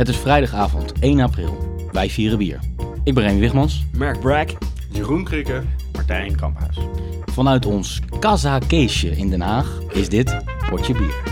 Het 0.00 0.08
is 0.08 0.16
vrijdagavond 0.16 0.92
1 1.00 1.20
april. 1.20 1.78
Wij 1.92 2.10
vieren 2.10 2.38
bier. 2.38 2.58
Ik 3.04 3.14
ben 3.14 3.24
Remy 3.24 3.40
Wigmans. 3.40 3.84
Mark 3.92 4.20
Bragg. 4.20 4.52
Jeroen 4.90 5.24
Krikke. 5.24 5.62
Martijn 5.92 6.36
Kamphuis. 6.36 6.78
Vanuit 7.24 7.66
ons 7.66 8.00
Casa 8.20 8.58
Keesje 8.58 9.10
in 9.16 9.30
Den 9.30 9.40
Haag 9.40 9.80
is 9.92 10.08
dit 10.08 10.36
Potje 10.70 10.92
Bier. 10.92 11.22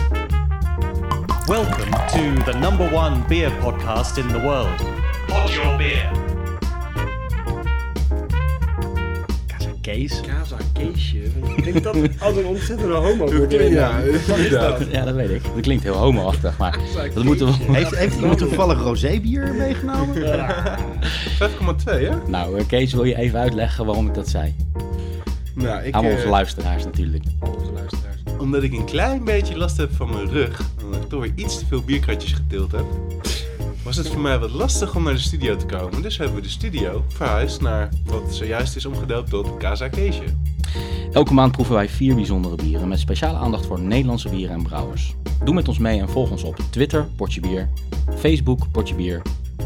Welcome 1.45 1.91
to 2.07 2.51
the 2.51 2.57
number 2.59 2.93
one 2.93 3.17
beer 3.27 3.51
podcast 3.51 4.17
in 4.17 4.27
the 4.27 4.39
world. 4.39 4.83
Pod 5.27 5.53
your 5.53 5.77
beer. 5.77 6.18
Kees. 9.89 10.21
Casa 10.21 10.57
Keesje. 10.73 11.17
Klinkt 11.55 11.83
dat 11.83 11.95
als 12.19 12.35
een 12.35 12.45
ontzettende 12.45 12.93
homo 12.93 13.31
wordt? 13.31 13.51
Ja, 13.51 13.99
inderdaad. 13.99 14.81
Ja, 14.91 15.05
dat 15.05 15.15
weet 15.15 15.29
ik. 15.29 15.43
Dat 15.43 15.61
klinkt 15.61 15.83
heel 15.83 15.95
homo-achtig, 15.95 16.57
maar 16.57 16.79
dat 17.13 17.23
moeten 17.23 17.47
we... 17.47 17.53
Heeft, 17.73 17.95
heeft 17.95 18.19
iemand 18.19 18.37
toevallig 18.37 18.81
rosébier 18.81 19.53
meegenomen? 19.53 20.15
5,2 20.15 20.23
hè? 21.85 22.09
Nou, 22.27 22.57
eh, 22.57 22.67
Kees, 22.67 22.93
wil 22.93 23.03
je 23.03 23.15
even 23.15 23.39
uitleggen 23.39 23.85
waarom 23.85 24.07
ik 24.07 24.13
dat 24.13 24.29
zei? 24.29 24.55
Nou, 25.55 25.83
ik, 25.83 25.93
Aan 25.93 26.05
eh, 26.05 26.11
onze 26.11 26.27
luisteraars 26.27 26.83
natuurlijk. 26.83 27.23
Onze 27.39 27.71
luisteraars. 27.71 28.17
omdat 28.37 28.63
ik 28.63 28.73
een 28.73 28.85
klein 28.85 29.23
beetje 29.23 29.57
last 29.57 29.77
heb 29.77 29.95
van 29.95 30.09
mijn 30.09 30.29
rug, 30.29 30.61
omdat 30.83 31.01
ik 31.01 31.09
toch 31.09 31.21
weer 31.21 31.33
iets 31.35 31.59
te 31.59 31.65
veel 31.65 31.81
bierkratjes 31.81 32.33
getild 32.33 32.71
heb, 32.71 32.85
was 33.83 33.95
het 33.95 34.07
voor 34.07 34.21
mij 34.21 34.39
wat 34.39 34.51
lastig 34.51 34.95
om 34.95 35.03
naar 35.03 35.13
de 35.13 35.19
studio 35.19 35.55
te 35.55 35.65
komen. 35.65 36.01
Dus 36.01 36.17
hebben 36.17 36.35
we 36.35 36.41
de 36.41 36.49
studio 36.49 37.03
verhuisd 37.07 37.61
naar 37.61 37.89
wat 38.05 38.35
zojuist 38.35 38.75
is 38.75 38.85
omgedoopt 38.85 39.29
tot 39.29 39.57
Casa 39.57 39.87
Keesje. 39.87 40.23
Elke 41.11 41.33
maand 41.33 41.51
proeven 41.51 41.75
wij 41.75 41.89
vier 41.89 42.15
bijzondere 42.15 42.55
bieren 42.55 42.87
met 42.87 42.99
speciale 42.99 43.37
aandacht 43.37 43.65
voor 43.65 43.79
Nederlandse 43.79 44.29
bieren 44.29 44.55
en 44.55 44.63
brouwers. 44.63 45.15
Doe 45.43 45.53
met 45.53 45.67
ons 45.67 45.77
mee 45.77 45.99
en 45.99 46.09
volg 46.09 46.31
ons 46.31 46.43
op 46.43 46.55
Twitter, 46.69 47.07
Potje 47.15 47.41
Bier, 47.41 47.69
Facebook, 48.17 48.71
Potje 48.71 48.95
Bier 48.95 49.21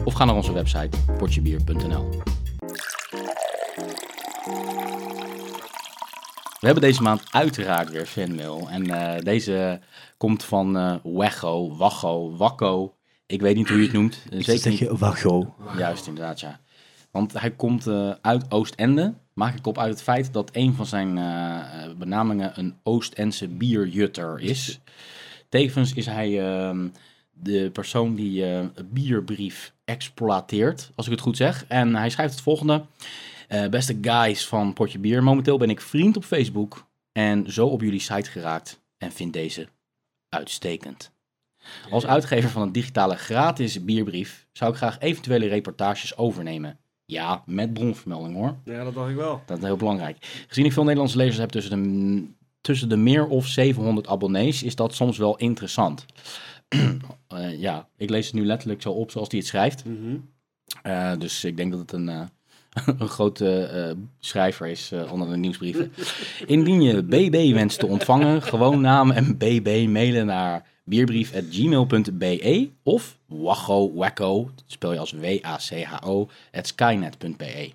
of 0.05 0.13
ga 0.13 0.25
naar 0.25 0.35
onze 0.35 0.53
website 0.53 0.97
potjebier.nl. 1.17 2.09
We 6.59 6.69
hebben 6.69 6.83
deze 6.83 7.01
maand 7.01 7.23
uiteraard 7.31 7.89
weer 7.89 8.05
fanmail 8.05 8.69
en 8.69 8.89
eh, 8.89 9.21
deze 9.23 9.79
komt 10.17 10.43
van 10.43 10.77
eh 10.77 10.95
Weggo, 11.03 11.75
Waggo, 11.75 12.35
Wakko. 12.37 12.93
Ik 13.33 13.41
weet 13.41 13.55
niet 13.55 13.69
hoe 13.69 13.77
je 13.77 13.83
het 13.83 13.93
noemt. 13.93 14.23
Eh, 14.29 14.39
Zeker 14.39 14.69
niet. 14.69 14.99
Wacho. 14.99 15.55
Juist, 15.77 16.07
inderdaad, 16.07 16.39
ja. 16.39 16.59
Want 17.11 17.39
hij 17.39 17.51
komt 17.51 17.87
eh, 17.87 18.11
uit 18.21 18.51
Oostende. 18.51 19.13
Maak 19.33 19.57
ik 19.57 19.67
op 19.67 19.77
uit 19.77 19.89
het 19.89 20.01
feit 20.01 20.33
dat 20.33 20.49
een 20.53 20.73
van 20.73 20.85
zijn 20.85 21.17
eh, 21.17 21.93
benamingen 21.97 22.59
een 22.59 22.75
Oostendse 22.83 23.47
bierjutter 23.47 24.39
is. 24.39 24.79
Tevens 25.49 25.93
is 25.93 26.05
hij 26.05 26.39
ehm, 26.39 26.87
de 27.31 27.69
persoon 27.73 28.15
die 28.15 28.45
een 28.45 28.71
bierbrief 28.91 29.73
exploiteert, 29.85 30.91
als 30.95 31.05
ik 31.05 31.11
het 31.11 31.21
goed 31.21 31.37
zeg. 31.37 31.65
En 31.67 31.95
hij 31.95 32.09
schrijft 32.09 32.33
het 32.33 32.43
volgende. 32.43 32.85
Beste 33.69 33.97
guys 34.01 34.47
van 34.47 34.73
Potje 34.73 34.99
Bier, 34.99 35.23
momenteel 35.23 35.57
ben 35.57 35.69
ik 35.69 35.81
vriend 35.81 36.17
op 36.17 36.23
Facebook 36.23 36.87
en 37.11 37.51
zo 37.51 37.67
op 37.67 37.81
jullie 37.81 37.99
site 37.99 38.29
geraakt 38.29 38.81
en 38.97 39.11
vind 39.11 39.33
deze 39.33 39.67
uitstekend. 40.29 41.12
Als 41.89 42.05
uitgever 42.05 42.49
van 42.49 42.61
een 42.61 42.71
digitale 42.71 43.15
gratis 43.15 43.85
bierbrief 43.85 44.47
zou 44.51 44.71
ik 44.71 44.77
graag 44.77 44.99
eventuele 44.99 45.47
reportages 45.47 46.17
overnemen. 46.17 46.77
Ja, 47.05 47.43
met 47.45 47.73
bronvermelding 47.73 48.35
hoor. 48.35 48.55
Ja, 48.63 48.83
dat 48.83 48.93
dacht 48.93 49.09
ik 49.09 49.15
wel. 49.15 49.41
Dat 49.45 49.57
is 49.57 49.63
heel 49.63 49.75
belangrijk. 49.75 50.17
Gezien 50.47 50.65
ik 50.65 50.73
veel 50.73 50.83
Nederlandse 50.83 51.17
lezers 51.17 51.37
heb 51.37 51.49
tussen 51.49 51.83
de, 51.83 52.27
tussen 52.61 52.89
de 52.89 52.97
meer 52.97 53.27
of 53.27 53.47
700 53.47 54.07
abonnees, 54.07 54.63
is 54.63 54.75
dat 54.75 54.93
soms 54.93 55.17
wel 55.17 55.37
interessant. 55.37 56.05
Eh, 57.27 57.59
ja, 57.59 57.87
ik 57.97 58.09
lees 58.09 58.25
het 58.25 58.35
nu 58.35 58.45
letterlijk 58.45 58.81
zo 58.81 58.91
op 58.91 59.11
zoals 59.11 59.27
hij 59.29 59.39
het 59.39 59.47
schrijft. 59.47 59.85
Mhm. 59.85 60.17
Eh, 60.81 61.11
dus 61.17 61.43
ik 61.43 61.57
denk 61.57 61.71
dat 61.71 61.79
het 61.79 61.91
een, 61.91 62.09
eh, 62.09 62.21
een 62.99 63.07
grote 63.07 63.97
schrijver 64.19 64.67
is 64.67 64.91
onder 65.11 65.29
de 65.29 65.37
nieuwsbrieven. 65.37 65.93
Indien 66.45 66.81
je 66.81 67.03
BB 67.03 67.53
wenst 67.53 67.79
te 67.79 67.87
ontvangen, 67.87 68.41
gewoon 68.41 68.81
naam 68.81 69.11
en 69.11 69.37
BB 69.37 69.87
mailen 69.89 70.25
naar 70.25 70.65
bierbrief.gmail.be 70.83 72.69
of 72.83 73.17
wacco, 73.93 74.43
dat 74.55 74.63
spel 74.67 74.93
je 74.93 74.99
als 74.99 75.11
W-A-C-H-O, 75.11 76.29
at 76.51 76.67
skynet.be. 76.67 77.71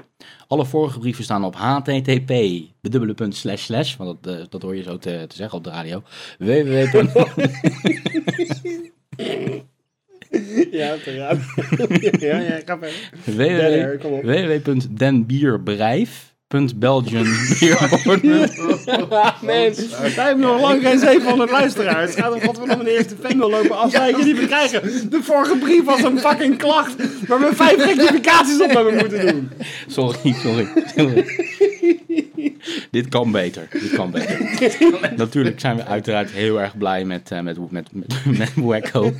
Alle 0.47 0.67
vorige 0.67 0.99
brieven 0.99 1.25
staan 1.25 1.45
op 1.45 1.57
http, 1.57 2.33
bedubbele 2.81 3.15
punt, 3.15 3.37
slash, 3.37 3.63
slash, 3.63 3.97
want 3.97 4.23
dat, 4.23 4.35
eh, 4.39 4.45
dat 4.49 4.63
hoor 4.63 4.77
je 4.77 4.83
zo 4.83 4.99
te, 4.99 5.25
te 5.29 5.37
zeggen 5.37 5.59
op 5.59 5.65
de 5.65 5.71
radio, 5.71 6.03
www. 6.39 6.99
Ja, 10.71 10.97
ja, 12.21 12.39
ja, 12.39 12.61
ga 12.65 12.79
verder. 12.79 13.11
www. 14.23 14.29
Op. 16.49 16.49
www.denbierberijf.belgianbierboard. 16.49 19.43
Mens, 19.53 19.99
wij 19.99 20.11
hebben 20.11 20.47
nog 20.47 20.61
lang 20.61 20.83
geen 20.83 20.99
700 20.99 21.51
luisteraars. 21.51 22.15
Gaat 22.15 22.35
er 22.35 22.47
wat 22.47 22.59
we 22.59 22.67
nog 22.67 22.79
een 22.79 22.87
eerste 22.87 23.15
fanmail 23.21 23.51
lopen 23.51 23.79
afwijken 23.79 24.25
die 24.25 24.35
we 24.35 24.47
krijgen. 24.47 25.11
De 25.11 25.23
vorige 25.23 25.57
brief 25.57 25.85
was 25.85 26.03
een 26.03 26.19
fucking 26.19 26.59
klacht 26.59 26.95
waar 27.27 27.41
we 27.41 27.55
vijf 27.55 27.85
rectificaties 27.85 28.61
op 28.61 28.71
hebben 28.71 28.97
moeten 28.97 29.27
doen. 29.27 29.51
Sorry, 29.87 30.33
sorry. 30.33 30.69
sorry. 30.97 31.25
Dit 32.91 33.09
kan 33.09 33.31
beter. 33.31 33.69
Dit 33.73 33.93
kan 33.93 34.11
beter. 34.11 34.41
Natuurlijk 35.17 35.61
zijn 35.61 35.77
we 35.77 35.85
uiteraard 35.85 36.31
heel 36.31 36.61
erg 36.61 36.79
blij 36.79 37.05
met, 37.05 37.31
eh, 37.31 37.41
met, 37.41 37.71
met, 37.71 37.89
met, 37.93 38.15
met 38.25 38.53
Wacko. 38.55 39.13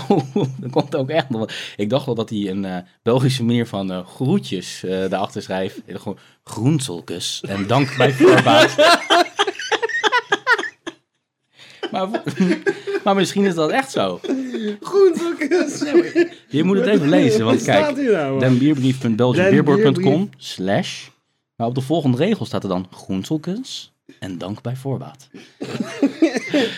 Oh, 0.09 0.35
er 0.63 0.69
komt 0.69 0.95
ook 0.95 1.09
echt 1.09 1.29
nog 1.29 1.39
wat. 1.39 1.53
Ik 1.75 1.89
dacht 1.89 2.05
wel 2.05 2.15
dat 2.15 2.29
hij 2.29 2.49
een 2.49 2.65
eh, 2.65 2.77
Belgische 3.03 3.43
manier 3.43 3.67
van 3.67 3.91
eh, 3.91 4.05
groetjes 4.05 4.83
eh 4.83 5.09
daarachter 5.09 5.41
schrijft. 5.41 5.81
Gewoon 5.87 6.17
groenselkus 6.43 7.41
en 7.41 7.67
dank 7.67 7.97
bij 7.97 8.11
voorbaat. 8.19 8.75
Maar, 11.91 12.09
maar 13.03 13.15
misschien 13.15 13.45
is 13.45 13.55
dat 13.55 13.69
echt 13.69 13.91
zo. 13.91 14.19
Goed. 14.81 15.19
Je 16.47 16.63
moet 16.63 16.77
het 16.77 16.85
even 16.85 17.09
lezen, 17.09 17.45
want 17.45 17.63
kijk. 17.63 17.97
hier 17.97 18.11
nou? 18.11 18.29
man? 18.29 18.39
denbierbrief.belgianbeerboard.com 18.39 20.29
slash. 20.37 21.07
Maar 21.55 21.67
op 21.67 21.75
de 21.75 21.81
volgende 21.81 22.17
regel 22.17 22.45
staat 22.45 22.63
er 22.63 22.69
dan 22.69 22.87
groenselkus 22.91 23.91
en 24.19 24.37
dank 24.37 24.61
bij 24.61 24.75
voorbaat. 24.75 25.27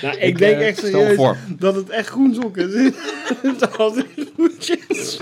Nou, 0.01 0.18
ik, 0.18 0.38
denk 0.38 0.59
eh, 0.59 0.68
echt 0.68 0.79
serieus 0.79 1.16
voor. 1.16 1.38
dat 1.57 1.75
het 1.75 1.90
echt 1.90 2.07
groenzokken 2.07 2.74
is. 2.74 2.94
Zoals 3.59 3.95
in 3.95 4.30
groetjes. 4.35 5.19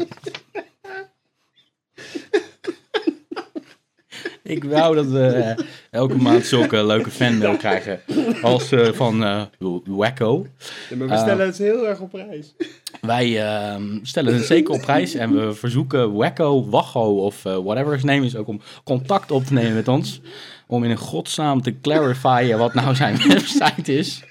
Ik 4.51 4.63
wou 4.63 4.95
dat 4.95 5.05
we 5.05 5.25
eh, 5.33 5.65
elke 5.89 6.17
maand 6.17 6.45
zulke 6.45 6.85
leuke 6.85 7.11
fanmail 7.11 7.57
krijgen 7.57 7.99
als 8.41 8.71
eh, 8.71 8.91
van 8.91 9.23
eh 9.23 9.41
Wacko. 9.85 10.45
Ja, 10.89 10.95
maar 10.95 11.07
we 11.07 11.17
stellen 11.17 11.45
het 11.45 11.57
heel 11.57 11.87
erg 11.87 11.99
op 11.99 12.09
prijs. 12.09 12.55
Wij 13.01 13.41
ehm, 13.45 13.99
stellen 14.01 14.33
het 14.33 14.45
zeker 14.45 14.73
op 14.73 14.81
prijs 14.81 15.13
en 15.13 15.35
we 15.35 15.53
verzoeken 15.53 16.13
Wacko, 16.13 16.69
Wacho 16.69 17.25
of 17.25 17.43
whatever 17.43 17.93
his 17.93 18.03
name 18.03 18.25
is 18.25 18.35
ook 18.35 18.47
om 18.47 18.61
contact 18.83 19.31
op 19.31 19.43
te 19.43 19.53
nemen 19.53 19.73
met 19.73 19.87
ons. 19.87 20.21
Om 20.71 20.83
in 20.83 20.91
een 20.91 20.97
godsnaam 20.97 21.61
te 21.61 21.79
clarifyen 21.79 22.57
wat 22.57 22.73
nou 22.73 22.95
zijn 22.95 23.17
website 23.27 23.93
is. 23.97 24.23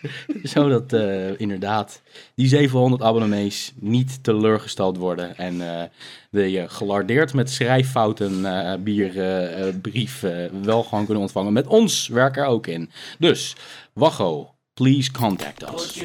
Zodat 0.42 0.92
eh, 0.92 1.40
inderdaad 1.40 2.02
die 2.34 2.48
700 2.48 3.02
abonnees 3.02 3.72
niet 3.76 4.24
teleurgesteld 4.24 4.96
worden. 4.96 5.36
En 5.36 5.60
eh 5.60 5.82
de 6.30 6.50
je 6.50 6.68
gelardeerd 6.68 7.34
met 7.34 7.50
schrijffouten 7.50 8.44
eh 8.44 8.74
bierbrief 8.80 10.22
eh, 10.22 10.44
wel 10.62 10.82
gewoon 10.82 11.04
kunnen 11.04 11.22
ontvangen. 11.22 11.52
Met 11.52 11.66
ons 11.66 12.08
werk 12.08 12.36
er 12.36 12.44
ook 12.44 12.66
in. 12.66 12.90
Dus, 13.18 13.56
Wacho, 13.92 14.54
please 14.74 15.12
contact 15.12 15.74
us. 15.74 16.04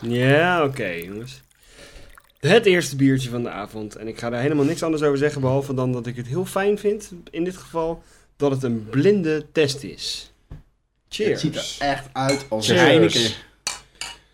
Ja, 0.00 0.64
oké 0.64 0.86
jongens. 0.86 1.42
Het 2.38 2.66
eerste 2.66 2.96
biertje 2.96 3.30
van 3.30 3.42
de 3.42 3.50
avond. 3.50 3.96
En 3.96 4.08
ik 4.08 4.18
ga 4.18 4.30
daar 4.30 4.40
helemaal 4.40 4.64
niks 4.64 4.82
anders 4.82 5.02
over 5.02 5.18
zeggen. 5.18 5.40
Behalve 5.40 5.74
dan 5.74 5.92
dat 5.92 6.06
ik 6.06 6.16
het 6.16 6.26
heel 6.26 6.44
fijn 6.44 6.78
vind, 6.78 7.12
in 7.30 7.44
dit 7.44 7.56
geval, 7.56 8.02
dat 8.36 8.50
het 8.50 8.62
een 8.62 8.86
blinde 8.90 9.46
test 9.52 9.82
is. 9.82 10.32
Cheers. 11.08 11.30
Het 11.30 11.40
ziet 11.40 11.56
er 11.80 11.86
echt 11.88 12.08
uit 12.12 12.46
als 12.48 12.66
Cheers. 12.66 12.80
Heineken. 12.80 13.20
Het 13.22 13.32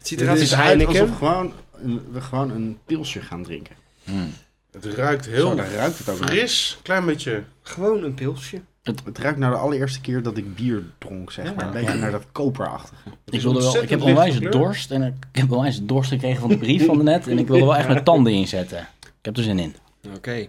ziet 0.09 0.19
Het 0.19 0.21
eruit 0.21 0.41
is 0.41 0.53
als 0.53 0.61
Heineken. 0.63 1.01
alsof 1.01 1.17
gewoon 1.19 1.53
een, 1.83 2.01
we 2.13 2.21
gewoon 2.21 2.51
een 2.51 2.79
pilsje 2.87 3.21
gaan 3.21 3.43
drinken. 3.43 3.77
Hmm. 4.05 4.33
Het 4.71 4.85
ruikt 4.85 5.27
heel 5.27 5.49
Zo, 5.49 5.55
daar 5.55 5.73
ruikt 5.73 5.99
het 5.99 6.09
ook 6.09 6.19
naar. 6.21 6.29
fris. 6.29 6.79
Klein 6.83 7.05
beetje. 7.07 7.43
Gewoon 7.63 8.03
een 8.05 8.15
pilsje. 8.15 8.61
Het 8.85 9.19
ruikt 9.19 9.39
naar 9.39 9.51
de 9.51 9.57
allereerste 9.57 10.01
keer 10.01 10.23
dat 10.23 10.37
ik 10.37 10.55
bier 10.55 10.83
dronk, 10.99 11.33
zeg 11.33 11.55
maar. 11.55 11.67
Een 11.67 11.73
beetje 11.73 11.99
naar 11.99 12.11
dat 12.11 12.25
koperachtige. 12.33 13.11
Ik, 13.31 13.41
wilde 13.41 13.61
wel, 13.61 13.83
ik 13.83 13.91
heb 13.91 14.03
onwijs 14.03 14.39
dorst 14.39 14.91
en 14.91 15.03
ik, 15.03 15.15
ik 15.33 15.41
heb 15.41 15.53
onwijs 15.53 15.83
dorst 15.83 16.11
gekregen 16.11 16.41
van 16.41 16.49
de 16.49 16.59
brief 16.59 16.85
van 16.85 16.97
de 16.97 17.03
net. 17.03 17.29
En 17.29 17.39
ik 17.39 17.47
wilde 17.47 17.65
wel 17.65 17.77
echt 17.77 17.89
mijn 17.89 18.05
tanden 18.05 18.33
inzetten. 18.33 18.79
Ik 19.01 19.23
heb 19.23 19.37
er 19.37 19.43
zin 19.43 19.59
in. 19.59 19.75
Oké. 20.17 20.47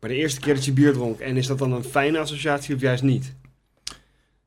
Maar 0.00 0.10
de 0.10 0.16
eerste 0.16 0.40
keer 0.40 0.54
dat 0.54 0.64
je 0.64 0.72
bier 0.72 0.92
dronk, 0.92 1.18
en 1.18 1.36
is 1.36 1.46
dat 1.46 1.58
dan 1.58 1.72
een 1.72 1.84
fijne 1.84 2.18
associatie 2.18 2.74
of 2.74 2.80
juist 2.80 3.02
niet? 3.02 3.32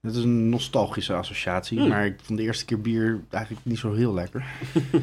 Het 0.08 0.16
is 0.16 0.24
een 0.24 0.50
nostalgische 0.50 1.14
associatie, 1.14 1.80
Hmm. 1.80 1.88
maar 1.90 2.06
ik 2.06 2.16
vond 2.22 2.40
de 2.40 2.46
eerste 2.46 2.66
keer 2.66 2.82
bier 2.82 3.20
eigenlijk 3.30 3.66
niet 3.66 3.78
zo 3.78 3.94
heel 3.94 4.14
lekker. 4.14 4.46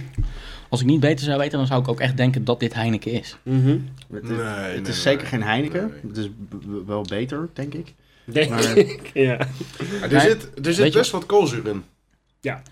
Als 0.69 0.81
ik 0.81 0.87
niet 0.87 1.01
beter 1.01 1.25
zou 1.25 1.39
weten, 1.39 1.59
dan 1.59 1.67
zou 1.67 1.81
ik 1.81 1.89
ook 1.89 2.01
echt 2.01 2.17
denken 2.17 2.45
dat 2.45 2.61
dit 2.61 2.75
Heineken 2.75 3.13
is. 3.13 3.37
Mhm. 3.43 3.79
Het, 4.13 4.23
Nee, 4.23 4.33
het 4.39 4.47
nee, 4.73 4.75
is 4.81 4.83
nee, 4.87 4.93
zeker 4.93 5.21
nee. 5.21 5.27
geen 5.31 5.43
Heineken. 5.43 5.87
Nee. 5.91 6.01
Het 6.09 6.17
is 6.17 6.29
wel 6.87 7.03
beter, 7.09 7.49
denk 7.53 7.75
ik. 7.75 7.95
Denk 8.25 8.51
Maar- 8.51 8.77
ik, 8.95 9.11
ja. 9.15 9.39
Er 10.11 10.21
zit, 10.21 10.67
er 10.67 10.75
zit 10.75 10.93
best 10.93 11.11
wat 11.11 11.27
koolzuur 11.27 11.67
in. 11.67 11.85
Ja. 12.41 12.63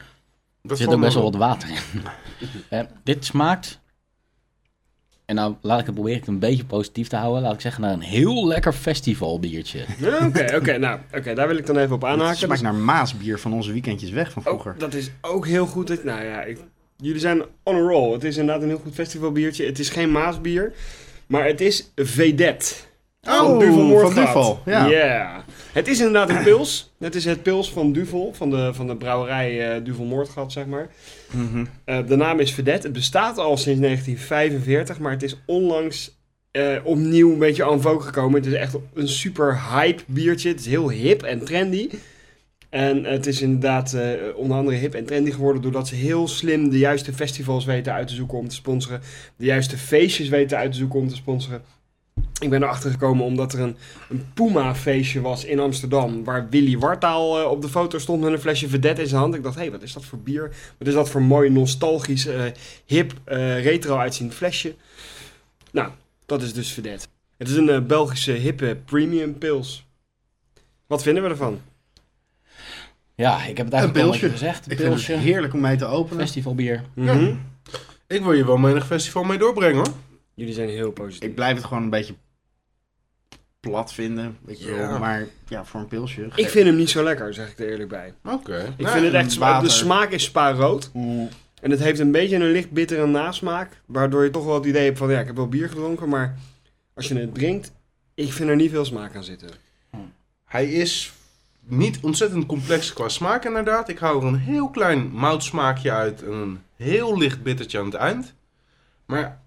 Dat 0.62 0.70
Er 0.70 0.76
zit 0.76 0.94
ook 0.94 1.00
best 1.00 1.14
wel 1.14 1.22
wat 1.22 1.34
water 1.36 1.68
in. 1.68 1.76
Eh, 2.68 2.80
dit 3.04 3.24
smaakt, 3.24 3.80
en 5.28 5.34
nou 5.34 5.54
laat 5.60 5.80
ik 5.80 5.84
het 5.86 5.94
proberen 5.94 6.18
het 6.18 6.28
een 6.28 6.38
beetje 6.38 6.64
positief 6.64 7.08
te 7.08 7.16
houden, 7.16 7.42
laat 7.42 7.54
ik 7.54 7.60
zeggen 7.60 7.82
naar 7.82 7.92
een 7.92 8.00
heel 8.00 8.46
lekker 8.46 8.72
festivalbiertje. 8.72 9.84
Ja, 9.98 10.18
Oké, 10.26 10.56
oké, 10.56 10.78
nou, 10.78 10.98
oké, 11.16 11.34
daar 11.34 11.48
wil 11.48 11.56
ik 11.56 11.66
dan 11.66 11.76
even 11.78 11.94
op 11.94 12.02
Het 12.02 12.10
aanhaken. 12.10 12.36
smaakt 12.36 12.62
naar 12.62 12.74
Maasbier 12.74 13.38
van 13.38 13.52
onze 13.52 13.72
weekendjes 13.72 14.10
weg 14.10 14.32
van 14.32 14.42
vroeger. 14.42 14.72
Oh, 14.72 14.78
dat 14.78 14.94
is 14.94 15.10
ook 15.20 15.46
heel 15.46 15.66
goed. 15.66 15.86
Dat, 15.86 16.04
nou 16.04 16.24
ja, 16.24 16.42
ik- 16.42 16.58
jullie 16.96 17.20
zijn 17.20 17.42
on 17.62 17.74
a 17.74 17.78
roll. 17.78 18.12
Het 18.12 18.24
is 18.24 18.36
inderdaad 18.36 18.62
een 18.62 18.68
heel 18.68 18.78
goed 18.84 18.94
festivalbiertje. 18.94 19.66
Het 19.66 19.78
is 19.78 19.88
geen 19.88 20.10
Maasbier, 20.12 20.72
maar 21.26 21.46
het 21.46 21.60
is 21.60 21.90
Vedette. 21.96 22.74
Oh, 23.28 23.58
Duvel 23.58 23.98
van. 24.00 24.14
Duvel, 24.14 24.60
ja. 24.64 24.88
Yeah. 24.88 25.36
Het 25.72 25.88
is 25.88 25.98
inderdaad 25.98 26.30
een 26.30 26.42
pils. 26.42 26.92
Het 26.98 27.14
is 27.14 27.24
het 27.24 27.42
pils 27.42 27.72
van 27.72 27.92
Duvel, 27.92 28.32
van 28.34 28.50
de, 28.50 28.70
van 28.74 28.86
de 28.86 28.96
brouwerij 28.96 29.74
eh 29.74 29.84
Duvel 29.84 30.04
Moordgat, 30.04 30.52
zeg 30.52 30.66
maar. 30.66 30.88
Mhm. 31.30 31.64
Eh, 31.84 32.06
de 32.06 32.16
naam 32.16 32.40
is 32.40 32.52
Vedette. 32.52 32.86
Het 32.86 32.96
bestaat 32.96 33.38
al 33.38 33.56
sinds 33.56 33.80
1945, 33.80 34.98
maar 34.98 35.12
het 35.12 35.22
is 35.22 35.36
onlangs 35.46 36.16
eh, 36.50 36.76
opnieuw 36.84 37.32
een 37.32 37.38
beetje 37.38 37.70
en 37.70 37.80
vogue 37.80 38.00
gekomen. 38.00 38.40
Het 38.40 38.52
is 38.52 38.58
echt 38.58 38.76
een 38.94 39.08
super 39.08 39.70
hype 39.70 40.02
biertje. 40.06 40.48
Het 40.48 40.60
is 40.60 40.66
heel 40.66 40.90
hip 40.90 41.22
en 41.22 41.44
trendy. 41.44 41.88
En 42.68 43.04
het 43.04 43.26
is 43.26 43.42
inderdaad 43.42 43.96
onder 44.34 44.56
andere 44.56 44.76
hip 44.76 44.94
en 44.94 45.04
trendy 45.04 45.30
geworden 45.30 45.62
doordat 45.62 45.88
ze 45.88 45.94
heel 45.94 46.28
slim 46.28 46.70
de 46.70 46.78
juiste 46.78 47.12
festivals 47.12 47.64
weten 47.64 47.92
uit 47.92 48.08
te 48.08 48.14
zoeken 48.14 48.38
om 48.38 48.48
te 48.48 48.54
sponsoren. 48.54 49.00
De 49.36 49.44
juiste 49.44 49.78
feestjes 49.78 50.28
weten 50.28 50.58
uit 50.58 50.72
te 50.72 50.78
zoeken 50.78 50.98
om 50.98 51.08
te 51.08 51.14
sponsoren. 51.14 51.62
Ik 52.40 52.50
ben 52.50 52.62
erachter 52.62 52.90
gekomen 52.90 53.24
omdat 53.24 53.52
er 53.52 53.60
een, 53.60 53.76
een 54.08 54.26
Puma-feestje 54.34 55.20
was 55.20 55.44
in 55.44 55.58
Amsterdam. 55.60 56.24
Waar 56.24 56.48
Willy 56.50 56.78
Wartaal 56.78 57.40
eh, 57.40 57.50
op 57.50 57.62
de 57.62 57.68
foto 57.68 57.98
stond 57.98 58.22
met 58.22 58.32
een 58.32 58.40
flesje 58.40 58.68
Vedette 58.68 59.02
in 59.02 59.08
zijn 59.08 59.20
hand. 59.20 59.34
Ik 59.34 59.42
dacht, 59.42 59.54
hé, 59.54 59.60
hey, 59.60 59.70
wat 59.70 59.82
is 59.82 59.92
dat 59.92 60.04
voor 60.04 60.18
bier? 60.18 60.50
Wat 60.78 60.88
is 60.88 60.94
dat 60.94 61.10
voor 61.10 61.22
mooi 61.22 61.50
nostalgisch, 61.50 62.26
eh, 62.26 62.42
hip, 62.84 63.12
eh, 63.24 63.62
retro 63.62 63.96
uitziend 63.96 64.34
flesje? 64.34 64.74
Nou, 65.72 65.90
dat 66.26 66.42
is 66.42 66.52
dus 66.52 66.72
Vedette. 66.72 67.06
Het 67.36 67.48
is 67.48 67.56
een 67.56 67.68
eh, 67.68 67.80
Belgische 67.80 68.32
hippe 68.32 68.78
premium 68.84 69.38
pils. 69.38 69.86
Wat 70.86 71.02
vinden 71.02 71.22
we 71.22 71.28
ervan? 71.28 71.60
Ja, 73.14 73.44
ik 73.44 73.56
heb 73.56 73.66
het 73.66 73.74
Een 73.74 73.80
eigenlijk 73.80 74.06
al 74.06 74.12
een 74.14 74.18
pilsje. 74.18 74.30
gezegd. 74.30 74.66
Een 74.66 74.72
Ik 74.72 74.78
vind 74.78 74.92
het 74.94 75.04
pilsje, 75.06 75.12
heerlijk 75.24 75.54
om 75.54 75.60
mee 75.60 75.76
te 75.76 75.86
openen. 75.86 76.18
festivalbier. 76.24 76.82
Mhm. 76.94 77.34
Ik 78.06 78.22
wil 78.22 78.32
je 78.32 78.46
wel 78.46 78.56
menig 78.56 78.86
festival 78.86 79.24
mee 79.24 79.38
doorbrengen 79.38 79.76
hoor. 79.76 79.94
Jullie 80.38 80.54
zijn 80.54 80.68
heel 80.68 80.90
positief. 80.90 81.28
Ik 81.28 81.34
blijf 81.34 81.56
het 81.56 81.64
gewoon 81.64 81.82
een 81.82 81.90
beetje 81.90 82.14
plat 83.60 83.92
vinden. 83.92 84.38
Weet 84.44 84.60
je 84.62 84.70
Ja. 84.70 84.76
wel. 84.76 84.98
Maar 84.98 85.26
ja, 85.48 85.64
voor 85.64 85.80
een 85.80 85.86
pilsje. 85.86 86.28
Ik 86.34 86.48
vind 86.48 86.66
hem 86.66 86.76
niet 86.76 86.90
zo 86.90 87.02
lekker, 87.02 87.34
zeg 87.34 87.50
ik 87.50 87.58
er 87.58 87.68
eerlijk 87.68 87.88
bij. 87.88 88.14
Oké. 88.24 88.58
Ik 88.58 88.78
Nou, 88.78 88.92
vind 88.92 89.04
het 89.04 89.14
echt 89.14 89.32
zwaar. 89.32 89.50
water. 89.52 89.68
De 89.68 89.74
smaak 89.74 90.10
is 90.10 90.24
spaarrood. 90.24 90.90
Mm, 90.92 91.28
En 91.60 91.70
het 91.70 91.80
heeft 91.80 91.98
een 92.00 92.10
beetje 92.12 92.36
een 92.36 92.50
licht 92.50 92.70
bittere 92.70 93.06
nasmaak. 93.06 93.80
Waardoor 93.86 94.24
je 94.24 94.30
toch 94.30 94.44
wel 94.44 94.54
het 94.54 94.64
idee 94.64 94.84
hebt 94.84 94.98
van 94.98 95.10
ja, 95.10 95.20
ik 95.20 95.26
heb 95.26 95.36
wel 95.36 95.48
bier 95.48 95.68
gedronken. 95.68 96.08
Maar 96.08 96.38
als 96.94 97.08
je 97.08 97.14
het 97.18 97.34
drinkt, 97.34 97.72
ik 98.14 98.32
vind 98.32 98.48
er 98.48 98.56
niet 98.56 98.70
veel 98.70 98.84
smaak 98.84 99.16
aan 99.16 99.24
zitten. 99.24 99.48
Hij 100.44 100.70
is 100.72 101.12
niet 101.62 101.98
ontzettend 102.02 102.46
complex 102.46 102.92
qua 102.92 103.08
smaak 103.08 103.44
inderdaad. 103.44 103.88
Ik 103.88 103.98
hou 103.98 104.20
er 104.20 104.26
een 104.28 104.38
heel 104.38 104.68
klein 104.70 105.10
moutsmaakje 105.10 105.90
uit 105.92 106.22
en 106.22 106.32
een 106.32 106.60
heel 106.76 107.18
licht 107.18 107.42
bittertje 107.42 107.78
aan 107.78 107.84
het 107.84 107.94
eind. 107.94 108.34
Maar 109.06 109.40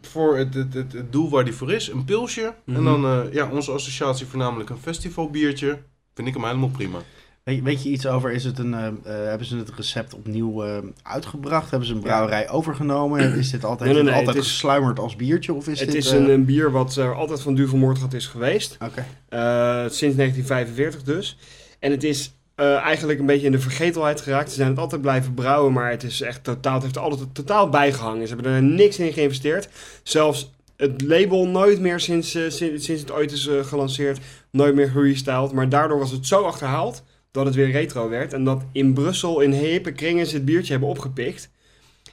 voor 0.00 0.36
het, 0.36 0.54
het, 0.54 0.74
het, 0.74 0.92
het 0.92 1.12
doel 1.12 1.30
waar 1.30 1.44
die 1.44 1.54
voor 1.54 1.72
is, 1.72 1.88
een 1.88 2.04
pilsje. 2.04 2.54
Mhm. 2.64 2.76
En 2.76 2.84
dan 2.84 3.04
eh, 3.04 3.32
ja, 3.32 3.50
onze 3.50 3.70
associatie 3.72 4.26
voornamelijk 4.26 4.70
een 4.70 4.78
festivalbiertje. 4.78 5.78
Vind 6.14 6.28
ik 6.28 6.34
hem 6.34 6.44
helemaal 6.44 6.68
prima. 6.68 6.98
Weet, 7.44 7.62
weet 7.62 7.82
je 7.82 7.88
iets 7.88 8.06
over, 8.06 8.30
is 8.32 8.44
het 8.44 8.58
een, 8.58 8.74
eh, 8.74 8.86
eh, 8.86 8.94
hebben 9.04 9.46
ze 9.46 9.56
het 9.56 9.70
recept 9.76 10.14
opnieuw 10.14 10.64
eh, 10.64 10.78
uitgebracht? 11.02 11.70
Hebben 11.70 11.88
ze 11.88 11.94
een 11.94 12.00
brouwerij 12.00 12.48
overgenomen? 12.48 13.34
Is 13.38 13.50
dit 13.50 13.64
altijd, 13.64 13.90
Nee, 13.90 14.02
nee, 14.02 14.10
nee, 14.10 14.18
altijd 14.18 14.36
het 14.36 14.44
is- 14.44 14.50
gesluimerd 14.52 14.98
als 14.98 15.16
biertje? 15.16 15.52
Of 15.52 15.68
is 15.68 15.80
het 15.80 15.88
dit, 15.88 16.04
is 16.04 16.10
een, 16.10 16.30
een 16.30 16.44
bier 16.44 16.70
wat 16.70 16.96
er 16.96 17.14
altijd 17.14 17.40
van 17.40 17.54
Duvelmoordgat 17.54 18.14
is 18.14 18.26
geweest. 18.26 18.76
Oké. 18.84 19.06
Eh, 19.28 19.90
sinds 19.90 20.16
1945 20.16 21.02
dus. 21.02 21.38
En 21.78 21.90
het 21.90 22.04
is 22.04 22.37
eh, 22.58 22.76
eigenlijk 22.76 23.18
een 23.18 23.26
beetje 23.26 23.46
in 23.46 23.52
de 23.52 23.58
vergetelheid 23.58 24.20
geraakt. 24.20 24.48
Ze 24.48 24.54
zijn 24.54 24.68
het 24.68 24.78
altijd 24.78 25.00
blijven 25.00 25.34
brouwen, 25.34 25.72
maar 25.72 25.90
het 25.90 26.02
is 26.02 26.20
echt 26.20 26.44
totaal, 26.44 26.80
heeft 26.80 26.98
altijd 26.98 27.34
totaal 27.34 27.68
bijgehangen. 27.68 28.28
Ze 28.28 28.34
hebben 28.34 28.52
er 28.52 28.62
niks 28.62 28.98
in 28.98 29.12
geïnvesteerd. 29.12 29.68
Zelfs 30.02 30.52
het 30.76 31.02
label 31.02 31.46
nooit 31.46 31.80
meer 31.80 32.00
sinds, 32.00 32.34
eh, 32.34 32.42
sinds, 32.48 32.88
het 32.88 33.10
ooit 33.10 33.32
is 33.32 33.46
eh, 33.46 33.64
gelanceerd, 33.64 34.18
nooit 34.50 34.74
meer 34.74 34.88
gerestyled. 34.88 35.52
Maar 35.52 35.68
daardoor 35.68 35.98
was 35.98 36.10
het 36.10 36.26
zo 36.26 36.42
achterhaald 36.42 37.02
dat 37.30 37.46
het 37.46 37.54
weer 37.54 37.70
retro 37.70 38.08
werd. 38.08 38.32
En 38.32 38.44
dat 38.44 38.62
in 38.72 38.92
Brussel 38.94 39.40
in 39.40 39.52
hippe 39.52 39.92
kringen 39.92 40.26
ze 40.26 40.34
het 40.34 40.44
biertje 40.44 40.70
hebben 40.70 40.88
opgepikt. 40.88 41.50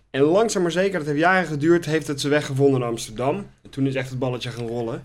En 0.09 0.21
langzaam 0.21 0.61
maar 0.61 0.71
zeker, 0.71 0.97
dat 0.97 1.07
heeft 1.07 1.19
jaren 1.19 1.47
geduurd, 1.47 1.85
heeft 1.85 2.07
het 2.07 2.21
ze 2.21 2.29
weggevonden 2.29 2.81
in 2.81 2.87
Amsterdam. 2.87 3.35
En 3.61 3.69
toen 3.69 3.87
is 3.87 3.95
echt 3.95 4.09
het 4.09 4.19
balletje 4.19 4.49
gaan 4.49 4.67
rollen. 4.67 5.03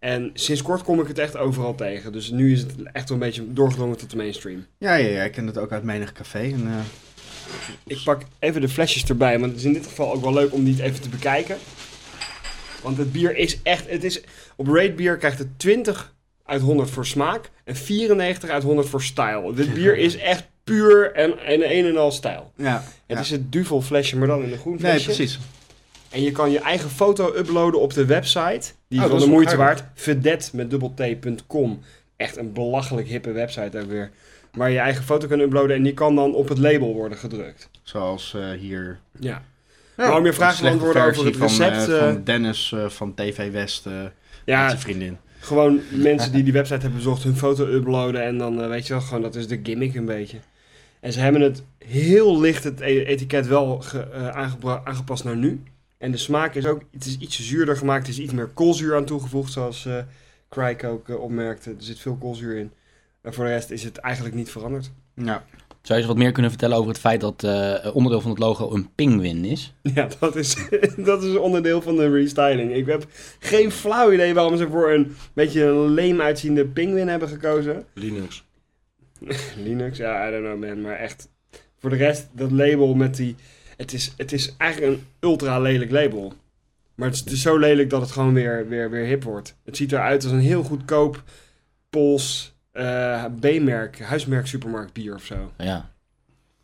En 0.00 0.30
sinds 0.34 0.62
kort 0.62 0.82
kom 0.82 1.00
ik 1.00 1.06
het 1.08 1.18
echt 1.18 1.36
overal 1.36 1.74
tegen. 1.74 2.12
Dus 2.12 2.30
nu 2.30 2.52
is 2.52 2.60
het 2.60 2.72
echt 2.92 3.08
wel 3.08 3.18
een 3.18 3.24
beetje 3.24 3.52
doorgedrongen 3.52 3.96
tot 3.96 4.10
de 4.10 4.16
mainstream. 4.16 4.66
Ja, 4.78 4.94
ja, 4.94 5.08
ja, 5.08 5.22
ik 5.22 5.32
ken 5.32 5.46
het 5.46 5.58
ook 5.58 5.72
uit 5.72 5.82
menig 5.82 6.12
café. 6.12 6.38
En, 6.38 6.66
eh, 6.66 6.74
Ik 7.86 8.00
pak 8.04 8.22
even 8.38 8.60
de 8.60 8.68
flesjes 8.68 9.04
erbij, 9.04 9.38
want 9.38 9.50
het 9.50 9.60
is 9.60 9.66
in 9.66 9.72
dit 9.72 9.86
geval 9.86 10.12
ook 10.12 10.22
wel 10.22 10.32
leuk 10.32 10.52
om 10.52 10.64
die 10.64 10.82
even 10.82 11.00
te 11.00 11.08
bekijken. 11.08 11.56
Want 12.82 12.96
het 12.98 13.12
bier 13.12 13.36
is 13.36 13.62
echt, 13.62 13.90
het 13.90 14.04
is, 14.04 14.20
op 14.56 14.66
Rate 14.68 14.92
Bier 14.92 15.16
krijgt 15.16 15.38
het 15.38 15.58
20 15.58 16.14
uit 16.44 16.60
100 16.60 16.90
voor 16.90 17.06
smaak 17.06 17.50
en 17.64 17.76
94 17.76 18.50
uit 18.50 18.62
100 18.62 18.88
voor 18.88 19.02
stijl. 19.02 19.54
Dit 19.54 19.74
bier 19.74 19.96
is 19.98 20.16
echt 20.16 20.44
puur 20.64 21.12
en, 21.12 21.38
en 21.38 21.70
een 21.76 21.84
en 21.86 21.96
al 21.96 22.10
stijl. 22.12 22.52
ja, 22.56 22.74
Het 23.06 23.16
ja. 23.16 23.18
is 23.20 23.30
het 23.30 23.52
duvel 23.52 23.82
flesje, 23.82 24.16
maar 24.16 24.28
dan 24.28 24.42
in 24.42 24.52
een 24.52 24.58
groen 24.58 24.72
Nee, 24.80 24.90
flesje. 24.90 25.04
precies. 25.06 25.38
En 26.08 26.22
je 26.22 26.32
kan 26.32 26.50
je 26.50 26.58
eigen 26.58 26.90
foto 26.90 27.34
uploaden 27.36 27.80
op 27.80 27.92
de 27.94 28.04
website. 28.04 28.72
Die 28.90 29.00
Oh, 29.02 29.08
van 29.08 29.18
de 29.18 29.26
moeite 29.26 29.56
waard. 29.56 29.84
Vedette 29.94 30.56
met 30.56 30.70
dubbelt.com. 30.70 31.80
Echt 32.16 32.36
een 32.36 32.52
belachelijk 32.52 33.08
hippe 33.08 33.32
website 33.32 33.78
ook 33.80 33.88
weer. 33.88 34.10
Waar 34.52 34.68
je 34.68 34.74
je 34.74 34.80
eigen 34.80 35.04
foto 35.04 35.26
kan 35.26 35.40
uploaden 35.40 35.76
en 35.76 35.82
die 35.82 35.94
kan 35.94 36.14
dan 36.14 36.34
op 36.34 36.48
het 36.48 36.58
label 36.58 36.94
worden 36.94 37.18
gedrukt. 37.18 37.70
Zoals 37.82 38.34
eh, 38.34 38.50
hier. 38.50 38.98
Ja. 39.20 39.42
Ja, 39.96 40.08
maar 40.08 40.16
om 40.18 40.24
je 40.24 40.32
vraag 40.32 40.56
te 40.56 40.62
beantwoorden 40.62 41.02
over 41.04 41.24
het 41.26 41.36
recept. 41.36 41.76
Van, 41.76 41.92
eh, 41.94 41.98
eh, 41.98 42.12
van 42.14 42.24
Dennis 42.24 42.72
eh, 42.72 42.88
van 42.88 43.14
TV 43.14 43.50
West, 43.52 43.86
eh 43.86 43.92
met 44.02 44.12
ja, 44.44 44.68
zijn 44.68 44.80
vriendin. 44.80 45.16
gewoon 45.38 45.80
mensen 45.90 46.32
die 46.32 46.42
die 46.42 46.52
website 46.52 46.80
hebben 46.80 46.98
bezocht 46.98 47.22
hun 47.22 47.36
foto 47.36 47.66
uploaden. 47.66 48.22
En 48.24 48.38
dan 48.38 48.62
eh, 48.62 48.68
weet 48.68 48.86
je 48.86 48.92
wel, 48.92 49.02
gewoon 49.02 49.22
dat 49.22 49.34
is 49.34 49.46
de 49.48 49.60
gimmick 49.62 49.94
een 49.94 50.04
beetje. 50.04 50.38
En 51.00 51.12
ze 51.12 51.20
hebben 51.20 51.40
het 51.40 51.62
heel 51.86 52.40
licht, 52.40 52.64
het 52.64 52.80
e- 52.80 53.02
etiket 53.04 53.46
wel 53.46 53.80
ge- 53.80 54.08
eh, 54.12 54.28
aangepast 54.84 55.24
naar 55.24 55.36
nu. 55.36 55.62
En 56.00 56.10
de 56.10 56.16
smaak 56.16 56.54
is 56.54 56.66
ook, 56.66 56.82
het 56.92 57.04
is 57.04 57.18
iets 57.18 57.40
zuurder 57.40 57.76
gemaakt. 57.76 58.04
Er 58.04 58.12
is 58.12 58.18
iets 58.18 58.32
meer 58.32 58.46
koolzuur 58.46 58.96
aan 58.96 59.04
toegevoegd, 59.04 59.52
zoals 59.52 59.86
eh 59.86 59.98
Crike 60.48 60.86
ook 60.86 61.08
eh, 61.08 61.20
opmerkte. 61.20 61.70
Er 61.70 61.76
zit 61.78 61.98
veel 61.98 62.16
koolzuur 62.16 62.56
in. 62.56 62.70
En 63.22 63.34
voor 63.34 63.44
de 63.44 63.50
rest 63.50 63.70
is 63.70 63.84
het 63.84 63.96
eigenlijk 63.96 64.34
niet 64.34 64.50
veranderd. 64.50 64.90
Ja. 65.14 65.44
Zou 65.82 65.98
je 65.98 66.04
eens 66.04 66.06
wat 66.06 66.16
meer 66.16 66.32
kunnen 66.32 66.50
vertellen 66.50 66.76
over 66.76 66.90
het 66.90 67.00
feit 67.00 67.20
dat 67.20 67.44
eh, 67.44 67.94
onderdeel 67.94 68.20
van 68.20 68.30
het 68.30 68.38
logo 68.38 68.74
een 68.74 68.94
pinguïn 68.94 69.44
is? 69.44 69.74
Ja, 69.94 70.08
dat 70.18 70.36
is, 70.36 70.56
dat 71.10 71.22
is 71.22 71.36
onderdeel 71.36 71.82
van 71.82 71.96
de 71.96 72.10
restyling. 72.10 72.74
Ik 72.74 72.86
heb 72.86 73.06
geen 73.38 73.70
flauw 73.70 74.12
idee 74.12 74.34
waarom 74.34 74.56
ze 74.56 74.68
voor 74.68 74.90
een 74.90 75.16
beetje 75.32 75.62
een 75.62 75.88
leem 75.88 76.20
uitziende 76.20 76.66
pinguïn 76.66 77.08
hebben 77.08 77.28
gekozen. 77.28 77.84
Linux. 77.94 78.44
Linux, 79.64 79.98
ja, 79.98 80.28
I 80.28 80.30
don't 80.30 80.44
know 80.44 80.68
man, 80.68 80.80
maar 80.80 80.96
echt. 80.96 81.28
Voor 81.78 81.90
de 81.90 81.96
rest, 81.96 82.28
dat 82.32 82.50
label 82.50 82.94
met 82.94 83.16
die... 83.16 83.36
Het 83.80 83.92
is, 83.92 84.12
het 84.16 84.32
is 84.32 84.54
eigenlijk 84.56 84.92
een 84.92 85.06
ultra 85.20 85.58
lelijk 85.60 85.90
label. 85.90 86.32
Maar 86.94 87.08
het 87.08 87.16
is, 87.26 87.32
is 87.32 87.42
zo 87.42 87.58
lelijk 87.58 87.90
dat 87.90 88.00
het 88.00 88.10
gewoon 88.10 88.34
weer, 88.34 88.68
weer, 88.68 88.90
weer 88.90 89.04
hip 89.04 89.22
wordt. 89.24 89.54
Het 89.64 89.76
ziet 89.76 89.92
eruit 89.92 90.22
als 90.22 90.32
een 90.32 90.38
heel 90.40 90.62
goedkoop 90.62 91.22
Pools 91.90 92.52
eh, 92.72 93.24
B-merk, 93.40 94.00
huismerk 94.00 94.46
supermarkt 94.46 94.92
bier 94.92 95.14
of 95.14 95.24
zo. 95.24 95.52
Ja. 95.58 95.90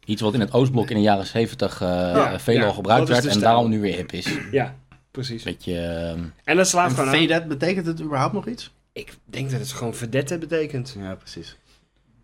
Iets 0.04 0.22
wat 0.22 0.34
in 0.34 0.40
het 0.40 0.52
Oostblok 0.52 0.90
in 0.90 0.96
de 0.96 1.02
jaren 1.02 1.26
70 1.26 1.80
eh 1.80 1.88
Ja, 1.88 2.40
veelal 2.40 2.66
ja, 2.66 2.72
gebruikt 2.72 3.08
werd 3.08 3.24
en 3.24 3.30
stijl. 3.30 3.44
daarom 3.44 3.70
nu 3.70 3.80
weer 3.80 3.96
hip 3.96 4.12
is. 4.12 4.38
Ja, 4.50 4.74
Precies. 5.10 5.42
Beetje, 5.42 5.78
ehm, 5.80 6.24
En 6.44 6.56
dat 6.56 6.68
slaat 6.68 6.88
En 6.88 6.94
gewoon 6.94 7.10
aan. 7.10 7.16
Vedet, 7.20 7.48
betekent 7.48 7.86
het 7.86 8.00
überhaupt 8.00 8.32
nog 8.34 8.46
iets? 8.46 8.72
Ik 8.92 9.16
denk 9.24 9.50
dat 9.50 9.60
het 9.60 9.72
gewoon 9.72 9.94
verdette 9.94 10.38
betekent. 10.38 10.96
Ja, 10.98 11.14
precies. 11.14 11.56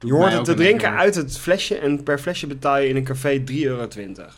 Je 0.02 0.12
hoort 0.12 0.32
het 0.32 0.44
te 0.44 0.54
drinken 0.54 0.90
uit 0.96 1.14
het 1.14 1.38
flesje 1.38 1.78
en 1.78 2.02
per 2.02 2.18
flesje 2.18 2.46
betaal 2.46 2.78
je 2.78 2.88
in 2.88 2.96
een 2.96 3.04
café 3.04 3.42
3,20 3.50 3.54
euro. 3.62 3.88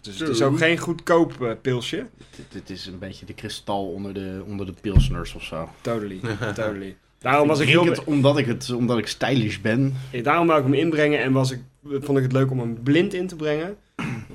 Dus 0.02 0.18
het 0.18 0.28
is 0.28 0.42
ook 0.42 0.58
geen 0.58 0.78
goedkoop 0.78 1.42
eh, 1.42 1.50
pilsje. 1.62 2.06
Dit, 2.36 2.46
dit 2.48 2.70
is 2.70 2.86
een 2.86 2.98
beetje 2.98 3.26
de 3.26 3.34
kristal 3.34 3.86
onder 3.86 4.14
de, 4.14 4.42
onder 4.46 4.66
de 4.66 4.74
pilsners 4.80 5.34
of 5.34 5.42
zo. 5.42 5.68
Totally, 5.80 6.20
totally. 6.54 6.96
Daarom 7.18 7.48
was 7.48 7.60
ik 7.60 7.68
heel... 7.68 7.84
het 7.84 8.04
omdat 8.04 8.38
ik, 8.38 8.46
het, 8.46 8.72
omdat 8.72 8.98
ik 8.98 9.06
stylish 9.06 9.58
ben. 9.58 9.94
Daarom 10.22 10.46
wou 10.46 10.58
ik 10.58 10.64
hem 10.64 10.74
inbrengen 10.74 11.22
en 11.22 11.32
was 11.32 11.50
ik, 11.50 11.60
vond 11.84 12.18
ik 12.18 12.22
het 12.24 12.32
leuk 12.32 12.50
om 12.50 12.58
hem 12.58 12.82
blind 12.82 13.14
in 13.14 13.26
te 13.26 13.36
brengen. 13.36 13.76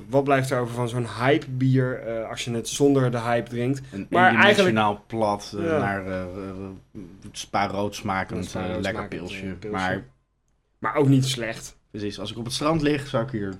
Wat 0.08 0.24
blijft 0.24 0.50
er 0.50 0.60
over 0.60 0.74
van 0.74 0.88
zo'n 0.88 1.06
hype 1.20 1.46
bier 1.50 2.02
eh, 2.02 2.28
als 2.28 2.44
je 2.44 2.50
het 2.50 2.68
zonder 2.68 3.10
de 3.10 3.20
hype 3.20 3.50
drinkt? 3.50 3.80
Een 3.92 4.06
Maar 4.10 4.30
eendimensionaal 4.34 5.04
plat 5.06 5.54
eh, 5.58 5.64
Ja. 5.64 5.78
naar 5.78 6.06
eh, 6.06 6.20
eh, 6.20 7.00
spa-rood 7.32 7.94
smakend, 7.94 8.54
lekker 8.80 9.08
pilsje. 9.08 9.56
Maar 9.70 10.04
Maar 10.80 10.94
ook 10.94 11.08
niet 11.08 11.26
slecht. 11.26 11.76
precies, 11.90 12.18
als 12.18 12.30
ik 12.30 12.38
op 12.38 12.44
het 12.44 12.52
strand 12.52 12.82
lig, 12.82 13.06
zou 13.06 13.24
ik 13.24 13.30
hier 13.30 13.54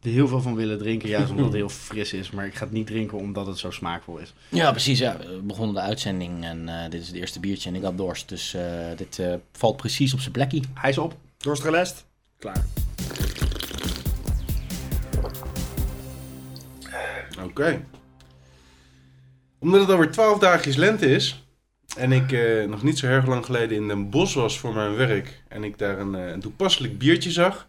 heel 0.00 0.28
veel 0.28 0.40
van 0.40 0.54
willen 0.54 0.78
drinken. 0.78 1.08
Juist 1.08 1.30
omdat 1.30 1.44
het 1.44 1.54
heel 1.54 1.68
fris 1.88 2.12
is. 2.12 2.30
Maar 2.30 2.46
ik 2.46 2.54
ga 2.54 2.64
het 2.64 2.72
niet 2.72 2.86
drinken 2.86 3.18
omdat 3.18 3.46
het 3.46 3.58
zo 3.58 3.70
smaakvol 3.70 4.18
is. 4.18 4.34
ja, 4.48 4.70
precies. 4.70 4.98
Ja. 4.98 5.16
We 5.18 5.40
begonnen 5.42 5.74
de 5.74 5.80
uitzending 5.80 6.44
en 6.44 6.68
eh, 6.68 6.90
dit 6.90 7.00
is 7.00 7.06
het 7.06 7.16
eerste 7.16 7.40
biertje 7.40 7.68
en 7.68 7.74
ik 7.74 7.82
had 7.82 7.96
dorst. 7.96 8.28
Dus 8.28 8.54
eh, 8.54 8.62
dit 8.96 9.18
eh, 9.18 9.34
valt 9.52 9.76
precies 9.76 10.12
op 10.14 10.20
zijn 10.20 10.32
plekje. 10.32 10.60
Hij 10.74 10.90
is 10.90 10.98
op. 10.98 11.16
Dorst 11.36 11.62
gelest? 11.62 12.04
Klaar. 12.38 12.64
Oké. 17.44 17.84
Omdat 19.58 19.80
het 19.80 19.90
alweer 19.90 20.10
12 20.10 20.38
dagjes 20.38 20.76
lente 20.76 21.06
is. 21.14 21.45
En 21.96 22.12
ik 22.12 22.32
eh, 22.32 22.64
nog 22.68 22.82
niet 22.82 22.98
zo 22.98 23.06
erg 23.06 23.26
lang 23.26 23.44
geleden 23.44 23.76
in 23.76 23.88
Den 23.88 24.10
Bosch 24.10 24.34
was 24.34 24.58
voor 24.58 24.74
mijn 24.74 24.94
werk. 24.96 25.42
En 25.48 25.64
ik 25.64 25.78
daar 25.78 25.98
een, 25.98 26.14
eh, 26.14 26.26
een 26.30 26.40
toepasselijk 26.40 26.98
biertje 26.98 27.30
zag. 27.30 27.68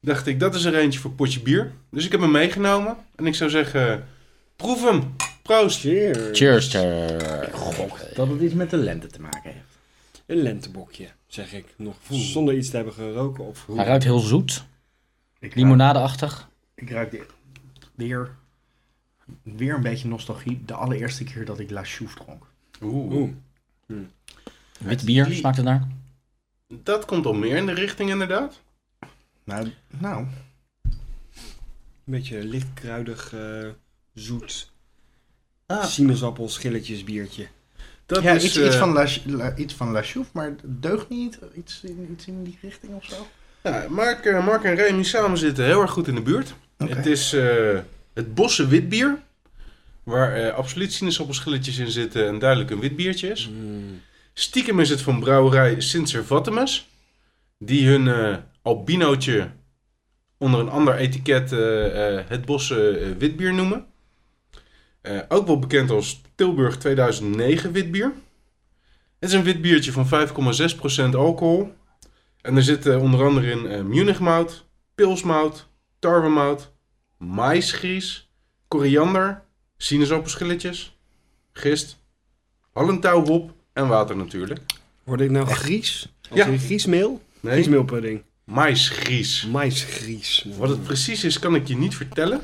Dacht 0.00 0.26
ik, 0.26 0.40
dat 0.40 0.54
is 0.54 0.64
er 0.64 0.74
eentje 0.74 0.98
voor 1.00 1.10
potje 1.10 1.40
bier. 1.40 1.72
Dus 1.90 2.04
ik 2.04 2.12
heb 2.12 2.20
hem 2.20 2.30
meegenomen. 2.30 2.96
En 3.16 3.26
ik 3.26 3.34
zou 3.34 3.50
zeggen, 3.50 4.06
proef 4.56 4.90
hem. 4.90 5.14
Proost. 5.42 5.80
Cheers. 5.80 6.38
Cheers. 6.38 6.68
ter- 6.68 7.50
Dat 8.14 8.28
het 8.28 8.40
iets 8.40 8.54
met 8.54 8.70
de 8.70 8.76
lente 8.76 9.06
te 9.06 9.20
maken 9.20 9.50
heeft. 9.52 9.78
Een 10.26 10.36
lentebokje, 10.42 11.08
zeg 11.26 11.52
ik. 11.52 11.64
Nog 11.76 11.96
zonder 12.10 12.54
iets 12.56 12.70
te 12.70 12.76
hebben 12.76 12.94
geroken 12.94 13.46
of 13.46 13.66
Hij 13.74 13.84
ruikt 13.84 14.04
heel 14.04 14.18
zoet, 14.18 14.64
Ik 15.38 15.54
limonadeachtig. 15.54 16.48
Ik 16.74 16.90
ruik 16.90 17.26
weer, 17.94 18.30
weer 19.42 19.74
een 19.74 19.82
beetje 19.82 20.08
nostalgie. 20.08 20.62
De 20.66 20.74
allereerste 20.74 21.24
keer 21.24 21.44
dat 21.44 21.58
ik 21.58 21.70
La 21.70 21.84
Chouffe 21.84 22.16
dronk. 22.24 22.44
Oeh. 22.82 23.12
Oeh. 23.12 23.30
Wit 24.80 25.04
bier 25.04 25.24
Die- 25.24 25.34
smaakt 25.34 25.56
het 25.56 25.64
naar. 25.64 25.86
Dat 26.68 27.04
komt 27.04 27.26
al 27.26 27.34
meer 27.34 27.56
in 27.56 27.66
de 27.66 27.72
richting 27.72 28.10
inderdaad. 28.10 28.60
Nou, 29.44 29.72
nou 29.98 30.26
Een 30.84 32.14
beetje 32.14 32.44
lichtkruidig, 32.44 33.32
eh, 33.34 33.68
zoet. 34.14 34.70
Ah. 35.66 35.84
Sinaasappel, 35.84 36.48
schilletjes, 36.48 37.04
biertje. 37.04 37.48
Dat 38.06 38.22
ja, 38.22 38.32
is, 38.32 38.44
iets, 38.44 38.56
eh, 38.56 38.66
iets, 38.66 38.76
van 38.76 38.92
La, 38.92 39.06
La- 39.24 39.56
iets 39.56 39.74
van 39.74 39.90
La 39.90 40.02
maar 40.32 40.46
het 40.46 40.60
deugt 40.64 41.08
niet. 41.08 41.38
Iets 41.54 41.80
in, 41.84 42.08
iets 42.12 42.26
in 42.26 42.42
die 42.44 42.58
richting 42.62 42.94
of 42.94 43.04
zo. 43.04 43.26
ja, 43.62 43.86
Mark, 43.88 44.24
eh, 44.24 44.44
Mark 44.46 44.64
en 44.64 44.74
Remy 44.74 45.02
samen 45.02 45.38
zitten 45.38 45.64
heel 45.64 45.80
erg 45.80 45.90
goed 45.90 46.08
in 46.08 46.14
de 46.14 46.22
buurt. 46.22 46.54
Het 46.76 47.06
is 47.06 47.32
eh, 47.32 47.78
het 48.12 48.34
Bosse 48.34 48.66
witbier. 48.66 49.22
Waar 50.08 50.32
eh, 50.34 50.54
absoluut 50.54 50.92
sinaasappelschilletjes 50.92 51.78
in 51.78 51.90
zitten 51.90 52.26
en 52.26 52.38
duidelijk 52.38 52.70
een 52.70 52.80
wit 52.80 52.96
biertje 52.96 53.28
is. 53.28 53.48
Mm. 53.48 54.00
Stiekem 54.34 54.80
is 54.80 54.90
het 54.90 55.02
van 55.02 55.20
brouwerij 55.20 55.80
Sint 55.80 56.08
Servatimus. 56.08 56.88
Die 57.58 57.88
hun 57.88 58.08
eh, 58.08 58.36
albinootje 58.62 59.50
onder 60.38 60.60
een 60.60 60.68
ander 60.68 60.94
etiket 60.94 61.52
eh, 61.52 62.18
het 62.28 62.44
Bosse 62.44 63.14
witbier 63.18 63.54
noemen. 63.54 63.86
Ook 65.28 65.46
wel 65.46 65.58
bekend 65.58 65.90
als 65.90 66.20
Tilburg 66.34 66.76
2009 66.76 67.72
witbier. 67.72 68.12
Het 69.18 69.28
is 69.28 69.32
een 69.32 69.42
wit 69.42 69.60
biertje 69.60 69.92
van 69.92 70.28
5,6% 71.10 71.14
alcohol. 71.14 71.72
En 72.40 72.56
er 72.56 72.62
zit 72.62 72.86
eh, 72.86 73.02
onder 73.02 73.24
andere 73.24 73.50
in 73.50 73.88
Munich-mout, 73.88 74.64
pilsmout, 74.94 75.68
tarwemout, 75.98 76.72
maïsgries, 77.16 78.30
koriander, 78.68 79.42
sinaasappelschilletjes, 79.78 80.96
gist, 81.52 81.96
hallentouwhop 82.72 83.52
en 83.72 83.88
water 83.88 84.16
natuurlijk. 84.16 84.60
Word 85.04 85.20
ik 85.20 85.30
nou 85.30 85.46
gries? 85.46 86.08
Als 86.30 86.38
Ja. 86.38 86.46
in 86.46 86.58
griesmeel? 86.58 87.22
Nee, 87.40 87.52
Griesmeelpudding. 87.52 88.22
maïsgries. 88.44 89.46
Maisgries. 89.46 90.46
Wat 90.56 90.68
het 90.68 90.82
precies 90.82 91.24
is, 91.24 91.38
kan 91.38 91.54
ik 91.54 91.68
je 91.68 91.76
niet 91.76 91.94
vertellen. 91.96 92.40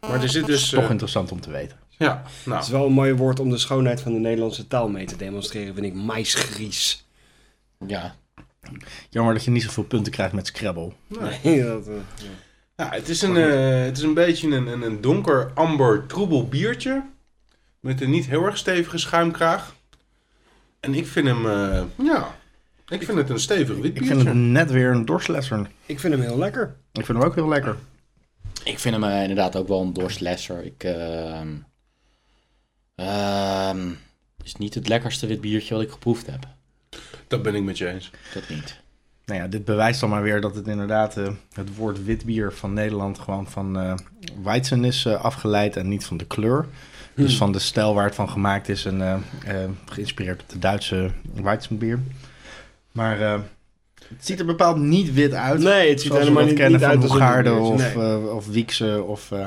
Maar 0.00 0.22
er 0.22 0.28
zit 0.28 0.46
dus... 0.46 0.68
Toch 0.68 0.84
eh, 0.84 0.90
interessant 0.90 1.32
om 1.32 1.40
te 1.40 1.50
weten. 1.50 1.76
ja, 1.98 2.22
Het 2.26 2.46
nou, 2.46 2.60
is 2.62 2.68
wel 2.68 2.86
een 2.86 2.92
mooi 2.92 3.12
woord 3.14 3.40
om 3.40 3.50
de 3.50 3.58
schoonheid 3.58 4.00
van 4.00 4.12
de 4.12 4.18
Nederlandse 4.18 4.66
taal 4.66 4.88
mee 4.88 5.06
te 5.06 5.16
demonstreren, 5.16 5.74
vind 5.74 5.86
ik. 5.86 5.94
Maisgries. 5.94 7.04
Ja, 7.86 8.16
Jammer 9.10 9.34
dat 9.34 9.44
je 9.44 9.50
niet 9.50 9.62
zoveel 9.62 9.84
punten 9.84 10.12
krijgt 10.12 10.32
met 10.34 10.46
Scrabble. 10.46 10.92
Nee, 11.42 11.62
dat, 11.62 11.86
eh, 11.86 11.94
ja. 12.16 12.28
Ja, 12.78 12.90
het, 12.90 13.08
is 13.08 13.22
een, 13.22 13.36
eh, 13.36 13.84
het 13.84 13.96
is 13.96 14.02
een 14.02 14.14
beetje 14.14 14.48
een, 14.48 14.66
een, 14.66 14.82
een 14.82 15.00
donker 15.00 15.50
amber 15.54 16.06
troebel 16.06 16.48
biertje. 16.48 17.02
Met 17.80 18.00
een 18.00 18.10
niet 18.10 18.26
heel 18.26 18.44
erg 18.44 18.56
stevige 18.56 18.98
schuimkraag. 18.98 19.74
En 20.80 20.94
ik 20.94 21.06
vind 21.06 21.26
hem, 21.26 21.46
eh, 21.46 21.82
ja, 21.96 22.36
ik 22.88 23.02
vind 23.02 23.18
het 23.18 23.30
een 23.30 23.40
stevig 23.40 23.76
wit 23.76 23.84
Ik 23.84 23.92
biertje. 23.92 24.14
vind 24.14 24.26
het 24.26 24.34
net 24.36 24.70
weer 24.70 24.90
een 24.90 25.04
dorstlesser. 25.04 25.70
Ik 25.86 26.00
vind 26.00 26.14
hem 26.14 26.22
heel 26.22 26.38
lekker. 26.38 26.76
Ik 26.92 27.04
vind 27.04 27.18
hem 27.18 27.26
ook 27.26 27.34
heel 27.34 27.48
lekker. 27.48 27.76
ik 28.64 28.78
vind 28.78 28.94
hem 28.94 29.04
eh, 29.04 29.20
inderdaad 29.22 29.56
ook 29.56 29.68
wel 29.68 29.80
een 29.80 29.92
dorstlesser. 29.92 30.64
Ik, 30.64 30.84
ehm 30.84 31.48
ehm, 32.94 33.88
het 34.36 34.46
is 34.46 34.56
niet 34.56 34.74
het 34.74 34.88
lekkerste 34.88 35.26
wit 35.26 35.40
biertje 35.40 35.74
wat 35.74 35.82
ik 35.82 35.90
geproefd 35.90 36.26
heb. 36.26 36.46
Dat 37.28 37.42
ben 37.42 37.54
ik 37.54 37.62
met 37.62 37.78
je 37.78 37.88
eens. 37.88 38.10
Dat 38.34 38.48
niet. 38.48 38.80
Nou 39.28 39.40
ja, 39.40 39.46
dit 39.46 39.64
bewijst 39.64 40.00
dan 40.00 40.10
maar 40.10 40.22
weer 40.22 40.40
dat 40.40 40.54
het 40.54 40.66
inderdaad 40.66 41.16
eh, 41.16 41.28
het 41.52 41.76
woord 41.76 42.04
wit 42.04 42.24
bier 42.24 42.52
van 42.52 42.72
Nederland 42.72 43.18
gewoon 43.18 43.46
van 43.46 43.78
eh 43.78 43.94
Weizen 44.42 44.84
is 44.84 45.04
eh, 45.04 45.24
afgeleid 45.24 45.76
en 45.76 45.88
niet 45.88 46.04
van 46.04 46.16
de 46.16 46.26
kleur. 46.26 46.66
Dus 47.14 47.36
van 47.36 47.52
de 47.52 47.58
stijl 47.58 47.94
waar 47.94 48.04
het 48.04 48.14
van 48.14 48.28
gemaakt 48.30 48.68
is 48.68 48.84
en 48.84 49.00
eh, 49.02 49.12
eh, 49.62 49.70
geïnspireerd 49.84 50.42
op 50.42 50.48
de 50.48 50.58
Duitse 50.58 51.10
Weizenbier. 51.42 52.00
Maar 52.92 53.20
eh, 53.20 53.40
het 54.08 54.26
ziet 54.26 54.40
er 54.40 54.46
bepaald 54.46 54.76
niet 54.76 55.12
wit 55.12 55.34
uit. 55.34 55.60
Nee, 55.60 55.90
het 55.90 56.00
ziet 56.00 56.12
er 56.12 56.18
helemaal 56.18 56.44
niet, 56.44 56.54
kennen 56.54 56.72
niet 56.72 56.80
van 56.80 56.90
uit 56.90 57.02
als 57.02 57.04
een 57.04 57.10
Hoegaarden 57.10 57.52
biertje, 57.62 57.72
of, 57.86 57.94
nee. 57.94 58.30
of 58.30 58.46
Wiekse 58.46 59.02
of... 59.02 59.30
eh, 59.32 59.38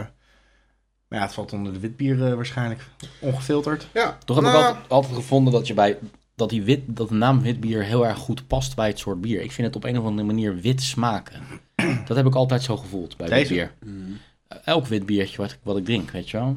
maar 1.08 1.20
ja, 1.20 1.26
het 1.26 1.34
valt 1.34 1.54
onder 1.54 1.74
de 1.74 1.80
witbier 1.80 2.28
eh, 2.28 2.34
waarschijnlijk. 2.34 2.82
Ongefilterd. 3.20 3.88
Ja, 3.94 4.18
Toch 4.26 4.36
heb 4.36 4.46
ik 4.46 4.52
nou, 4.52 4.66
altijd, 4.66 4.86
altijd 4.90 5.16
gevonden 5.16 5.54
dat, 5.54 5.68
je 5.68 5.74
bij, 5.74 5.98
dat, 6.42 6.50
die 6.50 6.64
wit, 6.64 6.82
dat 6.88 7.10
de 7.10 7.16
naam 7.16 7.42
wit 7.42 7.60
bier 7.60 7.84
heel 7.84 8.08
erg 8.08 8.18
goed 8.18 8.48
past 8.48 8.76
bij 8.76 8.88
het 8.88 9.00
soort 9.00 9.22
bier. 9.22 9.42
Ik 9.42 9.52
vind 9.52 9.68
het 9.68 9.76
op 9.76 9.84
een 9.84 9.98
of 10.00 10.06
andere 10.06 10.28
manier 10.28 10.56
wit 10.62 10.82
smaken. 10.82 11.42
Dat 12.08 12.18
heb 12.18 12.26
ik 12.26 12.36
altijd 12.36 12.64
zo 12.64 12.78
gevoeld 12.78 13.18
bij 13.18 13.28
wit 13.28 13.38
Deze? 13.38 13.54
bier. 13.54 13.72
Mm. 13.86 14.18
Elk 14.66 14.88
wit 14.88 15.06
biertje 15.06 15.38
wat 15.38 15.52
ik, 15.52 15.60
wat 15.64 15.78
ik 15.78 15.86
drink, 15.86 16.12
weet 16.12 16.30
je 16.30 16.38
wel. 16.38 16.56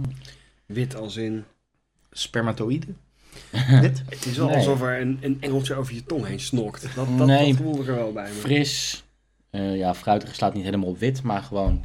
Wit 0.66 0.96
als 0.96 1.16
in... 1.16 1.44
Spermatoïde. 2.10 2.86
Dit? 3.80 4.02
Het 4.08 4.26
is 4.26 4.36
wel 4.36 4.46
Nee. 4.46 4.56
alsof 4.56 4.80
er 4.82 5.00
een, 5.00 5.18
een 5.20 5.36
engeltje 5.40 5.74
over 5.74 5.94
je 5.94 6.04
tong 6.04 6.26
heen 6.26 6.40
snokt. 6.40 6.82
Dat, 6.94 7.06
dat, 7.18 7.26
Nee. 7.26 7.48
dat 7.52 7.56
voel 7.62 7.80
ik 7.80 7.88
er 7.88 7.94
wel 7.94 8.12
bij 8.12 8.28
me. 8.28 8.34
Fris. 8.34 9.04
eh, 9.50 9.76
ja, 9.76 9.94
fruitig 9.94 10.34
slaat 10.34 10.54
niet 10.54 10.64
helemaal 10.64 10.88
op 10.88 10.98
wit, 10.98 11.22
maar 11.22 11.42
gewoon... 11.42 11.84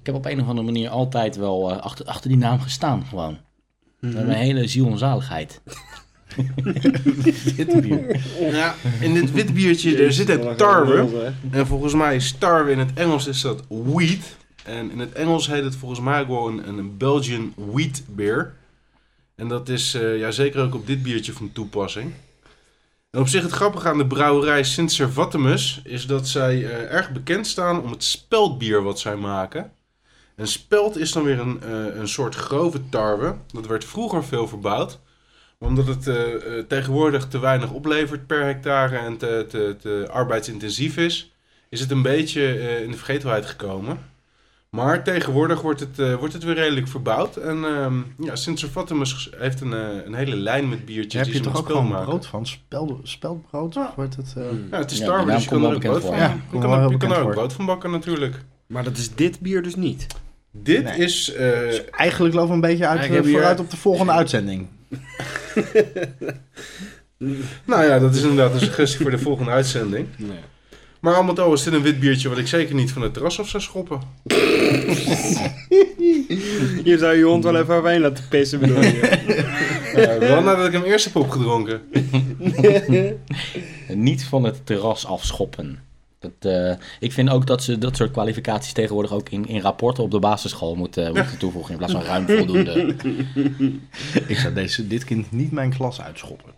Ik 0.00 0.06
heb 0.06 0.14
op 0.14 0.24
een 0.26 0.40
of 0.40 0.46
andere 0.48 0.66
manier 0.66 0.88
altijd 0.88 1.36
wel 1.36 1.70
eh, 1.70 1.78
achter, 1.78 2.06
achter 2.06 2.28
die 2.28 2.38
naam 2.38 2.60
gestaan, 2.60 3.04
gewoon. 3.06 3.38
Met 4.00 4.14
mijn 4.26 4.38
hele 4.38 4.66
ziel 4.68 4.90
en 4.90 4.98
zaligheid. 4.98 5.60
Wit 7.56 7.80
bier. 7.80 8.20
ja, 8.38 8.74
in 9.00 9.14
dit 9.14 9.32
wit 9.32 9.54
biertje 9.54 9.96
er 9.96 10.12
zit 10.12 10.28
het 10.28 10.58
tarwe. 10.58 11.32
En 11.50 11.66
volgens 11.66 11.94
mij 11.94 12.16
is 12.16 12.32
tarwe 12.38 12.70
in 12.70 12.78
het 12.78 12.90
Engels 12.94 13.26
is 13.26 13.40
dat 13.40 13.62
wheat. 13.68 14.36
En 14.64 14.90
in 14.90 14.98
het 14.98 15.12
Engels 15.12 15.46
heet 15.46 15.64
het 15.64 15.76
volgens 15.76 16.00
mij 16.00 16.20
ook 16.20 16.28
wel 16.28 16.48
een, 16.48 16.68
een 16.68 16.96
Belgian 16.96 17.52
wheat 17.56 18.02
beer. 18.08 18.54
En 19.34 19.48
dat 19.48 19.68
is 19.68 19.94
eh, 19.94 20.18
ja, 20.18 20.30
zeker 20.30 20.62
ook 20.62 20.74
op 20.74 20.86
dit 20.86 21.02
biertje 21.02 21.32
van 21.32 21.52
toepassing. 21.52 22.12
En 23.10 23.20
op 23.20 23.28
zich 23.28 23.42
het 23.42 23.52
grappige 23.52 23.88
aan 23.88 23.98
de 23.98 24.06
brouwerij 24.06 24.64
Sint 24.64 24.92
Servatimus 24.92 25.80
is 25.84 26.06
dat 26.06 26.28
zij 26.28 26.64
eh, 26.64 26.92
erg 26.92 27.12
bekend 27.12 27.46
staan 27.46 27.82
om 27.82 27.90
het 27.90 28.04
speldbier 28.04 28.82
wat 28.82 28.98
zij 28.98 29.16
maken. 29.16 29.72
En 30.36 30.48
speld 30.48 30.98
is 30.98 31.12
dan 31.12 31.22
weer 31.22 31.38
een, 31.38 31.62
eh, 31.62 31.96
een 31.96 32.08
soort 32.08 32.34
grove 32.34 32.88
tarwe. 32.88 33.36
Dat 33.52 33.66
werd 33.66 33.84
vroeger 33.84 34.24
veel 34.24 34.48
verbouwd. 34.48 34.98
Omdat 35.58 35.86
het 35.86 36.06
eh, 36.08 36.14
eh, 36.34 36.64
tegenwoordig 36.68 37.28
te 37.28 37.38
weinig 37.38 37.70
oplevert 37.70 38.26
per 38.26 38.44
hectare 38.44 38.96
en 38.96 39.16
te, 39.16 39.46
te, 39.48 39.76
te 39.80 40.06
arbeidsintensief 40.10 40.96
is, 40.96 41.32
is 41.68 41.80
het 41.80 41.90
een 41.90 42.02
beetje 42.02 42.42
eh, 42.58 42.82
in 42.82 42.90
de 42.90 42.96
vergetelheid 42.96 43.46
gekomen. 43.46 43.98
Maar 44.70 45.04
tegenwoordig 45.04 45.60
wordt 45.60 45.80
het, 45.80 45.98
eh, 45.98 46.14
wordt 46.14 46.32
het 46.34 46.44
weer 46.44 46.54
redelijk 46.54 46.88
verbouwd. 46.88 47.36
En 47.36 47.64
ehm 47.64 47.94
ja, 48.18 48.36
Sint 48.36 48.58
Servatum 48.58 49.02
heeft 49.36 49.60
een, 49.60 49.72
eh, 49.72 49.80
een 50.04 50.14
hele 50.14 50.36
lijn 50.36 50.68
met 50.68 50.84
biertjes 50.84 51.12
Daar 51.12 51.22
heb 51.22 51.32
die 51.32 51.42
je 51.42 51.48
ze 51.48 51.50
toch 51.54 51.60
ook 51.60 51.66
gewoon 51.66 51.88
maken. 51.88 52.06
brood 52.06 52.26
van? 52.26 52.46
Speld, 52.46 53.00
speldbrood? 53.02 53.74
Ja. 53.74 53.92
Wordt 53.96 54.16
het, 54.16 54.34
eh, 54.36 54.48
Hmm. 54.48 54.66
Ja, 54.70 54.78
het 54.78 54.90
is 54.90 54.98
Ja, 54.98 55.04
Star 55.04 55.16
die 55.18 55.26
Wars, 55.26 55.26
naam 55.26 55.34
dus 55.34 55.44
je 55.44 55.48
kan 55.50 55.64
er 55.64 55.74
ook 55.74 55.80
brood 55.80 56.00
voor. 56.00 56.10
van, 56.10 56.18
Ja, 56.18 56.36
je 56.52 56.58
kan, 56.58 56.72
er- 56.72 56.90
je 56.90 56.96
kan 56.96 57.12
er 57.12 57.20
ook 57.22 57.30
brood 57.30 57.52
van 57.52 57.66
bakken 57.66 57.90
natuurlijk. 57.90 58.34
Maar 58.66 58.84
dat 58.84 58.96
is 58.96 59.14
dit 59.14 59.40
bier 59.40 59.62
dus 59.62 59.74
niet. 59.74 60.06
Dit 60.50 60.84
Nee. 60.84 60.96
is... 60.98 61.32
eh, 61.32 61.90
Eigenlijk 61.94 62.34
lopen 62.34 62.48
we 62.48 62.54
een 62.54 62.60
beetje 62.60 62.86
uit, 62.86 63.26
vooruit 63.26 63.60
op 63.60 63.70
de 63.70 63.76
volgende 63.76 64.12
uitzending. 64.12 64.66
nou 67.64 67.84
ja, 67.84 67.98
dat 67.98 68.14
is 68.14 68.22
inderdaad 68.22 68.52
een 68.52 68.60
suggestie 68.60 69.00
voor 69.00 69.10
de 69.10 69.18
volgende 69.18 69.50
uitzending. 69.50 70.08
Nee. 70.16 70.38
Maar 71.00 71.14
al 71.14 71.22
met 71.22 71.38
al 71.38 71.52
is 71.52 71.62
dit 71.62 71.72
een 71.72 71.82
wit 71.82 72.00
biertje 72.00 72.28
wat 72.28 72.38
ik 72.38 72.46
zeker 72.46 72.74
niet 72.74 72.92
van 72.92 73.02
het 73.02 73.14
terras 73.14 73.40
af 73.40 73.48
zou 73.48 73.62
schoppen. 73.62 74.00
Hier 76.84 76.98
zou 76.98 77.16
je 77.16 77.24
hond 77.24 77.44
wel 77.44 77.56
even 77.56 77.74
overheen 77.74 78.00
laten 78.00 78.24
pissen, 78.28 78.60
bedoel 78.60 78.82
je? 78.82 80.16
Wel 80.18 80.42
nadat 80.42 80.66
ik 80.66 80.72
hem 80.72 80.82
eerst 80.82 81.04
heb 81.04 81.16
opgedronken. 81.16 81.80
Niet 83.88 84.24
van 84.24 84.44
het 84.44 84.66
terras 84.66 85.06
afschoppen. 85.06 85.78
Dat, 86.38 86.52
eh, 86.52 86.74
ik 87.00 87.12
vind 87.12 87.30
ook 87.30 87.46
dat 87.46 87.62
ze 87.62 87.78
dat 87.78 87.96
soort 87.96 88.10
kwalificaties 88.10 88.72
tegenwoordig 88.72 89.12
ook 89.12 89.28
in, 89.28 89.46
in 89.48 89.60
rapporten 89.60 90.04
op 90.04 90.10
de 90.10 90.18
basisschool 90.18 90.74
moeten, 90.74 91.12
moeten 91.14 91.38
toevoegen. 91.38 91.72
In 91.72 91.78
plaats 91.78 91.92
van 91.92 92.02
ruim 92.02 92.26
voldoende. 92.26 92.94
Ik 94.26 94.36
zou 94.36 94.54
deze, 94.54 94.86
dit 94.86 95.04
kind 95.04 95.32
niet 95.32 95.52
mijn 95.52 95.74
klas 95.74 96.00
uitschoppen. 96.00 96.52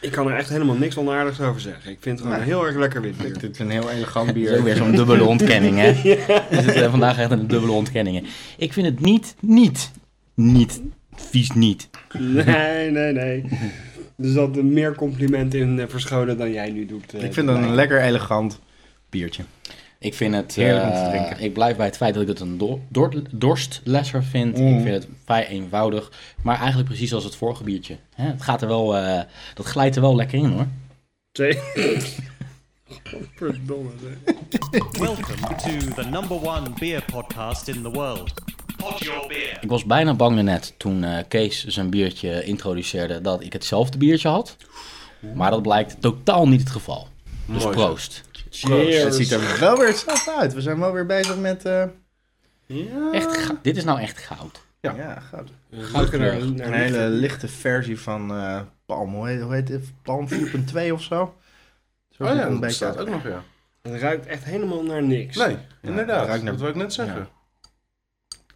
Ik 0.00 0.10
kan 0.10 0.30
er 0.30 0.36
echt 0.36 0.48
helemaal 0.48 0.76
niks 0.76 0.96
onaardigs 0.96 1.40
over 1.40 1.60
zeggen. 1.60 1.90
Ik 1.90 1.98
vind 2.00 2.18
het 2.18 2.28
gewoon 2.28 2.44
heel 2.44 2.66
erg 2.66 2.76
lekker 2.76 3.00
wit. 3.00 3.40
Dit 3.40 3.52
is 3.52 3.58
een 3.58 3.70
heel 3.70 3.90
elegant 3.90 4.32
bier. 4.32 4.58
ook 4.58 4.64
weer 4.64 4.76
zo'n 4.76 4.92
dubbele 4.92 5.24
ontkenning, 5.24 5.76
hè? 5.78 5.92
We 6.56 6.62
zitten 6.62 6.90
vandaag 6.90 7.18
echt 7.18 7.30
in 7.30 7.38
een 7.38 7.46
dubbele 7.46 7.72
ontkenningen. 7.72 8.24
Ik 8.56 8.72
vind 8.72 8.86
het 8.86 9.00
niet, 9.00 9.34
niet, 9.40 9.90
niet, 10.34 10.80
vies 11.14 11.50
niet. 11.50 11.88
Nee, 12.18 12.90
nee, 12.90 13.12
nee. 13.12 13.44
Er 14.18 14.28
zat 14.30 14.56
een 14.56 14.72
meer 14.72 14.94
compliment 14.94 15.54
in 15.54 15.80
eh, 15.80 15.86
verscholen 15.88 16.38
dan 16.38 16.52
jij 16.52 16.70
nu 16.70 16.86
doet. 16.86 17.14
eh, 17.14 17.22
Ik 17.22 17.32
vind 17.34 17.48
het 17.48 17.56
een 17.58 17.74
lekker 17.74 18.00
elegant 18.02 18.60
biertje. 19.10 19.42
Ik 19.98 20.14
vind 20.14 20.34
het, 20.34 20.54
Heerlijk 20.54 20.84
om 20.84 20.90
te 20.90 20.96
eh, 20.98 21.08
drinken. 21.10 21.40
ik 21.44 21.52
blijf 21.52 21.76
bij 21.76 21.86
het 21.86 21.96
feit 21.96 22.14
dat 22.14 22.22
ik 22.22 22.28
het 22.28 22.40
een 22.40 22.58
do- 22.58 22.80
dorstlesser 23.30 24.24
vind. 24.24 24.58
Mm. 24.58 24.66
Ik 24.76 24.82
vind 24.82 24.94
het 24.94 25.08
vrij 25.24 25.46
eenvoudig, 25.48 26.10
maar 26.42 26.56
eigenlijk 26.58 26.88
precies 26.88 27.14
als 27.14 27.24
het 27.24 27.36
vorige 27.36 27.62
biertje. 27.64 27.96
Hè, 28.14 28.26
het 28.30 28.42
gaat 28.42 28.62
er 28.62 28.68
wel, 28.68 28.96
eh, 28.96 29.20
dat 29.54 29.66
glijdt 29.66 29.96
er 29.96 30.02
wel 30.02 30.16
lekker 30.16 30.38
in 30.38 30.50
hoor. 30.50 30.66
Twee. 31.32 31.58
Verdomme. 33.36 33.90
zeg. 34.02 34.42
Welcome 34.98 35.54
to 35.56 36.02
the 36.02 36.08
number 36.10 36.36
one 36.46 36.70
beer 36.78 37.02
podcast 37.12 37.68
in 37.68 37.82
the 37.82 37.90
world. 37.90 38.32
Ik 39.60 39.68
was 39.68 39.84
bijna 39.84 40.14
bang 40.14 40.42
net 40.42 40.74
toen 40.76 41.04
eh, 41.04 41.24
Kees 41.28 41.64
zijn 41.66 41.90
biertje 41.90 42.44
introduceerde 42.44 43.20
dat 43.20 43.42
ik 43.42 43.52
hetzelfde 43.52 43.98
biertje 43.98 44.28
had. 44.28 44.56
Maar 45.34 45.50
dat 45.50 45.62
blijkt 45.62 46.00
totaal 46.00 46.48
niet 46.48 46.60
het 46.60 46.70
geval. 46.70 47.08
Dus 47.46 47.62
Mooi. 47.62 47.76
proost. 47.76 48.22
Cheers. 48.50 49.02
Het 49.02 49.14
ziet 49.14 49.30
er 49.30 49.58
wel 49.60 49.76
weer 49.78 49.86
hetzelfde 49.88 50.34
uit. 50.36 50.54
We 50.54 50.60
zijn 50.60 50.78
wel 50.78 50.92
weer 50.92 51.06
bezig 51.06 51.36
met... 51.36 51.64
eh, 51.64 51.84
Ja. 52.66 53.12
Echt, 53.12 53.50
dit 53.62 53.76
is 53.76 53.84
nou 53.84 54.00
echt 54.00 54.18
goud. 54.18 54.64
Ja. 54.80 54.94
ja, 54.96 55.20
goud. 55.20 55.50
Naar, 55.70 56.10
naar 56.12 56.66
Een 56.66 56.72
hele 56.72 57.08
lichte 57.08 57.48
versie 57.48 58.00
van 58.00 58.30
eh 58.30 58.60
Palm. 58.86 59.14
Hoe 59.14 59.28
heet, 59.28 59.40
hoe 59.40 59.54
heet 59.54 59.68
het? 59.68 59.92
Palm 60.02 60.28
4.2 60.28 60.92
of 60.92 61.02
zo? 61.02 61.34
Zo 62.10 62.22
Oh 62.22 62.28
ja, 62.28 62.34
het 62.36 62.50
dat 62.50 62.60
bestaat 62.60 62.98
ook 62.98 63.08
nog, 63.10 63.22
ja. 63.24 63.42
Het 63.82 64.00
ruikt 64.00 64.26
echt 64.26 64.44
helemaal 64.44 64.82
naar 64.82 65.02
niks. 65.02 65.36
Nee, 65.36 65.56
inderdaad. 65.82 66.26
ruikt 66.26 66.42
naar- 66.42 66.52
Dat 66.52 66.60
wil 66.60 66.70
ik 66.70 66.76
net 66.76 66.92
zeggen. 66.92 67.16
Ja. 67.18 67.28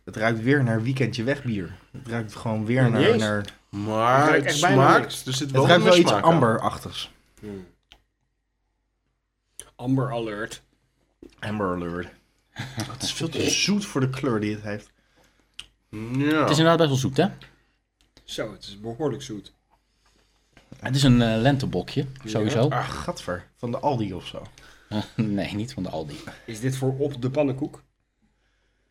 Het 0.05 0.17
ruikt 0.17 0.43
weer 0.43 0.65
naar 0.65 0.83
weekendje 0.83 1.23
wegbier. 1.23 1.77
Het 1.91 2.09
ruikt 2.09 2.35
gewoon 2.35 2.65
weer 2.65 2.91
naar... 2.91 3.17
naar 3.17 3.45
Maar 3.69 4.21
Het 4.21 4.29
ruikt 4.29 4.45
het 4.45 4.53
echt 4.53 4.61
bijna 4.61 4.83
smaakt... 4.83 5.27
Er 5.27 5.39
het 5.39 5.51
wel 5.51 5.67
ruikt 5.67 5.85
wel 5.85 5.97
iets 5.97 6.13
amberachtigs. 6.13 7.13
Hmm. 7.41 7.67
Amber 9.77 10.13
Alert. 10.13 10.63
Amber 11.39 11.75
alert. 11.75 12.09
Het 12.93 13.03
is 13.03 13.13
veel 13.13 13.29
te 13.29 13.51
zoet 13.51 13.85
voor 13.85 14.01
de 14.01 14.11
kleur 14.11 14.41
die 14.41 14.55
het 14.55 14.63
heeft. 14.63 14.91
Ja. 15.91 16.41
Het 16.41 16.51
is 16.51 16.59
inderdaad 16.59 16.77
best 16.77 16.89
wel 16.89 16.99
zoet 16.99 17.17
hè. 17.17 17.29
Zo, 18.25 18.53
het 18.53 18.63
is 18.63 18.81
behoorlijk 18.81 19.23
zoet. 19.23 19.53
Het 20.77 20.97
is 20.97 21.03
een 21.03 21.23
eh, 21.23 21.41
lentebokje, 21.41 22.07
sowieso. 22.25 22.69
Ah, 22.69 22.89
gadver. 22.89 23.47
Van 23.57 23.71
de 23.71 23.79
Aldi 23.79 24.15
of 24.15 24.27
zo. 24.27 24.43
nee, 25.15 25.55
niet 25.55 25.73
van 25.73 25.83
de 25.83 25.89
Aldi. 25.89 26.17
Is 26.47 26.61
dit 26.61 26.77
voor 26.77 26.99
op 26.99 27.23
de 27.23 27.31
pannenkoek? 27.31 27.83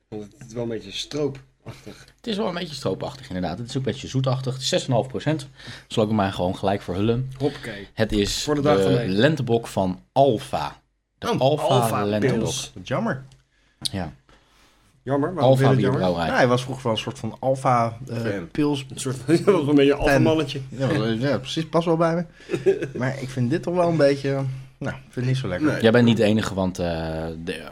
Want 0.09 0.23
het 0.37 0.47
is 0.47 0.53
wel 0.53 0.63
een 0.63 0.69
beetje 0.69 0.91
stroopachtig. 0.91 2.05
Het 2.15 2.27
is 2.27 2.37
wel 2.37 2.47
een 2.47 2.53
beetje 2.53 2.75
stroopachtig 2.75 3.27
inderdaad. 3.27 3.57
Het 3.57 3.69
is 3.69 3.77
ook 3.77 3.85
een 3.85 3.91
beetje 3.91 4.07
zoetachtig. 4.07 4.53
Het 4.53 4.61
is 4.61 4.87
6,5%. 4.87 5.49
Zal 5.87 6.03
ik 6.03 6.09
hem 6.09 6.15
maar 6.17 6.33
gewoon 6.33 6.55
gelijk 6.57 6.81
verhullen. 6.81 7.31
Hoppakee. 7.37 7.87
Het 7.93 8.11
is 8.11 8.43
Voor 8.43 8.55
de 8.55 8.61
dag 8.61 8.81
van 8.81 8.91
heden. 8.91 9.15
lentebok 9.15 9.67
van 9.67 10.01
Alfa. 10.11 10.81
De 11.17 11.29
Oh, 11.31 11.39
Alfa, 11.39 11.63
Alfa 11.63 12.05
lentebok. 12.05 12.37
Pils. 12.39 12.71
Wat 12.75 12.87
jammer. 12.87 13.25
Ja. 13.91 14.13
Jammer, 15.03 15.33
waarom 15.33 15.51
Alfa 15.51 15.73
bierbrouwerij. 15.75 16.27
Ja, 16.27 16.35
hij 16.35 16.47
was 16.47 16.61
vroeger 16.63 16.83
wel 16.83 16.91
een 16.91 16.97
soort 16.97 17.19
van 17.19 17.35
alfa 17.39 17.97
eh, 18.07 18.17
Fan. 18.17 18.47
pils. 18.51 18.85
Een 18.89 18.99
soort 18.99 19.15
van, 19.25 19.43
was 19.43 19.67
een 19.67 19.75
beetje 19.75 19.91
een 19.93 19.97
alfamannetje. 19.99 20.61
Ja, 20.69 20.89
ja, 21.07 21.37
precies. 21.37 21.65
Past 21.69 21.85
wel 21.85 21.97
bij 21.97 22.15
me. 22.15 22.25
Maar 22.99 23.21
ik 23.21 23.29
vind 23.29 23.49
dit 23.49 23.63
toch 23.63 23.75
wel 23.75 23.89
een 23.89 23.97
beetje... 23.97 24.43
Nou, 24.79 24.95
ik 24.95 25.01
vind 25.01 25.15
het 25.15 25.25
niet 25.25 25.37
zo 25.37 25.47
lekker. 25.47 25.71
Nee. 25.71 25.81
Jij 25.81 25.91
bent 25.91 26.05
niet 26.05 26.17
de 26.17 26.23
enige, 26.23 26.53
want 26.53 26.79
eh, 26.79 27.25
de, 27.43 27.69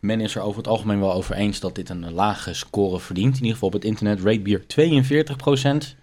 men 0.00 0.20
is 0.20 0.34
er 0.34 0.42
over 0.42 0.58
het 0.58 0.68
algemeen 0.68 1.00
wel 1.00 1.12
over 1.12 1.34
eens 1.34 1.60
dat 1.60 1.74
dit 1.74 1.88
een 1.88 2.12
lage 2.12 2.54
score 2.54 3.00
verdient. 3.00 3.34
In 3.34 3.40
ieder 3.40 3.52
geval 3.52 3.68
op 3.68 3.74
het 3.74 3.84
internet. 3.84 4.20
Rate 4.20 4.40
bier 4.40 4.64
42%. 5.94 5.96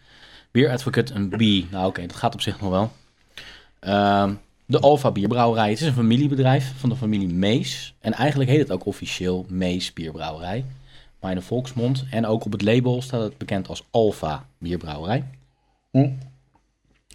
Beer 0.51 0.69
Advocate 0.69 1.13
een 1.13 1.29
B. 1.29 1.71
Nou 1.71 1.87
oké, 1.87 2.01
dat 2.01 2.15
gaat 2.15 2.33
op 2.33 2.41
zich 2.41 2.61
nog 2.61 2.69
wel. 2.69 2.91
Ehm, 3.79 4.33
de 4.65 4.79
Alfa 4.79 5.11
Bierbrouwerij. 5.11 5.69
Het 5.69 5.81
is 5.81 5.87
een 5.87 5.93
familiebedrijf 5.93 6.73
van 6.77 6.89
de 6.89 6.95
familie 6.95 7.33
Mees. 7.33 7.93
En 7.99 8.13
eigenlijk 8.13 8.49
heet 8.49 8.59
het 8.59 8.71
ook 8.71 8.85
officieel 8.85 9.45
Mees 9.49 9.93
Bierbrouwerij. 9.93 10.65
Maar 11.19 11.31
in 11.31 11.37
de 11.37 11.43
volksmond 11.43 12.05
en 12.09 12.25
ook 12.25 12.45
op 12.45 12.51
het 12.51 12.61
label 12.61 13.01
staat 13.01 13.21
het 13.21 13.37
bekend 13.37 13.67
als 13.67 13.87
Alfa 13.91 14.45
Bierbrouwerij. 14.57 15.23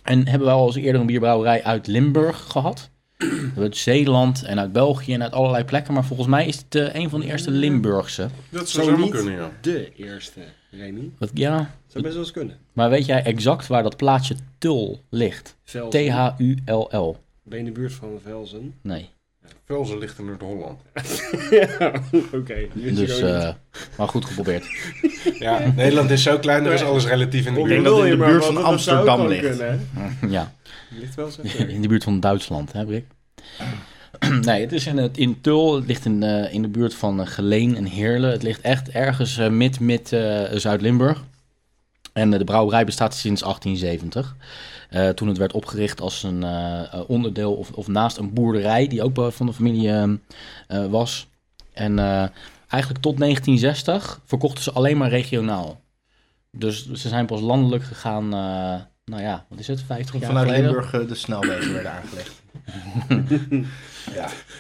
En 0.03 0.29
hebben 0.29 0.49
we 0.49 0.55
al 0.55 0.67
eens 0.67 0.77
eerder 0.77 1.01
een 1.01 1.07
bierbrouwerij 1.07 1.65
uit 1.65 1.87
Limburg 1.87 2.45
gehad. 2.51 2.91
Uit 3.57 3.77
Zeeland 3.77 4.43
en 4.45 4.59
uit 4.59 4.73
België 4.73 5.15
en 5.15 5.23
uit 5.23 5.33
allerlei 5.33 5.65
plekken. 5.65 5.95
Maar 5.95 6.05
volgens 6.05 6.29
mij 6.29 6.47
is 6.47 6.57
het 6.57 6.75
eh, 6.75 6.95
een 6.95 7.11
van 7.11 7.21
de 7.21 7.27
eerste 7.27 7.51
Limburgse. 7.51 8.29
Dat 8.51 8.69
Zo 8.69 8.83
zou 8.83 8.99
niet 8.99 9.11
kunnen, 9.11 9.33
ja. 9.33 9.51
de 9.61 9.93
eerste, 9.97 10.41
Remy. 10.71 11.11
Wat, 11.19 11.31
ja, 11.35 11.71
Zou 11.87 12.03
best 12.03 12.15
wel 12.15 12.23
eens 12.25 12.33
kunnen. 12.33 12.57
maar 12.73 12.91
weet 12.91 13.07
jij 13.07 13.23
exact 13.23 13.67
waar 13.67 13.83
dat 13.83 13.97
plaatsje 13.97 14.37
Tul 14.59 15.01
ligt? 15.11 15.57
T-H-U-L-L. 15.91 17.17
Ben 17.43 17.59
je 17.59 17.65
in 17.65 17.65
de 17.65 17.81
buurt 17.81 17.93
van 17.93 18.19
Velzen? 18.23 18.75
Nee. 18.83 19.09
Velzen 19.69 19.99
ligt 19.99 20.19
in 20.19 20.25
Noord-Holland. 20.25 20.81
ja, 21.51 21.93
oké. 22.33 22.55
ik 22.55 22.97
Dus, 22.97 23.21
eh, 23.21 23.53
maar 23.97 24.09
goed 24.09 24.25
geprobeerd. 24.25 24.67
Ja, 25.39 25.73
Nederland 25.77 26.11
is 26.11 26.23
zo 26.23 26.39
klein, 26.39 26.67
er 26.67 26.73
is 26.73 26.83
alles 26.83 27.07
relatief 27.07 27.47
in 27.47 27.55
de 27.55 27.61
Hoe 27.61 27.69
denk 27.69 27.83
buurt. 27.83 27.97
dat 27.97 28.05
in 28.05 28.11
de 28.11 28.25
buurt 28.25 28.45
van 28.45 28.65
Amsterdam 28.65 29.27
ligt. 29.27 29.49
kunnen, 29.49 29.87
hè? 29.95 30.29
ja, 30.37 30.53
Ligt 31.01 31.15
wel 31.15 31.31
zo. 31.31 31.43
in 31.69 31.83
de 31.83 31.89
buurt 31.89 32.05
van 32.05 32.21
Duitsland, 32.21 32.73
hè 32.73 32.85
Brik? 32.85 33.05
Nee, 34.41 34.61
het 34.61 34.73
is 34.73 34.87
in, 34.87 34.97
het, 34.97 35.17
in 35.19 35.41
Tul. 35.41 35.75
Het 35.77 35.87
ligt 35.87 36.05
in, 36.05 36.23
eh, 36.23 36.55
in 36.55 36.63
de 36.63 36.69
buurt 36.69 36.95
van 36.95 37.21
eh, 37.21 37.27
Geleen 37.27 37.77
en 37.77 37.85
Heerlen. 37.85 38.31
Het 38.31 38.43
ligt 38.43 38.61
echt 38.61 38.89
ergens 38.89 39.39
eh, 39.39 39.49
mid, 39.49 39.81
mid 39.81 40.13
eh, 40.13 40.43
Zuid-Limburg. 40.53 41.25
En 42.19 42.33
eh, 42.33 42.39
de 42.39 42.45
brouwerij 42.45 42.85
bestaat 42.85 43.15
sinds 43.15 43.43
1870. 43.43 44.37
Eh, 44.91 45.09
toen 45.09 45.29
het 45.29 45.39
werd 45.39 45.53
opgericht 45.53 46.01
als 46.01 46.23
een 46.23 46.43
eh, 46.43 47.01
onderdeel 47.07 47.55
of, 47.55 47.71
of 47.71 47.89
naast 47.89 48.17
een 48.17 48.33
boerderij 48.33 48.87
die 48.87 49.03
ook 49.03 49.33
van 49.33 49.47
de 49.47 49.53
familie 49.53 50.19
was. 50.91 51.29
En 51.73 51.99
eigenlijk 52.69 53.03
tot 53.03 53.19
1960 53.19 54.21
verkochten 54.25 54.63
ze 54.63 54.73
alleen 54.73 54.97
maar 54.97 55.09
regionaal. 55.09 55.81
Dus 56.51 56.93
ze 56.93 57.09
zijn 57.09 57.27
pas 57.27 57.41
landelijk 57.41 57.85
gegaan, 57.85 58.29
nou 59.09 59.23
ja, 59.23 59.47
wat 59.49 59.59
is 59.59 59.67
het, 59.67 59.83
50 59.83 60.21
jaar 60.21 60.25
Vanuit 60.25 60.47
geleden? 60.47 60.71
Limburg 60.71 60.95
eh, 60.95 61.09
de 61.09 61.15
snelwegen 61.15 61.73
werden 61.73 61.93
aangelegd. 61.93 62.43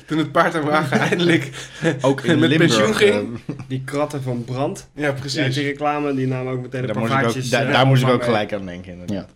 Toen 0.06 0.18
het 0.18 0.32
paard 0.32 0.54
en 0.54 0.64
wagen 0.64 0.98
eindelijk 1.10 1.70
Ook 2.00 2.20
in 2.20 2.38
met 2.38 2.48
Limburg. 2.48 2.58
pensioen 2.76 2.94
ging. 2.94 3.40
eh, 3.46 3.54
Die 3.68 3.82
kratten 3.84 4.22
van 4.22 4.44
brand. 4.44 4.88
Ja, 4.94 5.02
Ja, 5.06 5.12
precies. 5.12 5.54
die 5.54 5.64
reclame 5.64 6.14
die 6.14 6.26
namen 6.26 6.52
ook 6.52 6.60
meteen 6.62 6.80
een 6.80 6.86
daar 6.86 6.94
paar 6.96 7.02
moest 7.04 7.12
ik 7.14 7.18
ook, 7.18 7.24
vaatjes. 7.32 7.50
daar, 7.50 7.66
eh, 7.66 7.72
daar 7.72 7.86
moest 7.86 8.02
ik 8.02 8.08
ook 8.08 8.24
gelijk 8.24 8.52
aan 8.52 8.66
denken. 8.66 8.92
Inderdaad. 8.92 9.30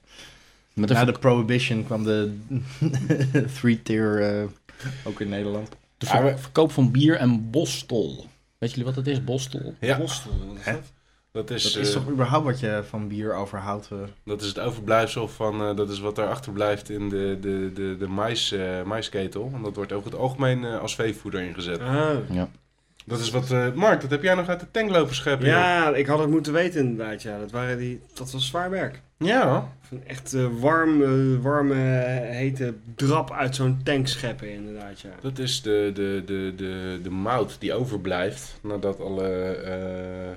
Een 0.75 0.85
Na 0.89 1.05
de 1.05 1.13
Prohibition 1.13 1.85
kwam 1.85 2.05
de 2.05 2.39
three-tier 3.61 4.23
eh, 4.23 4.45
ook 5.05 5.21
in 5.21 5.29
Nederland. 5.29 5.69
De 5.99 6.07
ver- 6.07 6.39
verkoop 6.39 6.73
van 6.73 6.91
bier 6.91 7.17
en 7.17 7.51
bostel. 7.51 8.27
Weet 8.59 8.71
jullie 8.71 8.85
wat 8.85 8.97
het 8.97 9.07
is, 9.07 9.25
bostel? 9.25 9.75
Ja, 9.81 9.99
Bostel, 9.99 10.31
wat 10.49 10.57
is 10.59 10.65
dat? 10.65 10.93
Dat 11.33 11.51
is, 11.51 11.73
Dat 11.73 11.83
is 11.83 11.89
eh, 11.89 11.95
toch 12.01 12.11
überhaupt 12.11 12.45
wat 12.45 12.61
je 12.61 12.83
van 12.89 13.09
bier 13.09 13.35
overhoudt? 13.35 13.89
eh? 13.93 13.99
dat 14.25 14.41
is 14.41 14.47
het 14.49 14.59
overblijfsel 14.59 15.29
van, 15.29 15.61
eh, 15.63 15.77
dat 15.77 15.91
is 15.91 16.01
wat 16.01 16.19
er 16.19 16.27
achterblijft 16.27 16.91
in 16.91 17.09
de, 17.09 17.37
de, 17.41 17.71
de, 17.75 17.97
de 17.99 18.09
mais, 18.09 18.53
eh, 18.53 18.83
maisketel. 18.83 19.51
En 19.55 19.63
dat 19.63 19.77
wordt 19.77 19.93
over 19.93 20.11
het 20.11 20.21
algemeen 20.21 20.65
eh, 20.65 20.79
als 20.81 20.95
veevoeder 20.95 21.41
ingezet. 21.41 21.81
Ah, 21.81 22.11
Ja. 22.31 22.49
Dat 23.07 23.19
is 23.21 23.31
wat... 23.31 23.51
eh, 23.51 23.73
Mark, 23.73 24.01
dat 24.01 24.11
heb 24.11 24.23
jij 24.23 24.35
nog 24.35 24.49
uit 24.49 24.61
de 24.61 24.71
tank 24.71 24.91
lopen 24.91 25.15
scheppen. 25.15 25.47
joh. 25.47 25.55
Ja, 25.57 25.95
ik 25.95 26.07
had 26.07 26.19
het 26.19 26.29
moeten 26.31 26.53
weten 26.53 26.81
inderdaad. 26.81 27.23
Ja. 27.23 27.39
Dat, 27.39 27.51
waren 27.51 27.79
die, 27.79 28.01
dat 28.15 28.31
was 28.33 28.47
zwaar 28.47 28.71
werk. 28.71 29.01
Ja. 29.19 29.73
Van 29.81 30.03
echt 30.07 30.35
eh, 30.35 30.47
warm, 30.61 31.01
warme, 31.43 31.75
hete 31.75 32.75
drap 32.95 33.33
uit 33.33 33.55
zo'n 33.55 33.81
tank 33.85 34.07
scheppen 34.09 34.53
inderdaad, 34.53 35.01
ja. 35.01 35.09
Dat 35.21 35.39
is 35.39 35.63
de, 35.63 35.91
de, 35.95 36.23
de, 36.27 36.53
de, 36.57 36.99
de 37.03 37.11
mout 37.11 37.57
die 37.59 37.75
overblijft 37.75 38.59
nadat 38.63 39.01
alle 39.01 39.29
eh, 39.57 40.31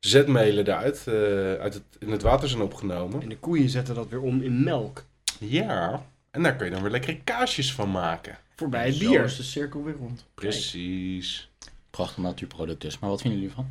zetmelen 0.00 0.66
eruit 0.66 1.04
eh, 1.06 1.14
uit 1.62 1.74
het, 1.74 1.82
in 1.98 2.10
het 2.10 2.22
water 2.22 2.48
zijn 2.48 2.62
opgenomen. 2.62 3.22
En 3.22 3.28
de 3.28 3.38
koeien 3.38 3.68
zetten 3.68 3.94
dat 3.94 4.08
weer 4.08 4.20
om 4.20 4.42
in 4.42 4.62
melk. 4.64 5.04
Ja. 5.38 6.06
En 6.30 6.42
daar 6.42 6.56
kun 6.56 6.66
je 6.66 6.72
dan 6.72 6.82
weer 6.82 6.90
lekkere 6.90 7.20
kaasjes 7.24 7.74
van 7.74 7.90
maken. 7.90 8.38
Voorbij 8.56 8.86
het 8.86 8.94
Zo 8.94 9.08
bier. 9.10 9.24
is 9.24 9.36
de 9.36 9.42
cirkel 9.42 9.84
weer 9.84 9.94
rond. 9.98 10.24
Precies. 10.34 11.50
Prachtig 11.90 12.16
natuurproduct 12.22 12.80
dus. 12.80 12.98
Maar 12.98 13.10
wat 13.10 13.20
vinden 13.20 13.40
jullie 13.40 13.54
ervan? 13.56 13.70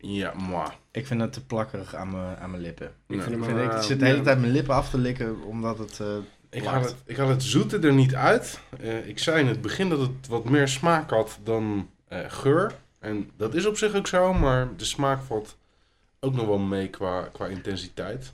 Ja, 0.00 0.32
moi. 0.34 0.68
Ik 0.90 1.06
vind 1.06 1.20
het 1.20 1.32
te 1.32 1.44
plakkerig 1.44 1.94
aan 1.94 2.10
mijn, 2.10 2.36
aan 2.36 2.50
mijn 2.50 2.62
lippen. 2.62 2.86
Ik 3.08 3.22
vind 3.22 3.36
Ik, 3.36 3.44
vind, 3.44 3.58
ik 3.58 3.72
eh, 3.72 3.80
zit 3.82 3.98
de 4.00 4.04
hele 4.06 4.20
tijd 4.22 4.38
mijn 4.40 4.52
lippen 4.52 4.74
af 4.74 4.90
te 4.90 4.98
likken, 4.98 5.42
omdat 5.44 5.78
het... 5.78 6.00
eh, 6.00 6.16
Ik 6.50 6.64
haal, 6.64 6.82
het, 6.82 6.94
ik 7.04 7.16
haal 7.16 7.28
het 7.28 7.42
zoete 7.42 7.78
er 7.78 7.92
niet 7.92 8.14
uit. 8.14 8.60
Eh, 8.80 9.06
ik 9.08 9.18
zei 9.18 9.40
in 9.40 9.46
het 9.46 9.60
begin 9.62 9.88
dat 9.88 9.98
het 10.00 10.28
wat 10.28 10.44
meer 10.44 10.68
smaak 10.68 11.10
had 11.10 11.38
dan 11.44 11.88
eh, 12.08 12.18
geur. 12.28 12.72
En 12.98 13.30
dat 13.36 13.54
is 13.54 13.66
op 13.66 13.76
zich 13.76 13.94
ook 13.94 14.06
zo, 14.06 14.32
maar 14.32 14.68
de 14.76 14.84
smaak 14.84 15.22
valt 15.22 15.56
ook 16.24 16.34
nog 16.34 16.46
wel 16.46 16.58
mee 16.58 16.88
qua, 16.88 17.28
qua 17.32 17.46
intensiteit. 17.46 18.32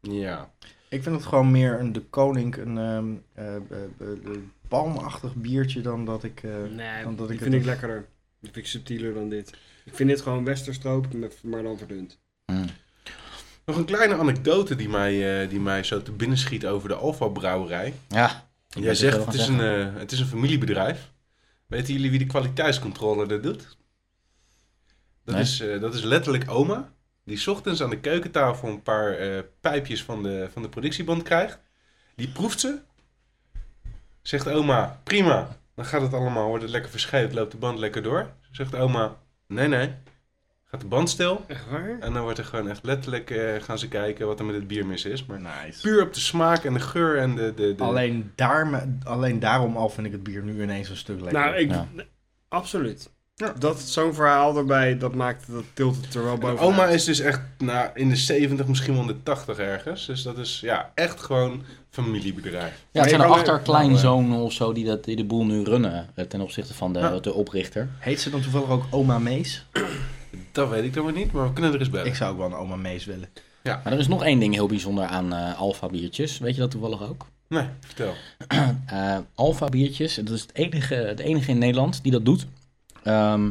Ja. 0.00 0.50
Ik 0.88 1.02
vind 1.02 1.14
het 1.16 1.24
gewoon 1.26 1.50
meer 1.50 1.80
een 1.80 1.92
de 1.92 2.00
koning, 2.02 2.56
een 2.56 2.78
ehm, 2.78 3.12
eh, 3.34 3.56
eh, 3.56 3.62
eh, 4.00 4.38
palmachtig 4.68 5.34
biertje 5.34 5.80
dan 5.80 6.04
dat 6.04 6.24
ik... 6.24 6.42
eh, 6.42 6.50
Nee, 6.76 7.02
dan 7.02 7.16
dat 7.16 7.26
die 7.28 7.36
ik 7.36 7.42
vind 7.42 7.52
het- 7.54 7.62
ik 7.62 7.68
lekkerder. 7.68 8.06
Die 8.40 8.50
vind 8.52 8.56
ik 8.64 8.66
subtieler 8.70 9.14
dan 9.14 9.28
dit. 9.28 9.50
Ik 9.84 9.94
vind 9.94 10.08
dit 10.08 10.20
gewoon 10.20 10.44
westerstroop, 10.44 11.12
met- 11.12 11.42
maar 11.42 11.62
dan 11.62 11.78
verdund. 11.78 12.18
Hmm. 12.44 12.64
Nog 13.64 13.76
een 13.76 13.84
kleine 13.84 14.14
anekdote 14.16 14.76
die 14.76 14.88
mij, 14.88 15.42
eh, 15.42 15.48
die 15.50 15.60
mij 15.60 15.82
zo 15.82 16.02
te 16.02 16.12
binnen 16.12 16.38
schiet 16.38 16.66
over 16.66 16.88
de 16.88 16.94
Alfa 16.94 17.28
Brouwerij. 17.28 17.94
Ja. 18.08 18.48
Jij 18.68 18.94
zegt 18.94 19.24
het 19.24 19.34
is, 19.34 19.46
een, 19.48 19.58
zeggen. 19.58 19.94
het 19.94 20.12
is 20.12 20.20
een 20.20 20.26
familiebedrijf. 20.26 21.12
Weten 21.66 21.92
jullie 21.94 22.10
wie 22.10 22.18
de 22.18 22.26
kwaliteitscontrole 22.26 23.26
er 23.26 23.42
doet? 23.42 23.76
Dat, 25.24 25.34
Nee. 25.34 25.44
is, 25.44 25.60
eh, 25.60 25.80
dat 25.80 25.94
is 25.94 26.02
letterlijk 26.02 26.50
oma. 26.50 26.92
Die 27.24 27.36
's 27.38 27.46
ochtends 27.46 27.82
aan 27.82 27.90
de 27.90 28.00
keukentafel 28.00 28.68
een 28.68 28.82
paar 28.82 29.12
eh, 29.12 29.38
pijpjes 29.60 30.04
van 30.04 30.22
de, 30.22 30.48
van 30.52 30.62
de 30.62 30.68
productieband 30.68 31.22
krijgt. 31.22 31.60
Die 32.14 32.28
proeft 32.28 32.60
ze. 32.60 32.78
Zegt 34.22 34.48
oma, 34.48 35.00
prima. 35.04 35.58
Dan 35.74 35.84
gaat 35.84 36.02
het 36.02 36.14
allemaal, 36.14 36.48
wordt 36.48 36.62
het 36.62 36.72
lekker 36.72 36.90
verscheid, 36.90 37.32
loopt 37.32 37.52
de 37.52 37.58
band 37.58 37.78
lekker 37.78 38.02
door. 38.02 38.30
Zegt 38.50 38.74
oma, 38.74 39.16
nee 39.46 39.68
nee. 39.68 39.94
Gaat 40.64 40.80
de 40.80 40.86
band 40.86 41.10
stil. 41.10 41.44
Echt 41.46 41.70
waar? 41.70 41.98
En 42.00 42.12
dan 42.12 42.22
wordt 42.22 42.38
er 42.38 42.44
gewoon 42.44 42.68
echt 42.68 42.84
letterlijk, 42.84 43.30
eh, 43.30 43.62
gaan 43.62 43.78
ze 43.78 43.88
kijken 43.88 44.26
wat 44.26 44.38
er 44.38 44.44
met 44.44 44.54
het 44.54 44.66
bier 44.66 44.86
mis 44.86 45.04
is. 45.04 45.26
Maar 45.26 45.40
Nice. 45.40 45.80
puur 45.80 46.02
op 46.02 46.14
de 46.14 46.20
smaak 46.20 46.64
en 46.64 46.72
de 46.74 46.80
geur 46.80 47.18
en 47.18 47.34
de... 47.34 47.54
de, 47.54 47.74
de... 47.74 47.82
Alleen, 47.82 48.32
daar, 48.34 48.88
alleen 49.04 49.38
daarom 49.38 49.76
al 49.76 49.88
vind 49.88 50.06
ik 50.06 50.12
het 50.12 50.22
bier 50.22 50.42
nu 50.42 50.62
ineens 50.62 50.88
een 50.88 50.96
stuk 50.96 51.20
lekkerder. 51.20 51.50
Nou, 51.50 51.62
ik... 51.62 51.70
Ja. 51.70 51.86
Absoluut. 52.48 53.10
Ja. 53.40 53.52
Dat, 53.58 53.80
zo'n 53.80 54.14
verhaal 54.14 54.56
erbij, 54.56 54.98
dat 54.98 55.14
maakt, 55.14 55.44
dat 55.52 55.64
tilt 55.74 55.96
het 56.04 56.14
er 56.14 56.24
wel 56.24 56.32
En 56.34 56.40
boven. 56.40 56.58
oma 56.66 56.86
is 56.86 57.04
dus 57.04 57.20
echt 57.20 57.40
nou, 57.58 57.88
in 57.94 58.08
de 58.08 58.16
70, 58.16 58.66
misschien 58.66 58.92
wel 58.92 59.02
in 59.02 59.06
de 59.08 59.22
80 59.22 59.58
ergens. 59.58 60.06
Dus 60.06 60.22
dat 60.22 60.38
is 60.38 60.60
ja, 60.60 60.90
echt 60.94 61.20
gewoon 61.20 61.62
familiebedrijf. 61.90 62.84
Ja, 62.90 63.00
het 63.00 63.08
zijn 63.10 63.20
de 63.20 63.26
achterkleinzonen 63.26 64.38
of 64.40 64.52
zo 64.52 64.72
die, 64.72 64.84
dat, 64.84 65.04
die 65.04 65.16
de 65.16 65.24
boel 65.24 65.44
nu 65.44 65.62
runnen 65.64 66.08
eh, 66.14 66.24
ten 66.24 66.40
opzichte 66.40 66.74
van 66.74 66.92
de, 66.92 66.98
Ja. 66.98 67.18
de 67.18 67.32
oprichter. 67.34 67.88
Heet 67.98 68.20
ze 68.20 68.30
dan 68.30 68.40
toevallig 68.40 68.68
ook 68.70 68.84
oma 68.90 69.18
Mees? 69.18 69.64
Dat 70.52 70.68
weet 70.68 70.84
ik 70.84 70.94
dan 70.94 71.04
weer 71.04 71.14
niet, 71.14 71.32
maar 71.32 71.46
we 71.46 71.52
kunnen 71.52 71.72
er 71.72 71.78
eens 71.80 71.90
bellen. 71.90 72.06
Ik 72.06 72.14
zou 72.14 72.32
ook 72.32 72.38
wel 72.38 72.46
een 72.46 72.54
oma 72.54 72.76
Mees 72.76 73.04
willen. 73.04 73.28
Maar 73.62 73.80
er 73.92 73.98
is 73.98 74.08
nog 74.08 74.24
één 74.24 74.38
ding 74.38 74.54
heel 74.54 74.66
bijzonder 74.66 75.04
aan 75.04 75.32
eh 75.32 75.60
Alfa 75.60 75.86
biertjes. 75.88 76.38
Weet 76.38 76.54
je 76.54 76.60
dat 76.60 76.70
toevallig 76.70 77.08
ook? 77.08 77.26
Nee, 77.48 77.64
vertel. 77.80 78.14
Eh 78.86 79.16
Alfa 79.34 79.66
biertjes, 79.68 80.14
dat 80.14 80.30
is 80.30 80.40
het 80.40 80.54
enige, 80.54 80.94
het 80.94 81.18
enige 81.18 81.50
in 81.50 81.58
Nederland 81.58 82.02
die 82.02 82.12
dat 82.12 82.24
doet. 82.24 82.46
Ehm, 83.02 83.50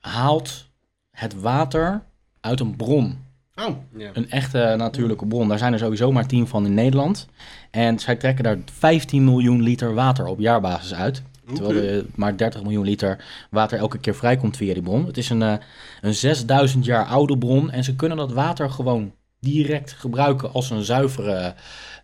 haalt 0.00 0.68
het 1.10 1.40
water 1.40 2.02
uit 2.40 2.60
een 2.60 2.76
bron. 2.76 3.26
Oh. 3.54 3.76
Een 4.12 4.30
echte 4.30 4.74
natuurlijke 4.76 5.26
bron. 5.26 5.48
Daar 5.48 5.58
zijn 5.58 5.72
er 5.72 5.78
sowieso 5.78 6.12
maar 6.12 6.26
10 6.26 6.46
van 6.46 6.66
in 6.66 6.74
Nederland. 6.74 7.26
En 7.70 7.98
zij 7.98 8.16
trekken 8.16 8.44
daar 8.44 8.58
15 8.72 9.24
miljoen 9.24 9.62
liter 9.62 9.94
water 9.94 10.26
op 10.26 10.38
jaarbasis 10.38 10.94
uit. 10.94 11.22
Terwijl 11.54 11.82
er 11.82 12.04
maar 12.14 12.36
30 12.36 12.62
miljoen 12.62 12.84
liter 12.84 13.24
water 13.50 13.78
elke 13.78 13.98
keer 13.98 14.14
vrijkomt 14.14 14.56
via 14.56 14.74
die 14.74 14.82
bron. 14.82 15.06
Het 15.06 15.16
is 15.16 15.30
een, 15.30 15.42
eh, 15.42 15.54
een 16.00 16.14
6000 16.14 16.84
jaar 16.84 17.04
oude 17.04 17.38
bron. 17.38 17.70
En 17.70 17.84
ze 17.84 17.96
kunnen 17.96 18.16
dat 18.16 18.32
water 18.32 18.70
gewoon 18.70 19.12
direct 19.40 19.92
gebruiken 19.92 20.52
als 20.52 20.70
een 20.70 20.82
zuivere 20.82 21.54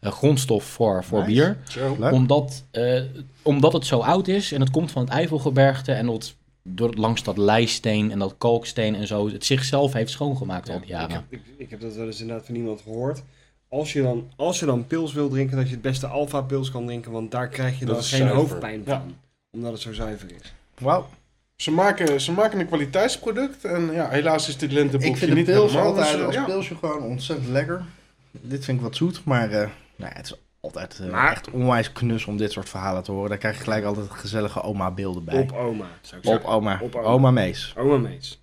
eh, 0.00 0.12
grondstof 0.12 0.64
voor, 0.64 1.04
voor 1.04 1.26
Nice. 1.26 1.56
bier. 1.76 2.12
Omdat, 2.12 2.64
eh, 2.70 3.02
omdat 3.42 3.72
het 3.72 3.87
zo 3.87 3.98
oud 3.98 4.28
is 4.28 4.52
en 4.52 4.60
het 4.60 4.70
komt 4.70 4.90
van 4.90 5.02
het 5.02 5.10
Eifelgebergte. 5.10 5.92
En 5.92 6.06
dat, 6.06 6.34
door, 6.68 6.94
langs 6.94 7.22
dat 7.22 7.37
lijsteen 7.37 8.11
en 8.11 8.18
dat 8.18 8.35
kalksteen 8.38 8.94
en 8.94 9.07
zo. 9.07 9.29
Het 9.29 9.44
zichzelf 9.44 9.92
heeft 9.92 10.11
schoongemaakt 10.11 10.68
al 10.68 10.74
die 10.74 10.85
Ik 10.85 10.90
jaren. 10.90 11.11
heb, 11.11 11.22
ik, 11.29 11.40
ik 11.57 11.70
heb 11.70 11.81
dat 11.81 11.94
wel 11.94 12.07
eens 12.07 12.20
inderdaad 12.20 12.46
van 12.46 12.55
iemand 12.55 12.81
gehoord. 12.81 13.22
Als 13.68 13.92
je, 13.92 14.03
dan, 14.03 14.31
als 14.37 14.59
je 14.61 14.66
dan 14.66 14.87
pils 14.87 15.12
wil 15.12 15.29
drinken, 15.29 15.57
dat 15.57 15.66
je 15.66 15.72
het 15.72 15.83
beste 15.83 16.07
alfa 16.07 16.40
pils 16.40 16.70
kan 16.70 16.87
drinken, 16.87 17.12
want 17.12 17.31
daar 17.31 17.48
krijg 17.48 17.79
je 17.79 17.85
Dat 17.85 17.94
dan 17.94 18.05
geen 18.05 18.18
zuiver. 18.18 18.37
hoofdpijn 18.38 18.83
Ja. 18.87 19.00
van. 19.00 19.14
Omdat 19.50 19.72
het 19.72 19.81
zo 19.81 19.92
zuiver 19.92 20.29
is. 20.42 20.55
Wauw. 20.79 21.09
Ze 21.57 21.70
maken, 21.70 22.20
ze 22.20 22.33
maken 22.33 22.61
een 22.61 22.66
kwaliteitsproduct 22.66 23.64
en 23.64 23.92
ja, 23.92 24.09
helaas 24.09 24.48
is 24.48 24.57
dit 24.57 24.72
lenteboekje 24.72 25.09
Ik 25.11 25.16
vind 25.16 25.31
de 25.31 25.37
niet 25.37 25.46
pils 25.46 25.70
helemaal. 25.72 25.87
altijd 25.96 26.22
als 26.22 26.35
ja. 26.35 26.44
pilsje 26.44 26.74
gewoon 26.74 27.03
ontzettend 27.03 27.48
lekker. 27.48 27.85
Dit 28.31 28.64
vind 28.64 28.77
ik 28.79 28.83
wat 28.85 28.96
zoet, 28.96 29.24
maar 29.24 29.50
eh, 29.50 29.59
nou 29.96 30.11
ja, 30.11 30.16
het 30.16 30.27
is 30.27 30.35
altijd 30.64 30.98
eh, 31.00 31.11
Maar- 31.11 31.31
echt 31.33 31.50
onwijs 31.50 31.92
knus 31.92 32.24
om 32.24 32.37
dit 32.37 32.53
soort 32.53 32.68
verhalen 32.68 33.03
te 33.03 33.12
horen. 33.12 33.29
Daar 33.29 33.38
krijg 33.38 33.57
je 33.57 33.62
gelijk 33.62 33.85
altijd 33.85 34.11
gezellige 34.11 34.62
oma-beelden 34.62 35.24
bij. 35.24 35.40
Op 35.40 35.53
oma, 35.53 35.87
zou 36.00 36.20
ik 36.20 36.27
Op 36.29 36.33
zeggen. 36.35 36.48
oma. 36.50 36.79
Op 36.83 36.94
oma. 36.94 37.07
oma. 37.07 37.31
Mees. 37.31 37.74
Oma 37.77 37.96
Mees. 37.96 38.42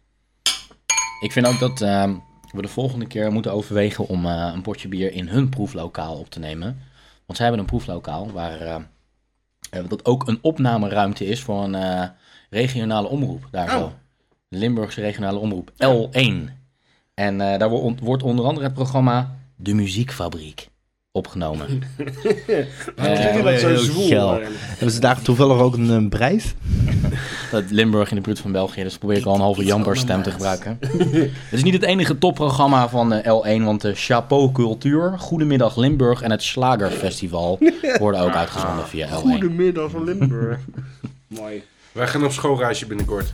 Ik 1.21 1.31
vind 1.31 1.47
ook 1.47 1.59
dat 1.59 1.81
ehm, 1.81 2.13
we 2.51 2.61
de 2.61 2.67
volgende 2.67 3.05
keer 3.07 3.31
moeten 3.31 3.51
overwegen 3.53 4.07
om 4.07 4.25
eh, 4.25 4.51
een 4.53 4.61
potje 4.61 4.87
bier 4.87 5.11
in 5.13 5.27
hun 5.27 5.49
proeflokaal 5.49 6.15
op 6.15 6.29
te 6.29 6.39
nemen. 6.39 6.65
Want 7.25 7.37
zij 7.37 7.45
hebben 7.45 7.59
een 7.59 7.69
proeflokaal 7.71 8.31
waar 8.31 8.59
eh, 8.61 8.75
eh, 9.69 9.83
dat 9.89 10.05
ook 10.05 10.27
een 10.27 10.39
opnameruimte 10.41 11.25
is 11.25 11.41
voor 11.41 11.63
een 11.63 11.75
eh, 11.75 12.03
regionale 12.49 13.07
omroep. 13.07 13.47
Daar 13.51 13.67
Oh. 13.75 13.77
zo. 13.79 13.93
Limburgse 14.49 15.01
regionale 15.01 15.39
omroep 15.39 15.71
L1. 15.71 16.49
En 17.13 17.41
eh, 17.41 17.59
daar 17.59 17.69
wordt 18.01 18.23
onder 18.23 18.45
andere 18.45 18.65
het 18.65 18.73
programma 18.73 19.35
De 19.55 19.73
Muziekfabriek 19.73 20.69
opgenomen. 21.11 21.67
Waarom 22.95 23.15
Eh, 23.15 23.43
dat 23.43 23.59
zo 23.59 23.75
zwoel? 23.75 24.11
eh? 24.11 24.47
Hebben 24.51 24.91
ze 24.91 24.99
daar 24.99 25.21
toevallig 25.21 25.57
ook 25.57 25.75
een, 25.77 25.89
eh, 25.89 26.09
prijs? 26.09 26.53
Dat 27.51 27.63
Limburg 27.71 28.09
in 28.09 28.15
de 28.15 28.21
buurt 28.21 28.39
van 28.39 28.51
België, 28.51 28.83
dus 28.83 28.97
probeer 28.97 29.17
ik 29.17 29.25
al 29.25 29.35
een 29.35 29.41
halve 29.41 29.63
Jamper 29.65 29.97
stem 29.97 30.21
te 30.23 30.31
gebruiken. 30.31 30.77
Het 30.81 31.31
is 31.51 31.63
niet 31.63 31.73
het 31.73 31.83
enige 31.83 32.17
topprogramma 32.17 32.89
van 32.89 33.09
de 33.09 33.21
L1, 33.23 33.63
want 33.63 33.81
de 33.81 33.93
Chapeau 33.95 34.51
Cultuur, 34.51 35.19
Goedemiddag 35.19 35.75
Limburg 35.77 36.21
en 36.21 36.31
het 36.31 36.43
Slagerfestival 36.43 37.59
worden 37.99 38.21
ook 38.21 38.33
uitgezonden 38.35 38.87
via 38.87 39.07
L1. 39.07 39.11
Goedemiddag 39.11 39.91
Limburg. 39.97 40.59
Mooi. 41.27 41.63
Wij 41.91 42.07
gaan 42.07 42.23
op 42.25 42.31
schoolreisje 42.31 42.85
binnenkort. 42.85 43.33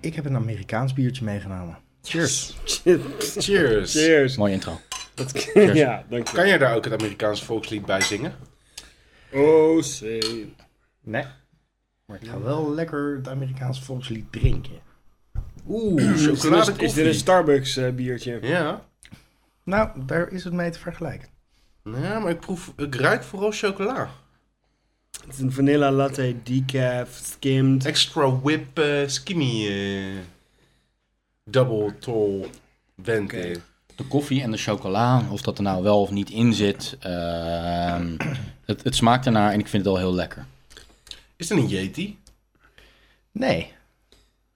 Ik 0.00 0.14
heb 0.14 0.24
een 0.24 0.36
Amerikaans 0.36 0.92
biertje 0.92 1.24
meegenomen. 1.24 1.78
Cheers. 2.08 2.54
Cheers. 2.64 3.36
Cheers. 3.36 3.92
Cheers. 3.92 4.36
Mooie 4.36 4.52
intro. 4.52 4.80
Dat, 5.14 5.50
ja, 5.54 6.04
dank 6.08 6.28
je. 6.28 6.34
Kan 6.34 6.48
jij 6.48 6.58
daar 6.58 6.74
ook 6.74 6.84
het 6.84 6.92
Amerikaanse 6.92 7.44
volkslied 7.44 7.86
bij 7.86 8.00
zingen? 8.00 8.34
Oh, 9.32 9.82
zee. 9.82 10.54
Nee. 11.02 11.24
Maar 12.06 12.18
ik 12.20 12.28
ga 12.28 12.40
wel 12.40 12.74
lekker 12.74 13.16
het 13.16 13.28
Amerikaanse 13.28 13.82
volkslied 13.82 14.32
drinken. 14.32 14.80
Oeh, 15.68 16.14
chocolade 16.16 16.72
Is 16.84 16.92
dit 16.92 17.06
een 17.06 17.14
Starbucks 17.14 17.76
eh, 17.76 17.90
biertje? 17.90 18.38
Ja. 18.42 18.86
Nou, 19.64 19.88
daar 20.06 20.28
is 20.32 20.44
het 20.44 20.52
mee 20.52 20.70
te 20.70 20.78
vergelijken. 20.78 21.28
Ja, 21.84 22.18
maar 22.18 22.30
ik 22.30 22.40
proef, 22.40 22.72
ik 22.76 22.94
ruik 22.94 23.22
vooral 23.22 23.50
chocola. 23.52 24.10
Het 25.26 25.34
is 25.34 25.38
een 25.38 25.52
vanilla 25.52 25.90
latte, 25.90 26.36
decaf, 26.42 27.20
skimmed. 27.22 27.84
Extra 27.84 28.38
whip 28.40 28.78
eh, 28.78 29.06
skinny 29.06 29.66
eh, 29.66 30.37
double 31.50 31.98
tall 31.98 32.46
vente. 33.02 33.60
De 33.96 34.04
koffie 34.04 34.42
en 34.42 34.50
de 34.50 34.56
chocola, 34.56 35.22
of 35.30 35.42
dat 35.42 35.56
er 35.56 35.62
nou 35.62 35.82
wel 35.82 36.00
of 36.00 36.10
niet 36.10 36.30
in 36.30 36.52
zit, 36.52 36.96
ehm, 37.00 38.16
het, 38.64 38.84
het 38.84 38.94
smaakt 38.94 39.26
ernaar 39.26 39.52
en 39.52 39.58
ik 39.58 39.68
vind 39.68 39.84
het 39.84 39.92
wel 39.92 40.02
heel 40.02 40.14
lekker. 40.14 40.46
Is 41.36 41.48
dat 41.48 41.58
een 41.58 41.68
Yeti? 41.68 42.18
Nee. 43.32 43.72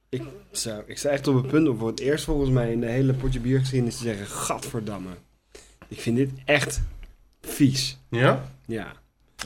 Ik, 0.09 0.23
zo, 0.53 0.83
ik 0.87 0.99
sta 0.99 1.09
echt 1.09 1.27
op 1.27 1.35
het 1.35 1.47
punt 1.47 1.69
om 1.69 1.79
voor 1.79 1.89
het 1.89 2.01
eerst 2.01 2.25
volgens 2.25 2.51
mij 2.51 2.73
in 2.73 2.81
de 2.81 2.87
hele 2.87 3.15
potje 3.15 3.41
biergeschiedenis 3.41 3.97
te 3.97 4.03
zeggen, 4.03 4.27
gadverdamme. 4.27 5.11
Ik 5.89 6.01
vind 6.01 6.17
dit 6.17 6.31
echt 6.45 6.81
vies. 7.41 7.99
Ja? 8.09 8.51
Ja. 8.67 8.93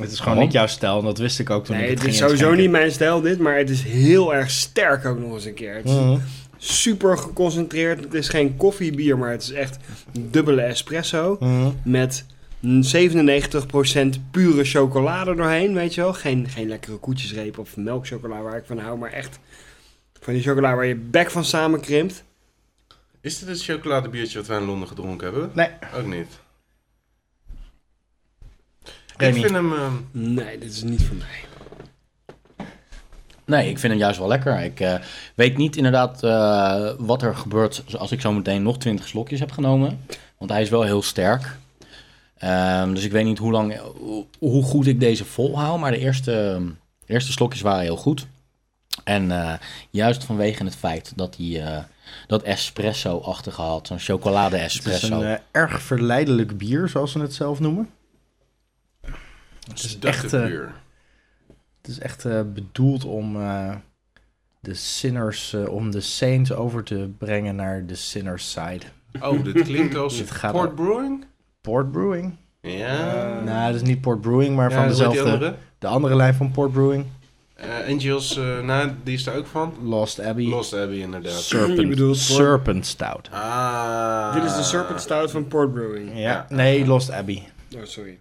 Het 0.01 0.11
is 0.13 0.19
gewoon 0.19 0.25
Waarom? 0.25 0.43
niet 0.45 0.53
jouw 0.53 0.67
stijl 0.67 0.99
en 0.99 1.05
dat 1.05 1.19
wist 1.19 1.39
ik 1.39 1.51
ook 1.51 1.65
toen 1.65 1.77
Nee, 1.77 1.85
ik 1.85 1.91
het 1.91 1.99
het 2.03 2.09
is 2.11 2.17
sowieso 2.19 2.55
niet 2.55 2.71
mijn 2.71 2.91
stijl 2.93 3.21
dit, 3.21 3.39
maar 3.39 3.57
het 3.57 3.71
is 3.71 3.83
heel 3.83 4.35
erg 4.35 4.51
sterk 4.51 5.05
ook 5.05 5.19
nog 5.19 5.33
eens 5.35 5.45
een 5.45 5.55
keer. 5.55 5.75
Het 5.75 5.85
is 5.85 5.91
Mhm. 5.93 6.19
super 6.59 7.19
geconcentreerd. 7.19 8.05
Het 8.05 8.15
is 8.15 8.29
geen 8.29 8.57
koffiebier, 8.57 9.19
maar 9.19 9.31
het 9.31 9.43
is 9.43 9.53
echt 9.53 9.77
dubbele 10.21 10.63
espresso. 10.63 11.37
Mhm. 11.41 11.71
Met 11.85 12.25
97% 12.81 14.21
pure 14.31 14.65
chocolade 14.65 15.35
doorheen, 15.35 15.75
weet 15.75 15.95
je 15.95 16.01
wel. 16.01 16.13
Geen, 16.13 16.49
geen 16.49 16.69
lekkere 16.69 16.97
koetjesreep 16.97 17.59
of 17.59 17.77
melkchocola 17.77 18.41
waar 18.43 18.57
ik 18.57 18.65
van 18.67 18.79
hou, 18.79 18.99
maar 18.99 19.13
echt 19.13 19.39
van 20.21 20.33
die 20.35 20.43
chocola 20.43 20.75
waar 20.75 20.87
je 20.87 20.95
bek 20.97 21.31
van 21.31 21.45
samenkrimpt. 21.45 22.25
Is 23.21 23.39
dit 23.39 23.49
het 23.49 23.63
chocoladebiertje 23.63 24.39
wat 24.39 24.47
wij 24.47 24.59
in 24.59 24.65
Londen 24.65 24.89
gedronken 24.89 25.27
hebben? 25.33 25.51
Nee, 25.55 25.69
Ook 25.97 26.07
niet. 26.07 26.27
Remy. 29.17 29.35
Ik 29.37 29.43
vind 29.43 29.55
hem... 29.55 29.73
ehm, 29.73 29.93
Nee, 30.11 30.59
dit 30.59 30.73
is 30.73 30.83
niet 30.83 31.03
voor 31.03 31.17
mij. 31.17 31.45
Nee, 33.45 33.69
ik 33.71 33.79
vind 33.79 33.93
hem 33.93 34.03
juist 34.03 34.19
wel 34.19 34.29
lekker. 34.29 34.61
Ik 34.61 34.81
eh, 34.81 34.95
weet 35.35 35.57
niet 35.57 35.77
inderdaad 35.77 36.23
eh, 36.23 36.91
wat 36.99 37.23
er 37.23 37.37
gebeurt 37.37 37.83
als 37.99 38.13
ik 38.13 38.21
zo 38.21 38.33
meteen 38.33 38.63
nog 38.63 38.79
20 38.79 39.09
slokjes 39.09 39.41
heb 39.41 39.51
genomen. 39.53 40.01
Want 40.39 40.51
hij 40.51 40.63
is 40.63 40.71
wel 40.71 40.83
heel 40.83 41.03
sterk. 41.03 41.57
Ehm, 42.39 42.95
dus 42.95 43.05
ik 43.05 43.13
weet 43.13 43.25
niet 43.25 43.39
hoe, 43.39 43.53
lang, 43.53 43.81
hoe, 44.39 44.63
goed 44.63 44.87
ik 44.87 45.01
deze 45.01 45.25
volhoud. 45.25 45.79
Maar 45.81 45.91
de 45.91 45.99
eerste, 45.99 46.63
de 47.07 47.13
eerste 47.13 47.33
slokjes 47.33 47.63
waren 47.63 47.83
heel 47.83 47.97
goed. 47.97 48.27
En 49.05 49.31
eh, 49.31 49.53
juist 49.91 50.25
vanwege 50.25 50.65
het 50.65 50.77
feit 50.77 51.13
dat 51.17 51.37
hij 51.37 51.63
eh, 51.65 51.83
dat 52.27 52.43
espresso-achtige 52.43 53.63
had. 53.63 53.87
Zo'n 53.87 53.99
chocolade 53.99 54.57
Het 54.57 54.71
is 54.71 54.77
espresso. 54.77 55.21
een 55.21 55.27
eh, 55.27 55.39
erg 55.51 55.83
verleidelijk 55.83 56.59
bier, 56.59 56.89
zoals 56.89 57.13
ze 57.13 57.19
het 57.19 57.35
zelf 57.35 57.61
noemen. 57.61 57.91
Het 59.69 59.79
is 59.83 59.99
echt, 59.99 60.05
eh, 60.23 60.29
stuggenbier. 60.29 60.73
het 61.83 61.91
is 61.91 61.99
echt 61.99 62.25
eh, 62.25 62.41
bedoeld 62.55 63.05
om 63.05 63.37
eh, 63.41 63.75
de 64.61 64.75
sinners, 64.75 65.53
eh, 65.53 65.69
om 65.69 65.91
de 65.91 66.01
saints 66.01 66.53
over 66.53 66.83
te 66.85 67.11
brengen 67.19 67.57
naar 67.57 67.87
de 67.87 67.95
sinners 67.95 68.51
side. 68.51 68.85
Oh, 69.21 69.45
dit 69.45 69.63
klinkt 69.63 69.95
als 69.97 70.17
Dit 70.19 70.31
gaat 70.31 70.53
Port 70.53 70.75
Brewing? 70.75 71.25
Port 71.61 71.93
Brewing? 71.93 72.37
Ja. 72.61 73.41
nou, 73.45 73.67
dat 73.73 73.75
is 73.83 73.89
niet 73.89 74.01
Port 74.01 74.21
Brewing, 74.21 74.57
maar 74.57 74.71
Ja, 74.71 74.77
van 74.77 74.89
dezelfde, 74.89 75.23
andere? 75.23 75.55
de 75.79 75.87
andere 75.87 76.17
lijn 76.17 76.35
van 76.35 76.51
Port 76.51 76.73
Brewing. 76.73 77.05
Eh, 77.55 77.69
Angels, 77.89 78.37
eh 78.37 78.61
nou, 78.61 78.91
die 79.05 79.15
is 79.15 79.27
er 79.27 79.35
ook 79.37 79.47
van. 79.47 79.75
Lost 79.83 80.21
Abbey. 80.21 80.45
Lost 80.45 80.73
Abbey, 80.75 80.97
inderdaad. 80.99 81.33
Serpent, 81.41 81.89
bedoelt 81.89 82.17
Port- 82.17 82.19
Serpent 82.39 82.87
Stout. 82.87 83.29
Ah. 83.33 84.35
Dit 84.35 84.45
is 84.45 84.57
de 84.57 84.63
Serpent 84.63 85.01
Stout 85.01 85.31
van 85.31 85.47
Port 85.49 85.73
Brewing. 85.73 86.09
Ja, 86.15 86.19
Ja. 86.19 86.47
nee, 86.49 86.87
Lost 86.87 87.11
Abbey. 87.11 87.49
Oh, 87.77 87.81
sorry. 87.85 88.21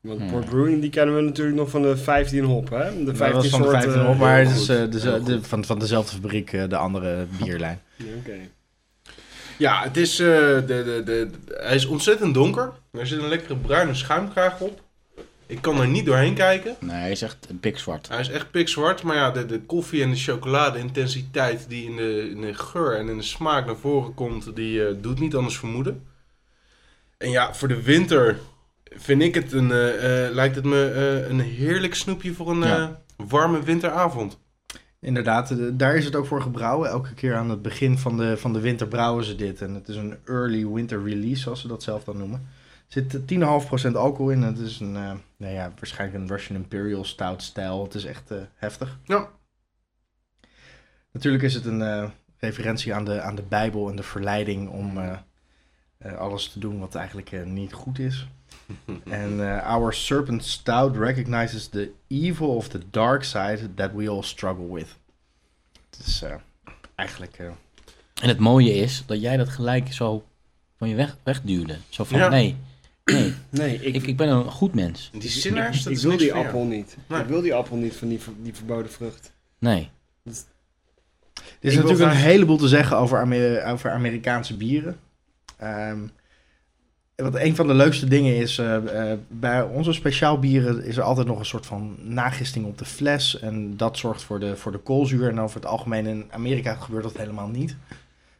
Want 0.00 0.20
Hmm. 0.20 0.30
Port 0.30 0.44
Brewing, 0.48 0.80
die 0.80 0.90
kennen 0.90 1.16
we 1.16 1.20
natuurlijk 1.22 1.56
nog 1.56 1.70
van 1.70 1.82
de 1.82 1.96
15 1.96 2.44
hop, 2.44 2.70
hè? 2.70 3.04
De 3.04 3.14
15 3.14 3.16
Dat 3.16 3.32
was 3.32 3.48
van 3.48 3.60
de 3.60 3.66
soorten, 3.66 3.82
15 3.82 4.06
op, 4.06 4.14
eh, 4.14 4.20
maar 4.20 4.38
het 4.38 4.50
is 4.50 4.68
eh, 4.68 4.90
de, 4.90 5.00
Heel 5.00 5.24
de, 5.24 5.42
van, 5.42 5.64
van 5.64 5.78
dezelfde 5.78 6.14
fabriek, 6.14 6.52
eh, 6.52 6.68
de 6.68 6.76
andere 6.76 7.26
bierlijn. 7.38 7.80
Ja, 7.96 8.04
Oké. 8.18 8.36
Ja, 9.58 9.82
het 9.82 9.96
is, 9.96 10.18
eh, 10.18 10.26
de, 10.26 10.62
de, 10.66 11.02
de, 11.04 11.30
hij 11.46 11.74
is 11.74 11.86
ontzettend 11.86 12.34
donker. 12.34 12.72
Er 12.90 13.06
zit 13.06 13.18
een 13.22 13.28
lekkere 13.28 13.56
bruine 13.56 13.94
schuimkraag 13.94 14.60
op. 14.60 14.80
Ik 15.46 15.62
kan 15.62 15.80
er 15.80 15.88
niet 15.88 16.04
doorheen 16.06 16.34
kijken. 16.34 16.76
Nee, 16.80 16.96
hij 16.96 17.10
is 17.10 17.22
echt 17.22 17.46
pikzwart. 17.60 18.08
Hij 18.08 18.20
is 18.20 18.28
echt 18.28 18.50
pikzwart, 18.50 19.02
maar 19.02 19.16
ja, 19.16 19.30
de, 19.30 19.46
de 19.46 19.60
koffie 19.60 20.02
en 20.02 20.10
de 20.10 20.16
chocolade-intensiteit 20.16 21.64
die 21.68 21.84
in 21.84 21.96
de, 21.96 22.30
in 22.30 22.40
de 22.40 22.54
geur 22.54 22.96
en 22.96 23.08
in 23.08 23.16
de 23.16 23.22
smaak 23.22 23.66
naar 23.66 23.76
voren 23.76 24.14
komt, 24.14 24.56
die 24.56 24.86
eh, 24.86 24.94
doet 25.00 25.20
niet 25.20 25.34
anders 25.34 25.58
vermoeden. 25.58 26.06
En 27.18 27.30
ja, 27.30 27.54
voor 27.54 27.68
de 27.68 27.82
winter 27.82 28.38
vind 28.90 29.22
ik 29.22 29.34
het 29.34 29.52
een, 29.52 29.70
eh, 29.70 30.26
eh, 30.26 30.34
lijkt 30.34 30.54
het 30.54 30.64
me 30.64 30.90
eh, 30.90 31.28
een 31.28 31.40
heerlijk 31.40 31.94
snoepje 31.94 32.34
voor 32.34 32.50
een 32.50 32.60
Ja. 32.60 33.00
warme 33.16 33.62
winteravond. 33.62 34.38
Inderdaad, 35.00 35.78
daar 35.78 35.96
is 35.96 36.04
het 36.04 36.14
ook 36.16 36.26
voor 36.26 36.42
gebrouwen. 36.42 36.88
Elke 36.88 37.14
keer 37.14 37.36
aan 37.36 37.50
het 37.50 37.62
begin 37.62 37.98
van 37.98 38.16
de, 38.16 38.36
van 38.36 38.52
de 38.52 38.60
winter 38.60 38.88
brouwen 38.88 39.24
ze 39.24 39.34
dit. 39.34 39.60
En 39.62 39.74
het 39.74 39.88
is 39.88 39.96
een 39.96 40.16
early 40.24 40.66
winter 40.66 41.02
release, 41.04 41.42
zoals 41.42 41.60
ze 41.60 41.68
dat 41.68 41.82
zelf 41.82 42.04
dan 42.04 42.16
noemen. 42.18 42.38
Er 42.88 42.92
zit 43.02 43.14
eh, 43.14 43.20
10,5% 43.90 43.96
alcohol 43.96 44.30
in. 44.30 44.42
Het 44.42 44.58
is 44.58 44.80
een, 44.80 44.92
nou 44.92 45.54
ja, 45.54 45.72
waarschijnlijk 45.78 46.22
een 46.22 46.28
Russian 46.28 46.58
Imperial 46.58 47.04
Stout 47.04 47.42
stijl. 47.42 47.82
Het 47.82 47.94
is 47.94 48.04
echt 48.04 48.30
heftig. 48.54 48.98
Ja. 49.04 49.28
Natuurlijk 51.12 51.42
is 51.44 51.54
het 51.54 51.64
een 51.64 52.12
referentie 52.38 52.94
aan 52.94 53.04
de, 53.04 53.20
aan 53.20 53.34
de 53.34 53.42
Bijbel 53.48 53.90
en 53.90 53.96
de 53.96 54.02
verleiding 54.02 54.68
om 54.68 54.98
alles 56.18 56.48
te 56.48 56.58
doen 56.58 56.78
wat 56.78 56.94
eigenlijk 56.94 57.46
niet 57.46 57.72
goed 57.72 57.98
is. 57.98 58.28
En 59.08 59.40
eh, 59.56 59.66
our 59.74 59.94
serpent 59.94 60.44
stout 60.44 60.96
recognizes 60.96 61.66
the 61.68 61.90
evil 62.08 62.48
of 62.56 62.68
the 62.68 62.80
dark 62.90 63.24
side 63.24 63.74
that 63.74 63.90
we 63.94 64.08
all 64.10 64.22
struggle 64.22 64.72
with. 64.72 64.96
Eh, 66.22 66.34
eigenlijk... 66.94 67.36
eh, 67.38 67.46
En 68.22 68.28
het 68.28 68.38
mooie 68.38 68.74
is 68.74 69.02
dat 69.06 69.20
jij 69.20 69.36
dat 69.36 69.48
gelijk 69.48 69.92
zo 69.92 70.24
van 70.78 70.88
je 70.88 70.94
weg, 70.94 71.16
wegduwde. 71.22 71.76
Zo 71.88 72.04
van, 72.04 72.18
Ja. 72.18 72.28
nee, 72.28 72.56
nee, 73.04 73.34
Nee, 73.50 73.74
ik, 73.82 73.94
ik, 73.94 74.06
ik 74.06 74.16
ben 74.16 74.28
een 74.28 74.44
goed 74.50 74.74
mens. 74.74 75.10
Die 75.12 75.30
sinners, 75.30 75.82
dat 75.82 75.92
ik 75.92 75.98
is 75.98 76.04
wil 76.04 76.16
die 76.16 76.34
appel 76.34 76.64
niet. 76.64 76.96
Nee. 77.06 77.20
Ik 77.20 77.26
wil 77.26 77.40
die 77.40 77.54
appel 77.54 77.76
niet 77.76 77.94
van 77.96 78.08
die, 78.08 78.20
die 78.38 78.54
verboden 78.54 78.90
vrucht. 78.92 79.32
Nee. 79.58 79.90
Er 80.24 80.32
is 81.60 81.74
wil 81.74 81.82
natuurlijk 81.82 82.10
een 82.10 82.16
heleboel 82.16 82.56
te 82.56 82.68
zeggen 82.68 82.96
over, 82.96 83.18
Amer- 83.20 83.64
over 83.64 83.90
Amerikaanse 83.90 84.56
bieren. 84.56 85.00
Ehm, 85.56 85.98
wat 87.22 87.36
een 87.36 87.56
van 87.56 87.66
de 87.66 87.74
leukste 87.74 88.08
dingen 88.08 88.36
is, 88.36 88.58
eh, 88.58 89.10
eh, 89.12 89.18
bij 89.28 89.62
onze 89.62 89.92
speciaalbieren 89.92 90.84
is 90.84 90.96
er 90.96 91.02
altijd 91.02 91.26
nog 91.26 91.38
een 91.38 91.44
soort 91.44 91.66
van 91.66 91.96
nagisting 92.02 92.66
op 92.66 92.78
de 92.78 92.84
fles. 92.84 93.38
En 93.40 93.76
dat 93.76 93.98
zorgt 93.98 94.22
voor 94.22 94.40
de, 94.40 94.56
voor 94.56 94.72
de 94.72 94.78
koolzuur. 94.78 95.28
En 95.28 95.40
over 95.40 95.56
het 95.56 95.66
algemeen 95.66 96.06
in 96.06 96.24
Amerika 96.30 96.74
gebeurt 96.74 97.02
dat 97.02 97.16
helemaal 97.16 97.48
niet. 97.48 97.76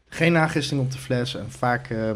Geen 0.08 0.32
nagisting 0.32 0.80
op 0.80 0.92
de 0.92 0.98
fles. 0.98 1.36
En 1.36 1.50
vaak 1.50 1.90
eh, 1.90 2.10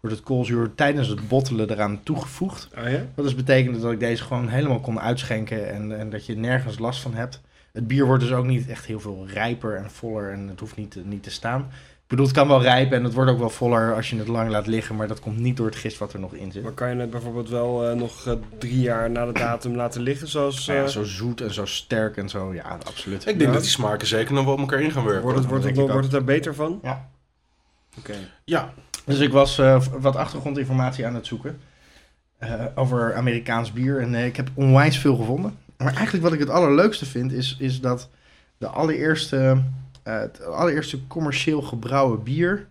wordt 0.00 0.16
het 0.16 0.24
koolzuur 0.24 0.74
tijdens 0.74 1.08
het 1.08 1.28
bottelen 1.28 1.70
eraan 1.70 2.00
toegevoegd. 2.02 2.68
Oh 2.78 2.90
ja? 2.90 3.06
Dat 3.14 3.24
is 3.24 3.34
betekende 3.34 3.80
dat 3.80 3.92
ik 3.92 4.00
deze 4.00 4.22
gewoon 4.22 4.48
helemaal 4.48 4.80
kon 4.80 5.00
uitschenken 5.00 5.70
en, 5.70 5.98
en 5.98 6.10
dat 6.10 6.26
je 6.26 6.36
nergens 6.36 6.78
last 6.78 7.00
van 7.00 7.14
hebt. 7.14 7.40
Het 7.72 7.86
bier 7.86 8.06
wordt 8.06 8.22
dus 8.22 8.32
ook 8.32 8.46
niet 8.46 8.68
echt 8.68 8.84
heel 8.84 9.00
veel 9.00 9.26
rijper 9.28 9.76
en 9.76 9.90
voller 9.90 10.32
en 10.32 10.48
het 10.48 10.60
hoeft 10.60 10.76
niet, 10.76 10.96
niet 11.04 11.22
te 11.22 11.30
staan. 11.30 11.70
Ik 12.10 12.16
bedoel, 12.16 12.30
het 12.30 12.40
kan 12.40 12.48
wel 12.48 12.62
rijpen 12.62 12.96
en 12.96 13.04
het 13.04 13.14
wordt 13.14 13.30
ook 13.30 13.38
wel 13.38 13.50
voller 13.50 13.94
als 13.94 14.10
je 14.10 14.16
het 14.18 14.28
lang 14.28 14.50
laat 14.50 14.66
liggen, 14.66 14.96
maar 14.96 15.08
dat 15.08 15.20
komt 15.20 15.38
niet 15.38 15.56
door 15.56 15.66
het 15.66 15.76
gist 15.76 15.98
wat 15.98 16.12
er 16.12 16.20
nog 16.20 16.32
in 16.34 16.52
zit. 16.52 16.62
Maar 16.62 16.72
kan 16.72 16.88
je 16.94 17.00
het 17.00 17.10
bijvoorbeeld 17.10 17.48
wel 17.48 17.88
eh, 17.88 17.96
nog 17.96 18.26
eh, 18.26 18.32
drie 18.58 18.80
jaar 18.80 19.10
na 19.10 19.26
de 19.26 19.32
datum 19.32 19.74
laten 19.76 20.00
liggen, 20.02 20.28
zoals... 20.28 20.64
Ja, 20.66 20.82
eh, 20.82 20.86
zo 20.86 21.04
zoet 21.04 21.40
en 21.40 21.52
zo 21.54 21.64
sterk 21.64 22.16
en 22.16 22.28
zo, 22.28 22.54
ja, 22.54 22.78
absoluut. 22.86 23.20
Ik 23.20 23.24
denk 23.38 23.40
Ja. 23.40 23.52
dat 23.52 23.60
die 23.62 23.70
smaken 23.70 24.06
zeker 24.06 24.34
nog 24.34 24.44
wel 24.44 24.52
op 24.52 24.58
elkaar 24.60 24.80
in 24.80 24.90
gaan 24.90 25.04
werken. 25.04 25.22
wordt, 25.22 25.38
het, 25.38 25.48
wordt, 25.48 25.64
het, 25.64 25.76
wordt 25.76 26.12
er 26.12 26.24
beter 26.24 26.54
van? 26.54 26.80
Ja. 26.82 27.08
Oké. 27.98 28.14
Ja, 28.44 28.72
Dus 29.04 29.18
ik 29.18 29.32
was 29.32 29.58
eh, 29.58 29.82
wat 30.00 30.16
achtergrondinformatie 30.16 31.06
aan 31.06 31.14
het 31.14 31.26
zoeken 31.26 31.60
eh, 32.38 32.64
over 32.74 33.14
Amerikaans 33.14 33.72
bier 33.72 34.00
en 34.00 34.14
eh, 34.14 34.26
ik 34.26 34.36
heb 34.36 34.50
onwijs 34.54 34.98
veel 34.98 35.16
gevonden. 35.16 35.58
Maar 35.76 35.94
eigenlijk 35.94 36.24
wat 36.24 36.32
ik 36.32 36.38
het 36.40 36.50
allerleukste 36.50 37.06
vind 37.06 37.32
is, 37.32 37.56
is 37.58 37.80
dat 37.80 38.08
de 38.58 38.66
allereerste, 38.66 39.62
het 40.02 40.44
allereerste 40.44 41.06
commercieel 41.06 41.62
gebrouwen 41.62 42.22
bier 42.22 42.68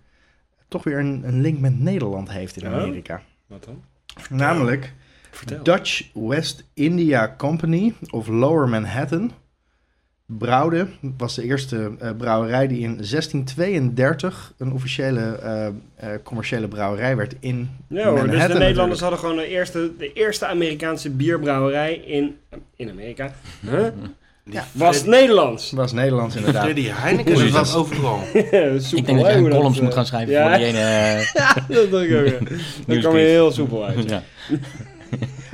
toch 0.68 0.84
weer 0.84 1.00
een, 1.00 1.24
een 1.26 1.42
link 1.42 1.60
met 1.60 1.80
Nederland 1.80 2.32
heeft 2.32 2.62
in 2.62 2.68
Oh? 2.68 2.74
Amerika. 2.74 3.22
Wat 3.48 3.64
dan? 3.64 3.84
Namelijk 4.30 4.94
Vertel. 5.32 5.64
Dutch 5.64 6.10
West 6.14 6.64
India 6.74 7.36
Company 7.38 7.94
of 8.10 8.28
Lower 8.28 8.70
Manhattan 8.70 9.32
brouwde, 10.26 10.88
was 11.18 11.36
de 11.36 11.44
eerste 11.44 11.92
eh, 12.00 12.12
brouwerij 12.18 12.68
die 12.68 12.80
in 12.80 12.96
1632 12.96 14.54
een 14.58 14.72
officiële 14.72 15.36
eh, 15.36 15.68
eh, 15.68 15.74
commerciële 16.24 16.68
brouwerij 16.68 17.16
werd 17.16 17.36
in 17.40 17.70
Ja 17.88 18.04
hoor, 18.04 18.14
dus 18.14 18.22
de 18.22 18.28
Manhattan 18.28 18.60
Nederlanders 18.60 19.00
natuurlijk. 19.00 19.02
hadden 19.02 19.20
gewoon 19.20 19.36
de 19.36 19.48
eerste, 19.48 19.92
de 19.98 20.14
eerste 20.14 20.46
Amerikaanse 20.46 21.10
bierbrouwerij 21.10 21.94
in, 21.94 22.38
in 22.76 22.90
Amerika. 22.90 23.32
Huh? 23.62 23.88
Ja. 24.52 24.68
Was 24.72 25.06
Nederlands. 25.06 25.72
was 25.72 25.92
Nederlands 25.94 26.36
inderdaad. 26.36 26.64
Freddy 26.64 26.88
Heineken 26.90 27.36
Dus 27.36 27.52
was- 27.52 27.76
overal. 27.76 28.20
Ik 28.34 28.52
denk 29.06 29.08
dat 29.08 29.20
jij 29.20 29.36
een 29.36 29.50
columns 29.50 29.80
moet 29.82 29.94
gaan 29.94 30.06
schrijven 30.06 30.34
ja. 30.34 30.48
voor 30.50 30.58
die 30.58 30.66
ene... 30.68 30.78
eh, 30.84 31.34
Ja, 31.34 31.54
dat 31.68 31.92
denk 31.92 32.10
ik 32.10 32.18
ook. 32.20 32.26
ja. 32.50 32.56
Dat 32.88 32.98
kwam 32.98 33.18
je 33.18 33.26
heel 33.26 33.52
soepel 33.52 33.86
uit. 33.86 34.10
ja. 34.10 34.24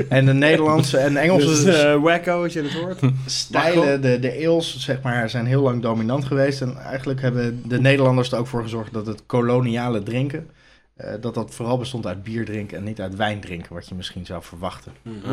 En 0.09 0.25
de 0.25 0.33
Nederlandse 0.33 0.97
en 0.97 1.17
Engelse 1.17 1.47
Dus 1.63 1.63
eh, 1.83 1.95
wacko, 2.01 2.43
als 2.43 2.53
je 2.53 2.61
het 2.61 2.73
hoort. 2.73 2.99
stijlen, 3.25 4.01
de, 4.01 4.19
de 4.19 4.45
ales, 4.47 4.77
zeg 4.79 5.01
maar, 5.01 5.29
zijn 5.29 5.45
heel 5.45 5.61
lang 5.61 5.81
dominant 5.81 6.25
geweest. 6.25 6.61
En 6.61 6.77
eigenlijk 6.77 7.21
hebben 7.21 7.61
de 7.67 7.79
Nederlanders 7.81 8.31
er 8.31 8.37
ook 8.37 8.47
voor 8.47 8.61
gezorgd 8.61 8.93
dat 8.93 9.05
het 9.07 9.21
koloniale 9.25 10.03
drinken, 10.03 10.47
eh, 10.95 11.13
dat 11.21 11.33
dat 11.33 11.53
vooral 11.55 11.77
bestond 11.77 12.05
uit 12.07 12.23
bier 12.23 12.45
drinken 12.45 12.77
en 12.77 12.83
niet 12.83 13.01
uit 13.01 13.15
wijn 13.15 13.39
drinken, 13.39 13.73
wat 13.73 13.87
je 13.87 13.95
misschien 13.95 14.25
zou 14.25 14.43
verwachten. 14.43 14.91
Ah, 15.25 15.31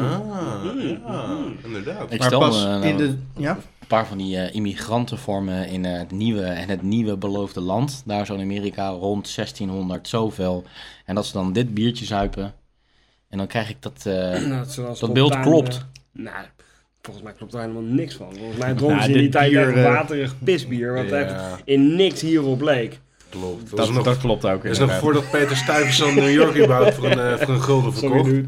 ja, 0.76 1.36
inderdaad. 1.64 2.12
Ik 2.12 2.18
maar 2.18 2.26
stel 2.26 2.38
pas 2.40 2.64
me 2.64 2.88
in 2.88 2.96
de... 2.96 3.16
Ja? 3.36 3.56
een 3.80 3.86
paar 3.88 4.06
van 4.06 4.18
die 4.18 4.36
eh, 4.38 4.54
immigranten 4.54 5.18
vormen 5.18 5.68
in 5.68 5.84
eh, 5.84 5.98
het 5.98 6.10
nieuwe 6.10 6.42
en 6.44 6.68
het 6.68 6.82
nieuwe 6.82 7.16
beloofde 7.16 7.60
land. 7.60 8.02
Daar 8.06 8.26
zo 8.26 8.34
in 8.34 8.40
Amerika 8.40 8.88
rond 8.88 9.34
1600 9.34 10.08
zoveel. 10.08 10.64
En 11.04 11.14
dat 11.14 11.26
ze 11.26 11.32
dan 11.32 11.52
dit 11.52 11.74
biertje 11.74 12.04
zuipen. 12.04 12.54
En 13.28 13.38
dan 13.38 13.46
krijg 13.46 13.68
ik 13.70 13.76
dat... 13.80 14.06
eh, 14.06 14.40
Nou, 14.46 14.66
wel 14.76 14.96
Dat 14.98 15.12
beeld 15.12 15.40
klopt. 15.40 15.74
eh, 15.76 16.22
nou, 16.22 16.44
volgens 17.02 17.24
mij 17.24 17.32
klopt 17.34 17.54
er 17.54 17.60
helemaal 17.60 17.82
niks 17.82 18.14
van. 18.14 18.34
Volgens 18.36 18.58
mij 18.58 18.74
dronken 18.74 18.96
Nou, 18.98 19.08
ze 19.10 19.12
in 19.12 19.18
die 19.18 19.28
tijd 19.28 19.52
eh, 19.54 19.82
waterig 19.84 20.34
pisbier, 20.44 20.92
wat 20.94 21.08
Ja. 21.08 21.16
echt 21.16 21.62
in 21.64 21.94
niks 21.96 22.20
hierop 22.20 22.60
leek. 22.60 23.00
Klopt. 23.40 23.68
Dat, 23.68 23.78
Dat, 23.78 23.88
is 23.88 23.94
nog, 23.94 24.04
dat 24.04 24.18
klopt 24.18 24.44
ook 24.46 24.62
dat 24.62 24.72
is 24.72 24.78
nog 24.78 24.98
voordat 24.98 25.30
Peter 25.30 25.56
Stuyvesant 25.56 26.14
New 26.14 26.30
York 26.32 26.56
überhaupt 26.56 26.94
voor 26.94 27.04
een, 27.10 27.18
eh, 27.18 27.38
voor 27.46 27.54
een 27.54 27.62
gulden 27.62 27.94
verkocht. 27.94 28.30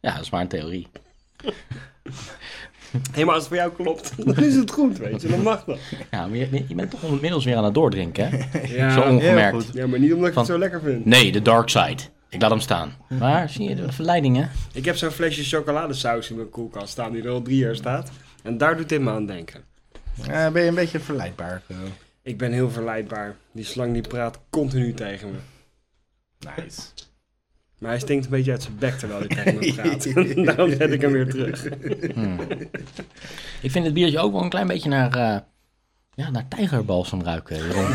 ja, 0.00 0.12
dat 0.14 0.20
is 0.22 0.30
maar 0.30 0.40
een 0.40 0.48
theorie. 0.48 0.86
Hé, 3.12 3.24
maar 3.24 3.34
als 3.34 3.44
het 3.44 3.46
voor 3.52 3.56
jou 3.56 3.72
klopt, 3.72 4.12
dan 4.26 4.36
is 4.44 4.54
het 4.54 4.70
goed, 4.70 4.98
weet 4.98 5.22
je. 5.22 5.28
Dan 5.28 5.42
mag 5.42 5.64
dat. 5.64 5.78
Ja, 6.10 6.26
maar 6.26 6.36
je, 6.36 6.64
je 6.68 6.74
bent 6.74 6.90
toch 6.90 7.02
inmiddels 7.02 7.44
weer 7.44 7.56
aan 7.56 7.64
het 7.64 7.74
doordrinken, 7.74 8.28
hè? 8.30 8.60
Ja, 8.76 8.90
Zo 8.90 9.00
ongemerkt. 9.00 9.70
ja 9.72 9.86
maar 9.86 9.98
niet 9.98 10.12
omdat 10.12 10.28
ik 10.28 10.34
Van- 10.34 10.42
het 10.42 10.52
zo 10.52 10.58
lekker 10.58 10.80
vind. 10.80 11.04
Nee, 11.04 11.32
de 11.32 11.42
dark 11.42 11.68
side. 11.68 12.02
Ik 12.28 12.40
laat 12.40 12.50
hem 12.50 12.60
staan. 12.60 12.92
Maar 13.08 13.48
zie 13.50 13.68
je 13.68 13.74
de 13.74 13.92
verleidingen? 13.92 14.50
Ik 14.72 14.84
heb 14.84 14.96
zo'n 14.96 15.10
flesje 15.10 15.44
chocoladesaus 15.44 16.30
in 16.30 16.36
mijn 16.36 16.50
koelkast 16.50 16.88
staan 16.88 17.12
die 17.12 17.22
er 17.22 17.30
al 17.30 17.42
drie 17.42 17.56
jaar 17.56 17.74
staat. 17.76 18.10
En 18.42 18.58
daar 18.58 18.76
doet 18.76 18.88
dit 18.88 19.00
me 19.00 19.10
aan 19.10 19.26
denken. 19.26 19.64
Ja, 20.26 20.50
ben 20.50 20.62
je 20.62 20.68
een 20.68 20.74
beetje 20.74 21.00
verleidbaar. 21.00 21.62
eh. 21.66 21.76
Ik 22.22 22.38
ben 22.38 22.52
heel 22.52 22.70
verleidbaar. 22.70 23.36
Die 23.52 23.64
slang 23.64 23.92
die 23.92 24.02
praat 24.08 24.38
continu 24.50 24.94
tegen 24.94 25.30
me. 25.30 25.38
Nice. 26.56 26.80
Maar 27.78 27.90
hij 27.90 28.00
stinkt 28.00 28.24
een 28.24 28.30
beetje 28.30 28.50
uit 28.52 28.62
zijn 28.62 28.76
bek 28.78 28.98
terwijl 28.98 29.20
hij 29.20 29.28
tegen 29.28 29.54
me 29.58 29.72
praat. 29.82 30.14
Daarom 30.46 30.70
zet 30.70 30.92
ik 30.92 31.00
hem 31.00 31.12
weer 31.12 31.30
terug. 31.30 31.68
Hmm. 32.14 32.38
Ik 33.62 33.70
vind 33.70 33.84
het 33.84 33.94
biertje 33.94 34.18
ook 34.18 34.32
wel 34.32 34.42
een 34.42 34.48
klein 34.48 34.66
beetje 34.66 34.88
naar, 34.88 35.12
eh 35.16 35.38
ja, 36.14 36.30
naar 36.30 36.48
tijgerbalsem 36.48 37.22
ruiken, 37.22 37.56
Jeroen. 37.56 37.94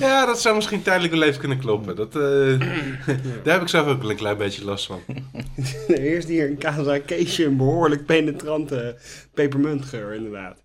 Ja, 0.00 0.26
dat 0.26 0.40
zou 0.40 0.54
misschien 0.54 0.82
tijdelijk 0.82 1.12
wel 1.12 1.22
even 1.22 1.40
kunnen 1.40 1.58
kloppen. 1.58 1.96
Dat, 1.96 2.16
eh, 2.16 2.58
daar 3.44 3.52
heb 3.52 3.62
ik 3.62 3.68
zelf 3.68 3.86
ook 3.86 4.00
wel 4.00 4.10
een 4.10 4.16
klein 4.16 4.36
beetje 4.36 4.64
last 4.64 4.86
van. 4.86 5.00
Eerst 5.88 6.28
hier 6.28 6.50
een 6.50 6.58
Casa 6.58 6.98
Keesje, 6.98 7.44
een 7.44 7.56
behoorlijk 7.56 8.06
penetrante 8.06 8.96
pepermuntgeur 9.34 10.14
inderdaad. 10.14 10.62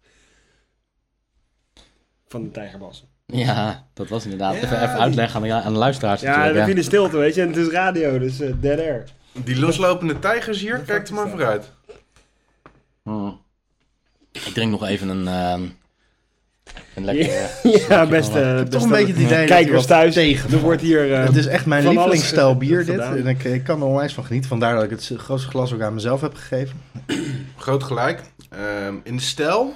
Van 2.28 2.44
de 2.44 2.52
tijgerbassen. 2.52 3.08
Ja, 3.26 3.88
dat 3.94 4.08
was 4.10 4.24
inderdaad. 4.24 4.54
Ja, 4.54 4.62
even, 4.62 4.78
even 4.82 4.94
die- 4.94 5.02
uitleggen 5.02 5.36
aan 5.42 5.48
de, 5.48 5.54
aan 5.54 5.74
de 5.74 5.80
luisteraars 5.80 6.22
Ja, 6.22 6.28
natuurlijk. 6.28 6.56
dat 6.56 6.66
viel 6.66 6.76
de 6.76 6.82
stilte, 6.84 7.18
weet 7.18 7.36
je. 7.36 7.42
En 7.42 7.48
het 7.48 7.58
is 7.58 7.68
radio, 7.68 8.20
dus 8.20 8.40
eh, 8.40 8.54
dead 8.60 8.80
air. 8.80 9.04
Die 9.32 9.60
loslopende 9.60 10.20
tijgers 10.20 10.62
hier, 10.62 10.80
kijk 10.80 11.08
er 11.08 11.14
maar 11.14 11.30
vooruit. 11.30 11.72
Hmm. 13.04 13.42
Ik 14.32 14.42
drink 14.42 14.72
nog 14.72 14.86
even 14.88 15.10
een, 15.10 15.28
ehm 15.28 15.64
een 16.96 17.06
lekker... 17.06 17.26
Ja, 17.34 17.48
slokje 17.62 17.86
ja 17.90 18.06
best, 18.06 18.36
eh, 18.36 18.56
best 18.56 18.72
toch 18.72 18.84
een 18.84 18.90
beetje 18.90 19.14
het 19.14 19.22
idee 19.22 19.46
Kijkers 19.46 19.86
thuis, 19.86 20.14
tegen 20.14 20.52
er 20.52 20.60
wordt 20.60 20.82
hier... 20.82 21.14
eh, 21.14 21.26
het 21.26 21.36
is 21.36 21.46
echt 21.46 21.66
mijn 21.66 21.88
lievelingsstijl 21.88 22.58
bier 22.58 22.86
dit. 22.86 23.00
En 23.00 23.28
ik, 23.28 23.44
ik 23.44 23.64
kan 23.64 23.80
er 23.82 23.88
onwijs 23.88 24.14
van 24.14 24.26
genieten. 24.26 24.50
Vandaar 24.50 24.76
dat 24.76 24.84
ik 24.84 24.90
het 24.90 25.12
grootste 25.18 25.50
glas 25.50 25.74
ook 25.74 25.82
aan 25.82 25.94
mezelf 25.94 26.22
heb 26.22 26.36
gegeven. 26.36 26.82
Groot 27.58 27.84
gelijk. 27.84 28.22
Ehm, 28.50 28.94
in 29.04 29.16
de 29.16 29.22
stijl 29.22 29.74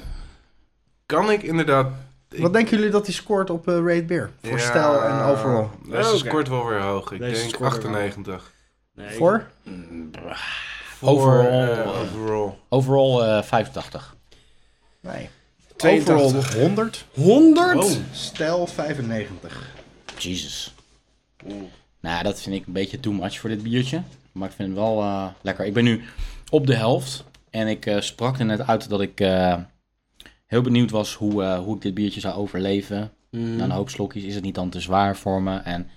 kan 1.06 1.32
ik 1.32 1.44
inderdaad... 1.44 1.88
ik- 2.32 2.42
Wat 2.42 2.54
denken 2.54 2.78
jullie 2.78 2.92
dat 2.92 3.06
hij 3.06 3.16
scoort 3.16 3.50
op 3.50 3.68
eh 3.68 3.80
Raid 3.86 4.08
Beer? 4.08 4.30
Voor 4.44 4.58
Ja, 4.58 4.64
stijl 4.66 5.04
en 5.04 5.22
overall. 5.22 5.68
Deze 5.90 6.10
Oké. 6.10 6.18
scoort 6.18 6.48
wel 6.50 6.66
weer 6.68 6.80
hoog. 6.82 7.12
Ik 7.12 7.20
Deze 7.20 7.34
denk 7.42 7.50
scoort 7.50 7.72
weer 7.84 7.92
98. 7.92 8.52
nee, 8.96 9.10
Voor? 9.18 9.46
Voor, 10.98 11.10
Overall, 11.10 11.46
eh, 11.46 11.80
eh, 11.80 11.88
overall. 12.02 12.50
Overall 12.70 13.22
eh 13.38 13.44
85. 13.44 14.16
Nee. 15.02 15.30
82. 15.80 16.36
Overall 16.36 16.62
100. 16.62 17.06
100? 17.14 17.74
Wow. 17.74 17.92
Stijl 18.12 18.68
95. 18.68 19.70
Jesus. 20.18 20.74
Nou, 22.00 22.24
dat 22.24 22.42
vind 22.42 22.56
ik 22.56 22.68
een 22.68 22.74
beetje 22.74 23.00
too 23.00 23.14
much 23.14 23.40
voor 23.40 23.50
dit 23.50 23.64
biertje. 23.64 24.02
Maar 24.32 24.50
ik 24.50 24.56
vind 24.56 24.70
het 24.70 24.78
wel 24.78 25.02
eh, 25.02 25.28
lekker. 25.42 25.66
Ik 25.66 25.74
ben 25.74 25.84
nu 25.84 26.02
op 26.50 26.68
de 26.68 26.76
helft. 26.76 27.24
En 27.50 27.68
ik 27.68 27.86
eh, 27.86 28.00
sprak 28.00 28.40
er 28.40 28.46
net 28.46 28.68
uit 28.68 28.90
dat 28.90 29.02
ik 29.02 29.20
eh, 29.20 29.58
heel 30.46 30.62
benieuwd 30.62 30.92
was 30.92 31.14
hoe, 31.14 31.44
eh, 31.44 31.60
hoe 31.60 31.76
ik 31.76 31.82
dit 31.82 31.94
biertje 31.94 32.20
zou 32.20 32.36
overleven. 32.36 33.12
Mm. 33.32 33.56
Na 33.56 33.64
een 33.64 33.72
hoop 33.72 33.90
slokjes 33.90 34.24
is 34.24 34.36
het 34.36 34.44
niet 34.44 34.56
dan 34.56 34.70
te 34.70 34.80
zwaar 34.80 35.18
voor 35.18 35.42
me. 35.42 35.58
En, 35.58 35.88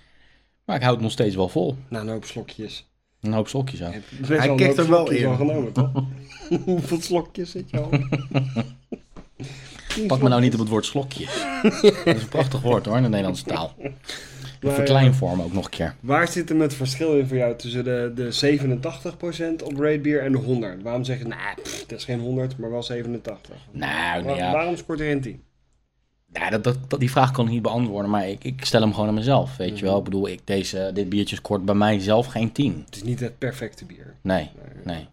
maar 0.65 0.77
ik 0.77 0.83
houd 0.83 0.95
het 0.95 1.03
nog 1.03 1.13
steeds 1.13 1.35
wel 1.35 1.49
vol. 1.49 1.77
Na 1.89 2.01
een 2.01 2.09
hoop 2.09 2.25
slokjes. 2.25 2.87
Een 3.21 3.33
hoop 3.33 3.49
slokjes 3.49 3.79
Hij 3.79 4.49
hoop 4.49 4.61
er 4.61 4.89
wel 4.89 5.11
in. 5.11 5.37
genomen, 5.37 5.73
toch? 5.73 5.91
Hoeveel 6.65 7.01
slokjes 7.01 7.51
zit 7.51 7.71
je 7.71 7.81
al? 7.81 7.91
Pak 10.07 10.23
me 10.23 10.29
nou 10.29 10.41
niet 10.41 10.53
op 10.55 10.61
het 10.61 10.69
woord 10.69 10.85
slokjes. 10.87 11.35
dat 11.63 11.83
is 12.17 12.23
een 12.23 12.29
prachtig 12.29 12.61
woord 12.61 12.87
hoor 12.87 12.97
in 12.97 13.03
de 13.03 13.09
Nederlandse 13.09 13.45
taal. 13.45 13.75
Maar, 14.63 14.73
Verkleinvorm 14.75 15.41
ook 15.43 15.53
nog 15.53 15.65
een 15.65 15.71
keer. 15.71 15.95
Waar 16.01 16.29
zit 16.29 16.49
hem 16.49 16.61
het 16.61 16.75
verschil 16.75 17.19
in 17.19 17.27
voor 17.27 17.37
jou 17.37 17.57
tussen 17.57 17.85
de, 17.85 18.13
de 18.15 18.59
87% 19.61 19.65
op 19.65 19.79
Raid 19.79 20.03
Beer 20.03 20.23
en 20.23 20.33
de 20.33 20.39
100? 20.39 20.83
Waarom 20.83 21.05
zeg 21.05 21.19
je, 21.19 21.25
nou, 21.27 21.57
dat 21.87 21.99
is 21.99 22.05
geen 22.05 22.21
100, 22.21 22.59
maar 22.59 22.71
wel 22.71 22.83
87? 22.83 23.55
Nou, 23.71 24.25
Waar- 24.25 24.37
ja. 24.37 24.53
Waarom 24.53 24.77
scoort 24.77 25.01
er 25.01 25.11
een 25.11 25.21
10? 25.21 25.43
Ja, 26.33 26.51
dat, 26.51 26.65
dat, 26.65 26.77
dat- 26.89 27.01
die 27.01 27.11
vraag 27.11 27.31
kan 27.31 27.45
ik 27.47 27.51
niet 27.51 27.63
beantwoorden, 27.63 28.11
maar 28.11 28.29
ik, 28.29 28.45
ik 28.45 28.65
stel 28.65 28.81
hem 28.81 28.93
gewoon 28.93 29.09
aan 29.09 29.15
mezelf. 29.15 29.57
Weet 29.57 29.79
je 29.79 29.85
wel, 29.85 29.99
ik 29.99 30.05
bedoel, 30.05 30.29
ik, 30.29 30.41
deze, 30.45 30.91
dit 30.95 31.09
biertje 31.09 31.37
scoort 31.37 31.65
bij 31.65 31.75
mij 31.75 32.01
zelf 32.01 32.27
geen 32.27 32.53
10. 32.53 32.83
Het 32.87 32.97
is 32.97 33.03
niet 33.03 33.21
het 33.21 33.39
perfecte 33.39 33.85
bier. 33.85 34.15
Nee, 34.21 34.51
nee. 34.85 35.09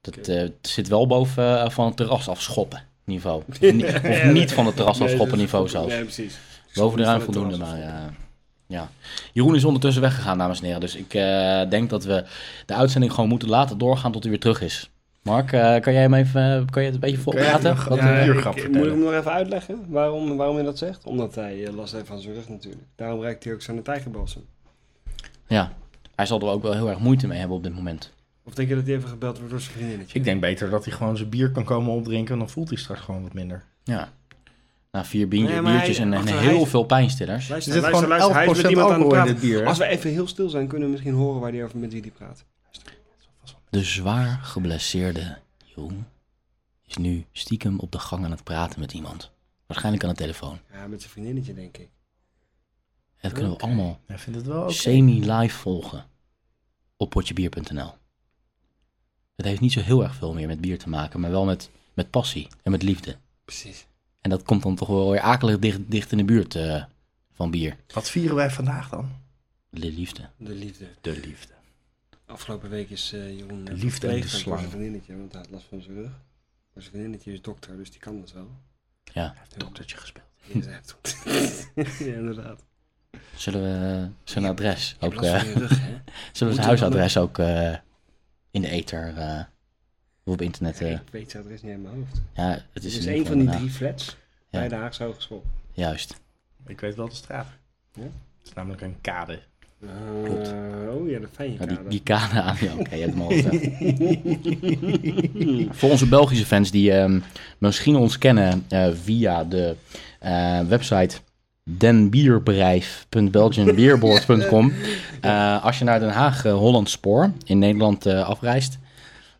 Dat 0.00 0.16
eh, 0.28 0.36
het 0.36 0.52
zit 0.60 0.88
wel 0.88 1.06
boven 1.06 1.60
eh, 1.62 1.70
van 1.70 1.86
het 1.86 1.96
terras 1.96 2.28
afschoppen 2.28 2.82
niveau. 3.08 3.42
Of, 3.48 3.60
ni- 3.60 3.84
of 3.84 4.24
niet 4.32 4.52
van 4.52 4.66
het 4.66 4.76
terras 4.76 5.00
afschoppen 5.00 5.38
niveau 5.38 5.68
zelfs. 5.68 5.92
Nee, 5.94 6.02
precies. 6.02 6.38
Boven 6.74 6.98
de 6.98 7.04
ruim 7.04 7.20
voldoende, 7.20 7.56
maar 7.56 7.78
ja. 7.78 8.10
ja. 8.66 8.88
Jeroen 9.32 9.54
is 9.54 9.64
ondertussen 9.64 10.02
weggegaan, 10.02 10.38
dames 10.38 10.58
en 10.58 10.64
heren. 10.64 10.80
Dus 10.80 10.96
ik 10.96 11.14
eh, 11.14 11.60
denk 11.70 11.90
dat 11.90 12.04
we 12.04 12.24
de 12.66 12.74
uitzending 12.74 13.12
gewoon 13.12 13.28
moeten 13.28 13.48
laten 13.48 13.78
doorgaan 13.78 14.12
tot 14.12 14.22
hij 14.22 14.30
weer 14.30 14.40
terug 14.40 14.60
is. 14.60 14.90
Mark, 15.22 15.52
eh, 15.52 15.80
kan 15.80 15.92
jij 15.92 16.02
hem 16.02 16.14
even, 16.14 16.42
eh, 16.56 16.62
kan 16.70 16.82
je 16.82 16.86
het 16.88 16.94
een 16.94 17.00
beetje 17.00 17.18
volpraten? 17.18 17.72
even- 17.72 17.88
Wat, 17.88 17.98
Ja, 17.98 18.16
eh, 18.16 18.22
hier 18.22 18.34
ik- 18.34 18.40
grap 18.40 18.52
Moet 18.52 18.62
vertellen. 18.62 18.86
ik 18.88 18.92
hem 18.94 19.02
nog 19.02 19.12
even 19.12 19.32
uitleggen 19.32 19.84
waarom, 19.88 20.36
waarom 20.36 20.54
hij 20.56 20.64
dat 20.64 20.78
zegt? 20.78 21.04
Omdat 21.04 21.34
hij 21.34 21.64
eh, 21.66 21.74
last 21.74 21.92
heeft 21.92 22.06
van 22.06 22.20
zijn 22.20 22.34
rug 22.34 22.48
natuurlijk. 22.48 22.82
Daarom 22.96 23.20
reikt 23.20 23.44
hij 23.44 23.52
ook 23.52 23.62
zo'n 23.62 23.82
tijgerbalsem. 23.82 24.44
ja, 25.46 25.72
hij 26.14 26.26
zal 26.26 26.40
er 26.40 26.46
ook 26.48 26.62
wel 26.62 26.72
heel 26.72 26.88
erg 26.88 26.98
moeite 26.98 27.26
mee 27.26 27.38
hebben 27.38 27.56
op 27.56 27.62
dit 27.62 27.74
moment. 27.74 28.12
Of 28.48 28.54
denk 28.54 28.68
je 28.68 28.74
dat 28.74 28.86
hij 28.86 28.94
even 28.94 29.08
gebeld 29.08 29.36
wordt 29.36 29.50
door 29.50 29.60
zijn 29.60 29.72
vriendinnetje? 29.74 30.18
Ik 30.18 30.24
denk 30.24 30.40
beter 30.40 30.70
dat 30.70 30.84
hij 30.84 30.94
gewoon 30.94 31.16
zijn 31.16 31.28
bier 31.28 31.50
kan 31.50 31.64
komen 31.64 31.92
opdrinken. 31.92 32.38
Dan 32.38 32.50
voelt 32.50 32.68
hij 32.68 32.78
straks 32.78 33.00
gewoon 33.00 33.22
wat 33.22 33.32
minder. 33.32 33.64
Ja. 33.84 34.12
Na 34.92 35.04
vier 35.04 35.28
Nee, 35.28 35.60
maar 35.60 35.72
biertjes 35.72 35.96
hij- 35.98 36.06
en, 36.06 36.12
en 36.12 36.26
heel 36.26 36.56
hij- 36.58 36.66
veel 36.66 36.84
pijnstillers. 36.84 37.44
Er 37.44 37.50
Luister, 37.50 37.72
zit 37.72 37.82
luister, 37.82 38.04
gewoon 38.08 38.18
luister. 38.18 38.34
Hij 38.42 38.50
is 38.50 38.56
met 38.56 38.66
11% 38.66 38.70
iemand 38.70 38.90
aan 38.92 39.00
het 39.00 39.08
praten. 39.08 39.38
bier. 39.40 39.66
Als 39.66 39.78
we 39.78 39.84
even 39.86 40.10
heel 40.10 40.26
stil 40.26 40.48
zijn, 40.48 40.66
kunnen 40.66 40.86
we 40.86 40.92
misschien 40.92 41.14
horen 41.14 41.40
waar 41.40 41.52
die 41.52 41.64
over 41.64 41.78
met 41.78 41.92
wie 41.92 42.02
die 42.02 42.10
praat. 42.10 42.44
De 43.70 43.82
zwaar 43.84 44.38
geblesseerde 44.42 45.38
Jeroen 45.64 46.06
is 46.86 46.96
nu 46.96 47.24
stiekem 47.32 47.78
op 47.78 47.92
de 47.92 47.98
gang 47.98 48.24
aan 48.24 48.30
het 48.30 48.44
praten 48.44 48.80
met 48.80 48.92
iemand. 48.92 49.30
Waarschijnlijk 49.66 50.04
aan 50.04 50.10
de 50.10 50.16
telefoon. 50.16 50.58
Ja, 50.72 50.86
met 50.86 51.00
zijn 51.00 51.12
vriendinnetje 51.12 51.54
denk 51.54 51.76
ik. 51.76 51.88
Dat 53.20 53.32
kunnen 53.32 53.52
we 53.52 53.58
allemaal 53.58 54.00
Hij 54.06 54.18
semi-live 54.66 55.56
volgen 55.58 56.04
op 56.96 57.10
potjebier.nl. 57.10 57.92
Heeft 59.48 59.60
niet 59.60 59.72
zo 59.72 59.80
heel 59.80 60.02
erg 60.02 60.14
veel 60.14 60.34
meer 60.34 60.46
met 60.46 60.60
bier 60.60 60.78
te 60.78 60.88
maken, 60.88 61.20
maar 61.20 61.30
wel 61.30 61.44
met, 61.44 61.70
met 61.94 62.10
passie 62.10 62.48
en 62.62 62.70
met 62.70 62.82
liefde. 62.82 63.16
Precies. 63.44 63.86
En 64.20 64.30
dat 64.30 64.42
komt 64.42 64.62
dan 64.62 64.76
toch 64.76 64.88
wel 64.88 65.10
weer 65.10 65.20
akelig 65.20 65.58
dicht, 65.58 65.78
dicht 65.86 66.12
in 66.12 66.18
de 66.18 66.24
buurt 66.24 66.54
eh, 66.54 66.84
van 67.32 67.50
bier. 67.50 67.76
Wat 67.92 68.10
vieren 68.10 68.36
wij 68.36 68.50
vandaag 68.50 68.88
dan? 68.88 69.10
De 69.70 69.92
liefde. 69.92 70.28
De 70.36 70.54
liefde. 70.54 70.86
De 71.00 71.20
liefde. 71.20 71.52
Afgelopen 72.26 72.70
week 72.70 72.90
is 72.90 73.12
eh 73.12 73.36
Jeroen 73.38 73.64
De 73.64 73.70
eh, 73.70 73.78
liefde 73.78 74.08
en 74.08 74.20
de 74.20 74.28
slang. 74.28 74.58
zijn 74.58 74.70
vriendinnetje, 74.70 75.16
want 75.16 75.32
hij 75.32 75.40
had 75.40 75.50
last 75.50 75.66
van 75.68 75.80
zijn 75.80 75.96
rug. 75.96 76.10
Maar 76.72 76.82
zijn 76.82 76.90
vriendinnetje 76.90 77.32
is 77.32 77.42
dokter, 77.42 77.76
dus 77.76 77.90
die 77.90 78.00
kan 78.00 78.20
dat 78.20 78.32
wel. 78.32 78.50
Ja. 79.04 79.34
Doktertje 79.56 79.96
gespeeld. 79.96 80.26
Ja, 80.52 80.62
zij 80.62 80.72
heeft 81.74 81.98
ja, 81.98 82.14
inderdaad. 82.14 82.64
Zullen 83.34 83.62
we 83.62 84.08
zijn 84.24 84.44
adres 84.44 84.88
Je 84.88 84.96
hebt 84.98 85.14
ook... 85.14 85.22
last 85.22 85.42
van 85.42 85.48
je 85.48 85.58
rug, 85.58 85.80
hè? 85.80 86.00
zullen 86.32 86.54
we 86.54 86.60
zijn 86.62 86.66
huisadres 86.66 87.16
ook 87.16 87.38
eh, 87.38 87.74
in 88.50 88.60
de 88.60 88.68
ether 88.70 89.14
eh, 89.16 89.40
op 90.24 90.40
internet... 90.42 90.80
eh, 90.80 90.90
Ik 90.92 90.98
weet 91.10 91.30
zijn 91.30 91.42
adres 91.42 91.62
niet 91.62 91.72
in 91.72 91.82
mijn 91.82 91.94
hoofd. 91.94 92.20
ja, 92.34 92.48
het 92.50 92.62
Het 92.72 92.84
is, 92.84 93.06
een 93.06 93.26
van 93.26 93.38
die 93.38 93.48
drie 93.50 93.70
flats 93.70 94.16
Ja. 94.50 94.58
bij 94.58 94.68
de 94.68 94.74
Haagse 94.74 95.04
Hogeschool. 95.04 95.44
Juist. 95.72 96.14
Ik 96.66 96.80
weet 96.80 96.94
wel 96.94 97.08
de 97.08 97.14
straat. 97.14 97.46
Ja? 97.94 98.02
Het 98.02 98.46
is 98.46 98.52
namelijk 98.52 98.82
een 98.82 98.96
kade. 99.00 99.38
Klopt. 100.24 100.48
Eh, 100.48 100.94
oh 100.94 101.08
ja, 101.10 101.18
de 101.18 101.28
fijne 101.32 101.52
Ja, 101.58 101.66
die, 101.66 101.76
kade. 101.76 101.88
die 101.88 102.02
kade 102.02 102.40
aan. 102.42 102.56
Ja, 102.60 102.74
oké, 102.78 102.94
je 102.94 103.00
hebt 103.02 103.12
hem 103.14 103.22
al 103.22 103.28
gezegd. 103.28 103.68
Voor 105.78 105.90
onze 105.90 106.08
Belgische 106.08 106.46
fans 106.46 106.70
die 106.70 106.92
ehm, 106.92 107.20
misschien 107.58 107.96
ons 107.96 108.18
kennen 108.18 108.64
eh, 108.68 108.88
via 109.02 109.44
de 109.44 109.76
eh, 110.18 110.60
website 110.60 111.16
denbierbedrijf.belgianbeerboard.com. 111.76 114.72
Eh 115.20 115.64
als 115.64 115.78
je 115.78 115.84
naar 115.84 116.00
Den 116.00 116.10
Haag 116.10 116.42
Holland 116.42 116.90
Spoor 116.90 117.30
in 117.44 117.58
Nederland 117.58 118.06
eh, 118.06 118.28
afreist, 118.28 118.78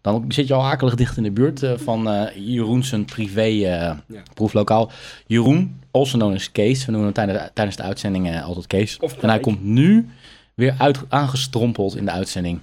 Dan 0.01 0.25
zit 0.29 0.47
je 0.49 0.55
al 0.55 0.65
akelig 0.65 0.95
dicht 0.95 1.17
in 1.17 1.23
de 1.23 1.31
buurt 1.31 1.67
van 1.77 2.09
eh 2.11 2.23
Jeroen 2.37 2.85
zijn 2.85 3.05
privé 3.05 3.43
Ja. 3.43 4.03
proeflokaal. 4.35 4.91
Jeroen, 5.27 5.81
also 5.91 6.19
known 6.19 6.35
as 6.35 6.53
Kees. 6.53 6.85
We 6.85 6.91
noemen 6.93 7.13
hem 7.15 7.27
tijdens, 7.27 7.51
tijdens 7.55 7.77
de 7.77 7.83
uitzending 7.83 8.43
altijd 8.43 8.67
Kees. 8.67 8.99
En 9.21 9.29
hij 9.29 9.41
komt 9.41 9.65
nu 9.65 10.09
weer 10.55 10.75
uit, 10.79 10.99
aangestrompeld 11.09 11.97
in 11.97 12.05
de 12.05 12.11
uitzending. 12.11 12.61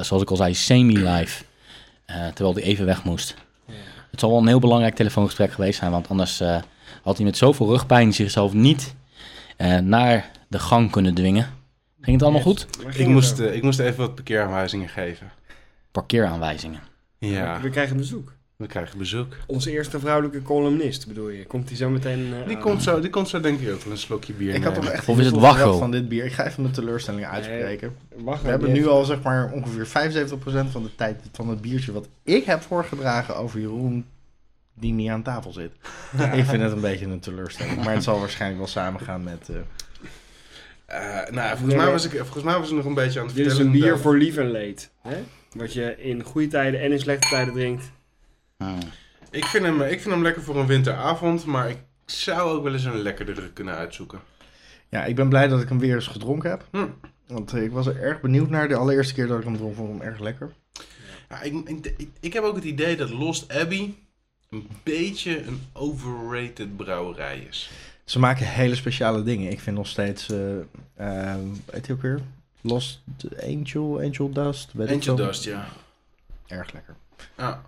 Zoals 0.00 0.22
ik 0.22 0.30
al 0.30 0.36
zei, 0.36 0.54
semi-live. 0.54 1.44
Terwijl 2.34 2.54
hij 2.54 2.62
even 2.62 2.86
weg 2.86 3.04
moest. 3.04 3.34
Het 4.10 4.20
zal 4.20 4.30
wel 4.30 4.38
een 4.40 4.46
heel 4.46 4.58
belangrijk 4.58 4.94
telefoongesprek 4.94 5.52
geweest 5.52 5.78
zijn, 5.78 5.90
want 5.90 6.08
anders 6.08 6.42
had 7.02 7.16
hij 7.16 7.24
met 7.26 7.36
zoveel 7.36 7.68
rugpijn 7.68 8.12
zichzelf 8.14 8.52
niet 8.52 8.94
eh, 9.56 9.78
naar 9.78 10.30
de 10.48 10.58
gang 10.58 10.90
kunnen 10.90 11.14
dwingen. 11.14 11.50
Ging 12.00 12.16
het 12.16 12.22
allemaal 12.22 12.42
goed? 12.52 12.66
Ik 12.94 13.06
moest, 13.06 13.38
eh, 13.38 13.54
ik 13.54 13.62
moest 13.62 13.78
even 13.78 13.96
wat 13.98 14.14
parkeeraanwijzingen 14.14 14.88
geven. 14.88 15.30
Parkeeraanwijzingen. 15.92 16.80
Ja, 17.18 17.60
We 17.60 17.70
krijgen 17.70 17.96
bezoek. 17.96 18.32
we 18.56 18.66
krijgen 18.66 18.98
bezoek. 18.98 19.36
Onze 19.46 19.70
eerste 19.70 19.98
vrouwelijke 19.98 20.42
columnist, 20.42 21.06
bedoel 21.06 21.28
je? 21.28 21.46
Komt 21.46 21.68
die 21.68 21.76
zo 21.76 21.90
meteen 21.90 22.32
eh, 22.42 22.48
Die 22.48 22.58
komt, 22.58 22.82
zo, 22.82 23.00
die 23.00 23.10
komt 23.10 23.28
zo 23.28 23.40
denk 23.40 23.60
ik 23.60 23.72
ook 23.74 23.82
wel 23.82 23.92
een 23.92 23.98
slokje 23.98 24.32
bier 24.32 24.54
Ik 24.54 24.64
had 24.64 24.74
toch 24.74 24.86
echt 24.88 25.08
Of 25.08 25.18
is 25.18 25.26
het 25.26 25.34
Wacho? 25.34 25.78
van 25.78 25.90
dit 25.90 26.08
bier. 26.08 26.24
Ik 26.24 26.32
ga 26.32 26.46
even 26.46 26.62
mijn 26.62 26.74
teleurstellingen 26.74 27.30
uitspreken. 27.30 27.96
Wacht, 28.16 28.42
We 28.42 28.48
hebben 28.48 28.72
nu 28.72 28.86
al 28.88 29.04
zeg 29.04 29.22
maar 29.22 29.50
ongeveer 29.52 29.86
75% 29.86 30.70
van 30.70 30.82
de 30.82 30.94
tijd 30.94 31.22
van 31.32 31.48
het 31.48 31.60
biertje 31.60 31.92
wat 31.92 32.08
ik 32.22 32.44
heb 32.44 32.62
voorgedragen 32.62 33.36
over 33.36 33.60
Jeroen 33.60 34.04
die 34.78 34.92
niet 34.92 35.10
aan 35.10 35.22
tafel 35.22 35.52
zit. 35.52 35.72
Ik 36.34 36.44
vind 36.44 36.62
het 36.62 36.72
een 36.72 36.80
beetje 36.80 37.06
een 37.06 37.20
teleurstelling. 37.20 37.84
Maar 37.84 37.94
het 37.94 38.02
zal 38.04 38.18
waarschijnlijk 38.18 38.60
wel 38.60 38.70
samengaan 38.70 39.22
met... 39.24 39.48
eh, 39.48 39.56
Eh, 40.86 41.30
nou, 41.30 41.56
volgens 41.56 41.74
mij, 41.82 41.90
was 41.90 42.04
ik, 42.04 42.10
volgens 42.10 42.44
mij 42.44 42.58
was 42.58 42.68
ik 42.70 42.76
nog 42.76 42.84
een 42.84 42.94
beetje 42.94 43.20
aan 43.20 43.26
het 43.26 43.34
Dit 43.34 43.46
is 43.46 43.52
vertellen. 43.52 43.74
een 43.74 43.80
bier 43.80 43.90
dat- 43.90 44.00
voor 44.00 44.16
lief 44.16 44.36
en 44.36 44.50
leed. 44.50 44.90
Hè? 45.02 45.16
Wat 45.52 45.72
je 45.72 45.96
in 46.02 46.22
goede 46.22 46.48
tijden 46.48 46.80
en 46.80 46.92
in 46.92 46.98
slechte 47.00 47.28
tijden 47.28 47.54
drinkt. 47.54 47.84
Hmm. 48.56 48.78
Ik 49.30 49.44
vind, 49.44 49.64
hem, 49.64 49.82
ik 49.82 50.00
vind 50.00 50.14
hem 50.14 50.22
lekker 50.22 50.42
voor 50.42 50.56
een 50.56 50.66
winteravond, 50.66 51.44
maar 51.44 51.70
ik 51.70 51.78
zou 52.06 52.50
ook 52.50 52.62
wel 52.62 52.72
eens 52.72 52.84
een 52.84 52.98
lekkerdere 53.02 53.50
kunnen 53.52 53.74
uitzoeken. 53.74 54.20
Ja, 54.88 55.04
ik 55.04 55.14
ben 55.16 55.28
blij 55.28 55.48
dat 55.48 55.62
ik 55.62 55.68
hem 55.68 55.78
weer 55.78 55.94
eens 55.94 56.06
gedronken 56.06 56.50
heb. 56.50 56.66
Hm. 56.70 56.86
Want 57.26 57.54
ik 57.54 57.70
was 57.72 57.86
er 57.86 58.00
erg 58.02 58.20
benieuwd 58.20 58.50
naar. 58.50 58.68
De 58.68 58.76
allereerste 58.76 59.14
keer 59.14 59.26
dat 59.26 59.38
ik 59.38 59.44
hem 59.44 59.56
dronk, 59.56 59.74
vond 59.76 59.94
ik 59.94 59.98
hem 60.00 60.10
erg 60.10 60.20
lekker. 60.20 60.52
Ja, 61.28 61.42
ik, 61.42 61.68
ik, 61.68 61.94
ik, 61.96 62.08
ik 62.20 62.32
heb 62.32 62.42
ook 62.42 62.54
het 62.54 62.64
idee 62.64 62.96
dat 62.96 63.10
Lost 63.10 63.52
Abbey 63.52 63.94
een 64.50 64.68
beetje 64.82 65.42
een 65.46 65.62
overrated 65.72 66.76
brouwerij 66.76 67.38
is. 67.48 67.70
Ze 68.04 68.18
maken 68.18 68.46
hele 68.46 68.74
speciale 68.74 69.22
dingen. 69.22 69.50
Ik 69.50 69.60
vind 69.60 69.76
nog 69.76 69.86
steeds... 69.86 70.28
eh 70.30 70.58
eh, 70.94 71.34
weet 71.64 71.86
je 71.86 71.92
ook 71.92 72.02
weer? 72.02 72.20
Lost 72.60 73.00
Angel, 73.46 74.00
Angel 74.00 74.30
Dust. 74.32 74.70
Weet 74.72 74.90
Angel. 74.90 75.16
Dust, 75.16 75.44
ja. 75.44 75.68
Erg 76.46 76.72
lekker. 76.72 76.94
Ja, 77.38 77.62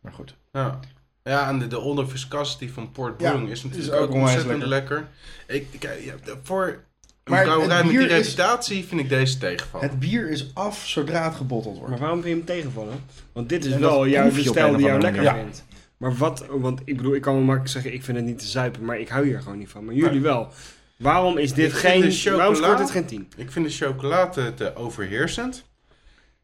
Maar 0.00 0.12
goed. 0.12 0.34
ja. 0.52 0.80
Ja, 1.24 1.48
en 1.48 1.58
de, 1.58 1.66
de 1.66 1.78
Older 1.78 2.08
Viscosity 2.08 2.68
van 2.68 2.90
Port 2.92 3.16
Brewing 3.16 3.48
is 3.50 3.58
is 3.58 3.62
natuurlijk 3.64 3.96
ook 4.02 4.08
ook, 4.08 4.14
ontzettend 4.14 4.64
lekker. 4.64 5.08
Ik, 5.46 5.66
ik, 5.70 5.82
ja, 5.82 6.14
voor 6.42 6.66
een 6.66 7.32
Maar 7.32 7.42
brouwerij 7.44 7.76
het 7.76 7.84
met 7.84 7.94
die 7.94 8.06
bier 8.06 8.16
is- 8.18 8.22
reputatie 8.34 8.84
vind 8.84 9.00
ik 9.00 9.08
deze 9.08 9.38
tegenvallen. 9.38 9.88
Het 9.88 9.98
bier 9.98 10.30
is 10.30 10.50
af 10.54 10.86
zodra 10.88 11.24
het 11.24 11.34
gebotteld 11.34 11.74
wordt. 11.76 11.90
Maar 11.90 11.98
waarom 11.98 12.22
vind 12.22 12.30
je 12.32 12.36
hem 12.36 12.46
tegenvallen? 12.56 13.04
Want 13.32 13.48
dit 13.48 13.64
is 13.64 13.72
En 13.72 13.80
wel 13.80 14.06
jouw 14.08 14.30
stijl 14.30 14.76
die 14.76 14.86
jou 14.86 15.00
lekker 15.00 15.34
vindt. 15.34 15.64
Maar 16.00 16.14
wat, 16.14 16.46
want 16.48 16.80
ik 16.84 16.96
bedoel, 16.96 17.14
ik 17.14 17.22
kan 17.22 17.34
wel 17.34 17.42
makkelijk 17.42 17.70
zeggen, 17.72 17.92
ik 17.92 18.02
vind 18.04 18.16
het 18.16 18.26
niet 18.26 18.38
te 18.38 18.46
zuipen, 18.46 18.84
maar 18.84 18.98
ik 18.98 19.08
hou 19.08 19.26
hier 19.26 19.38
gewoon 19.42 19.58
niet 19.58 19.68
van. 19.68 19.84
Maar 19.84 19.94
jullie 19.94 20.20
wel. 20.20 20.48
Waarom 20.96 21.38
is 21.38 21.52
dit 21.52 21.70
Ik 21.70 21.76
geen, 21.78 22.10
chocola- 22.12 22.36
waarom 22.36 22.54
scoort 22.54 22.78
dit 22.78 22.90
geen 22.90 23.06
10? 23.06 23.28
Ik 23.36 23.50
vind 23.50 23.66
de 23.66 23.72
chocolade 23.72 24.54
te 24.54 24.74
overheersend. 24.76 25.64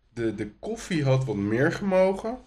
De, 0.08 0.34
de 0.34 0.50
koffie 0.58 1.04
had 1.04 1.24
wat 1.24 1.36
meer 1.36 1.72
gemogen. 1.72 2.38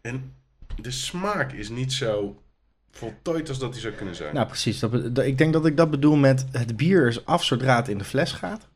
En 0.00 0.34
de 0.80 0.90
smaak 0.90 1.52
is 1.52 1.68
niet 1.68 1.92
zo 1.92 2.42
voltooid 2.90 3.48
als 3.48 3.58
dat 3.58 3.72
die 3.72 3.80
zou 3.82 3.94
kunnen 3.94 4.14
zijn. 4.14 4.34
Nou, 4.34 4.46
precies. 4.46 4.78
Dat- 4.78 5.18
ik 5.18 5.38
denk 5.38 5.52
dat 5.52 5.66
ik 5.66 5.76
dat 5.76 5.90
bedoel 5.90 6.16
met 6.16 6.46
het 6.52 6.76
bier 6.76 7.06
is 7.06 7.24
af 7.24 7.44
zodra 7.44 7.76
het 7.76 7.88
in 7.88 7.98
de 7.98 8.04
fles 8.04 8.32
gaat. 8.32 8.68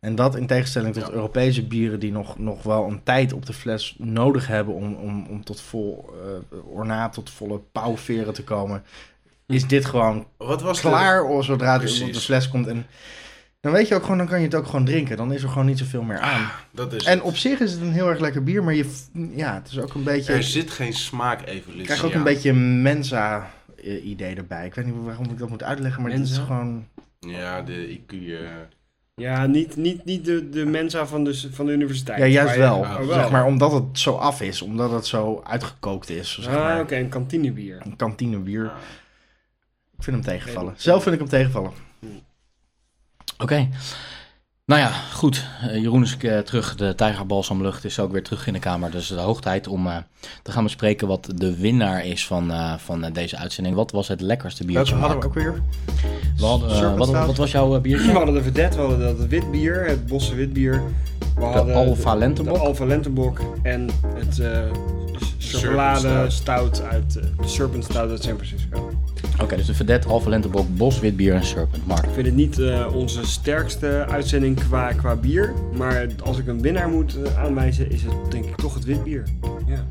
En 0.00 0.14
dat 0.14 0.36
in 0.36 0.46
tegenstelling 0.46 0.94
tot 0.94 1.06
Ja. 1.06 1.12
Europese 1.12 1.66
bieren 1.66 2.00
die 2.00 2.12
nog, 2.12 2.38
nog 2.38 2.62
wel 2.62 2.86
een 2.88 3.02
tijd 3.02 3.32
op 3.32 3.46
de 3.46 3.52
fles 3.52 3.94
nodig 3.98 4.46
hebben 4.46 4.74
om, 4.74 4.94
om, 4.94 5.26
om 5.26 5.44
tot 5.44 5.60
vol 5.60 6.10
eh, 6.52 6.58
ornaat, 6.74 7.12
tot 7.12 7.30
volle 7.30 7.58
pauwveren 7.72 8.34
te 8.34 8.44
komen, 8.44 8.82
is 9.46 9.66
dit 9.66 9.84
gewoon 9.84 10.26
Wat 10.36 10.62
was 10.62 10.80
de- 10.82 10.88
klaar 10.88 11.24
of 11.24 11.44
zodra 11.44 11.72
het 11.72 11.80
Precies. 11.80 12.02
op 12.02 12.12
de 12.12 12.20
fles 12.20 12.48
komt. 12.48 12.66
En 12.66 12.86
dan 13.60 13.72
weet 13.72 13.88
je 13.88 13.94
ook 13.94 14.02
gewoon, 14.02 14.18
dan 14.18 14.26
kan 14.26 14.38
je 14.38 14.44
het 14.44 14.54
ook 14.54 14.66
gewoon 14.66 14.84
drinken. 14.84 15.16
Dan 15.16 15.32
is 15.32 15.42
er 15.42 15.48
gewoon 15.48 15.66
niet 15.66 15.78
zoveel 15.78 16.02
meer 16.02 16.18
aan. 16.18 16.50
dat 16.70 16.92
is 16.92 17.04
En 17.04 17.16
het. 17.16 17.26
op 17.26 17.36
zich 17.36 17.60
is 17.60 17.72
het 17.72 17.80
een 17.80 17.92
heel 17.92 18.08
erg 18.08 18.18
lekker 18.20 18.42
bier, 18.42 18.64
maar 18.64 18.74
je, 18.74 18.90
ja, 19.34 19.54
het 19.54 19.68
is 19.70 19.78
ook 19.78 19.94
een 19.94 20.02
beetje... 20.04 20.32
Er 20.32 20.42
zit 20.42 20.70
geen 20.70 20.92
smaakevolutie 20.92 21.78
Ik 21.78 21.84
krijg 21.84 22.04
ook 22.04 22.12
aan. 22.12 22.18
een 22.18 22.24
beetje 22.24 22.50
een 22.50 22.82
Mensa-idee 22.82 24.34
erbij. 24.34 24.66
Ik 24.66 24.74
weet 24.74 24.84
niet 24.86 24.94
waarom 25.04 25.24
ik 25.30 25.38
dat 25.38 25.48
moet 25.48 25.62
uitleggen, 25.62 26.02
maar 26.02 26.10
het 26.12 26.20
is 26.28 26.38
gewoon... 26.38 26.86
Ja, 27.20 27.62
de 27.62 27.98
IQ... 27.98 28.12
eh, 28.12 28.38
Ja, 29.18 29.46
niet, 29.46 29.76
niet, 29.76 30.04
niet 30.04 30.24
de, 30.24 30.48
de 30.48 30.64
Mensa 30.64 31.06
van 31.06 31.24
de, 31.24 31.48
van 31.52 31.66
de 31.66 31.72
universiteit. 31.72 32.18
Ja, 32.18 32.26
juist 32.26 32.54
je- 32.54 32.60
wel. 32.60 32.78
Oh, 32.78 32.96
wel. 32.96 33.14
Zeg 33.14 33.30
maar, 33.30 33.44
omdat 33.46 33.72
het 33.72 33.84
zo 33.98 34.14
af 34.14 34.40
is, 34.40 34.62
omdat 34.62 34.90
het 34.90 35.06
zo 35.06 35.42
uitgekookt 35.46 36.10
is. 36.10 36.38
Zeg 36.40 36.54
ah, 36.54 36.60
maar. 36.60 36.80
oké, 36.80 36.96
een 36.96 37.08
kantinebier. 37.08 37.80
Een 37.84 37.96
kantinebier. 37.96 38.64
ja. 38.64 38.76
Ik 39.96 40.04
vind 40.04 40.16
hem 40.16 40.34
tegenvallen. 40.34 40.74
Zelf 40.76 41.02
vind 41.02 41.14
ik 41.14 41.20
hem 41.20 41.30
tegenvallen. 41.30 41.72
Oké. 43.38 43.68
Nou 44.68 44.80
ja, 44.80 44.88
goed. 45.12 45.46
Eh, 45.62 45.80
Jeroen 45.82 46.02
is 46.02 46.16
eh, 46.20 46.38
terug. 46.38 46.74
De 46.76 46.94
tijgerbalsamlucht 46.94 47.84
is 47.84 47.98
ook 48.00 48.12
weer 48.12 48.22
terug 48.22 48.46
in 48.46 48.52
de 48.52 48.58
kamer. 48.58 48.90
Dus 48.90 49.06
de 49.08 49.14
hoog 49.20 49.40
tijd 49.40 49.66
om 49.68 49.86
eh, 49.86 49.96
te 50.42 50.52
gaan 50.52 50.62
bespreken 50.62 51.08
wat 51.08 51.32
de 51.34 51.56
winnaar 51.58 52.04
is 52.06 52.26
van, 52.26 52.52
van 52.78 53.10
deze 53.12 53.36
uitzending. 53.36 53.76
Wat 53.76 53.90
was 53.90 54.08
het 54.08 54.20
lekkerste 54.20 54.64
biertje? 54.64 54.94
Welke 54.94 55.06
hadden 55.06 55.20
we 55.20 55.38
ook 55.38 55.42
weer? 55.44 55.62
We 56.36 56.44
hadden, 56.46 56.96
wat, 56.96 57.10
wat 57.10 57.36
was 57.36 57.50
jouw 57.50 57.66
eh, 57.66 57.72
We 57.74 57.80
biertje? 57.80 58.12
hadden 58.12 58.34
de 58.34 58.42
Vedette, 58.42 58.76
we 58.76 58.82
hadden 58.82 59.16
dat 59.16 59.26
wit 59.26 59.50
bier, 59.50 59.86
het 59.86 60.06
bosse 60.06 60.34
wit 60.34 60.52
bier. 60.52 60.82
We 61.36 61.44
hadden 61.44 61.96
de- 61.96 62.16
Lentebok? 62.16 62.54
De 62.54 62.60
Alpha 62.60 62.84
Lentebok 62.84 63.40
en 63.62 63.88
het 64.14 64.42
chocolade 65.38 66.00
Serpent 66.00 66.32
stout 66.32 66.82
uit 66.82 67.16
eh, 67.16 67.24
de 67.40 67.48
Serpent 67.48 67.84
Stout 67.84 68.10
uit 68.10 68.22
San 68.22 68.34
Francisco. 68.34 68.90
Oké, 69.42 69.56
dus 69.56 69.66
de 69.66 69.74
Vedette, 69.74 70.08
Alpha 70.08 70.28
Lentebok, 70.28 70.76
Bos, 70.76 71.00
Witbier 71.00 71.34
en 71.34 71.44
Serpent. 71.44 71.86
Mark. 71.86 72.04
Ik 72.04 72.12
vind 72.12 72.26
het 72.26 72.34
niet 72.34 72.58
eh, 72.58 72.94
onze 72.94 73.26
sterkste 73.26 74.06
uitzending 74.08 74.60
qua, 74.68 74.92
qua 74.92 75.16
bier, 75.16 75.52
maar 75.76 76.06
als 76.24 76.38
ik 76.38 76.46
een 76.46 76.60
winnaar 76.60 76.88
moet 76.88 77.22
eh, 77.22 77.38
aanwijzen, 77.38 77.90
is 77.90 78.02
het 78.02 78.30
denk 78.30 78.44
ik 78.44 78.56
toch 78.56 78.74
het 78.74 78.84
wit 78.84 79.04
bier. 79.04 79.22
Ja. 79.66 79.86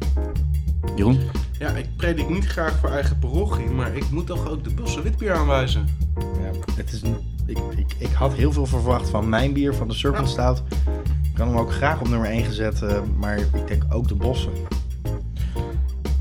Jeroen? 0.96 1.20
ja, 1.60 1.70
ik 1.70 1.86
predik 1.96 2.30
niet 2.30 2.46
graag 2.46 2.80
voor 2.80 2.90
eigen 2.90 3.20
parochie, 3.20 3.70
maar 3.70 3.96
ik 3.96 4.10
moet 4.12 4.28
toch 4.28 4.50
ook 4.50 4.64
de 4.64 4.74
Bosse 4.74 5.02
witbier 5.02 5.34
aanwijzen. 5.34 5.86
Ja, 6.18 6.74
het 6.76 6.92
is 6.92 7.02
een, 7.02 7.18
ik, 7.46 7.58
ik, 7.76 7.96
ik 7.98 8.12
had 8.12 8.34
heel 8.34 8.52
veel 8.52 8.66
verwacht 8.66 9.10
van 9.10 9.30
mijn 9.30 9.54
bier, 9.54 9.74
van 9.74 9.88
de 9.88 9.94
Serpent 9.94 10.30
Stout. 10.30 10.64
Ik 11.24 11.34
kan 11.34 11.48
hem 11.48 11.58
ook 11.58 11.72
graag 11.72 12.00
op 12.00 12.08
nummer 12.08 12.30
1 12.30 12.44
gezet, 12.44 12.82
eh, 12.82 13.00
maar 13.18 13.38
ik 13.38 13.68
denk 13.68 13.84
ook 13.90 14.08
de 14.08 14.16
bossen. 14.16 14.52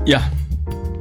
Ja. 0.07 0.29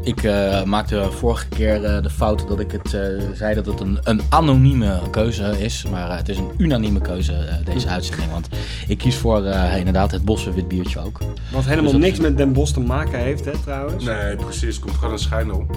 Ik 0.02 0.22
eh, 0.22 0.62
maakte 0.62 1.08
vorige 1.10 1.48
keer 1.48 1.84
eh, 1.84 2.02
de 2.02 2.10
fout 2.10 2.48
dat 2.48 2.60
ik 2.60 2.70
het 2.72 2.94
eh, 2.94 3.00
zei 3.34 3.54
dat 3.54 3.66
het 3.66 3.80
een, 3.80 3.98
een 4.02 4.20
anonieme 4.28 5.00
keuze 5.10 5.54
is. 5.64 5.84
Maar 5.90 6.16
het 6.16 6.28
is 6.28 6.38
een 6.38 6.50
unanieme 6.58 7.00
keuze, 7.00 7.32
eh, 7.32 7.54
deze 7.64 7.88
uitzending. 7.88 8.30
Want 8.30 8.48
ik 8.88 8.98
kies 8.98 9.16
voor 9.16 9.44
eh, 9.44 9.76
inderdaad 9.78 10.10
het 10.10 10.24
Bosse 10.24 10.52
witbiertje 10.54 11.00
ook. 11.00 11.18
Wat 11.52 11.64
helemaal 11.64 11.90
Dus 11.92 12.00
niks 12.00 12.12
is- 12.12 12.20
met 12.24 12.36
Den 12.36 12.52
Bosch 12.52 12.72
te 12.72 12.80
maken 12.80 13.18
heeft, 13.18 13.44
hè, 13.44 13.52
trouwens. 13.64 14.04
Nee, 14.04 14.36
precies. 14.36 14.74
Het 14.74 14.78
komt 14.84 14.94
gewoon 14.94 15.12
een 15.12 15.18
schijnel. 15.18 15.66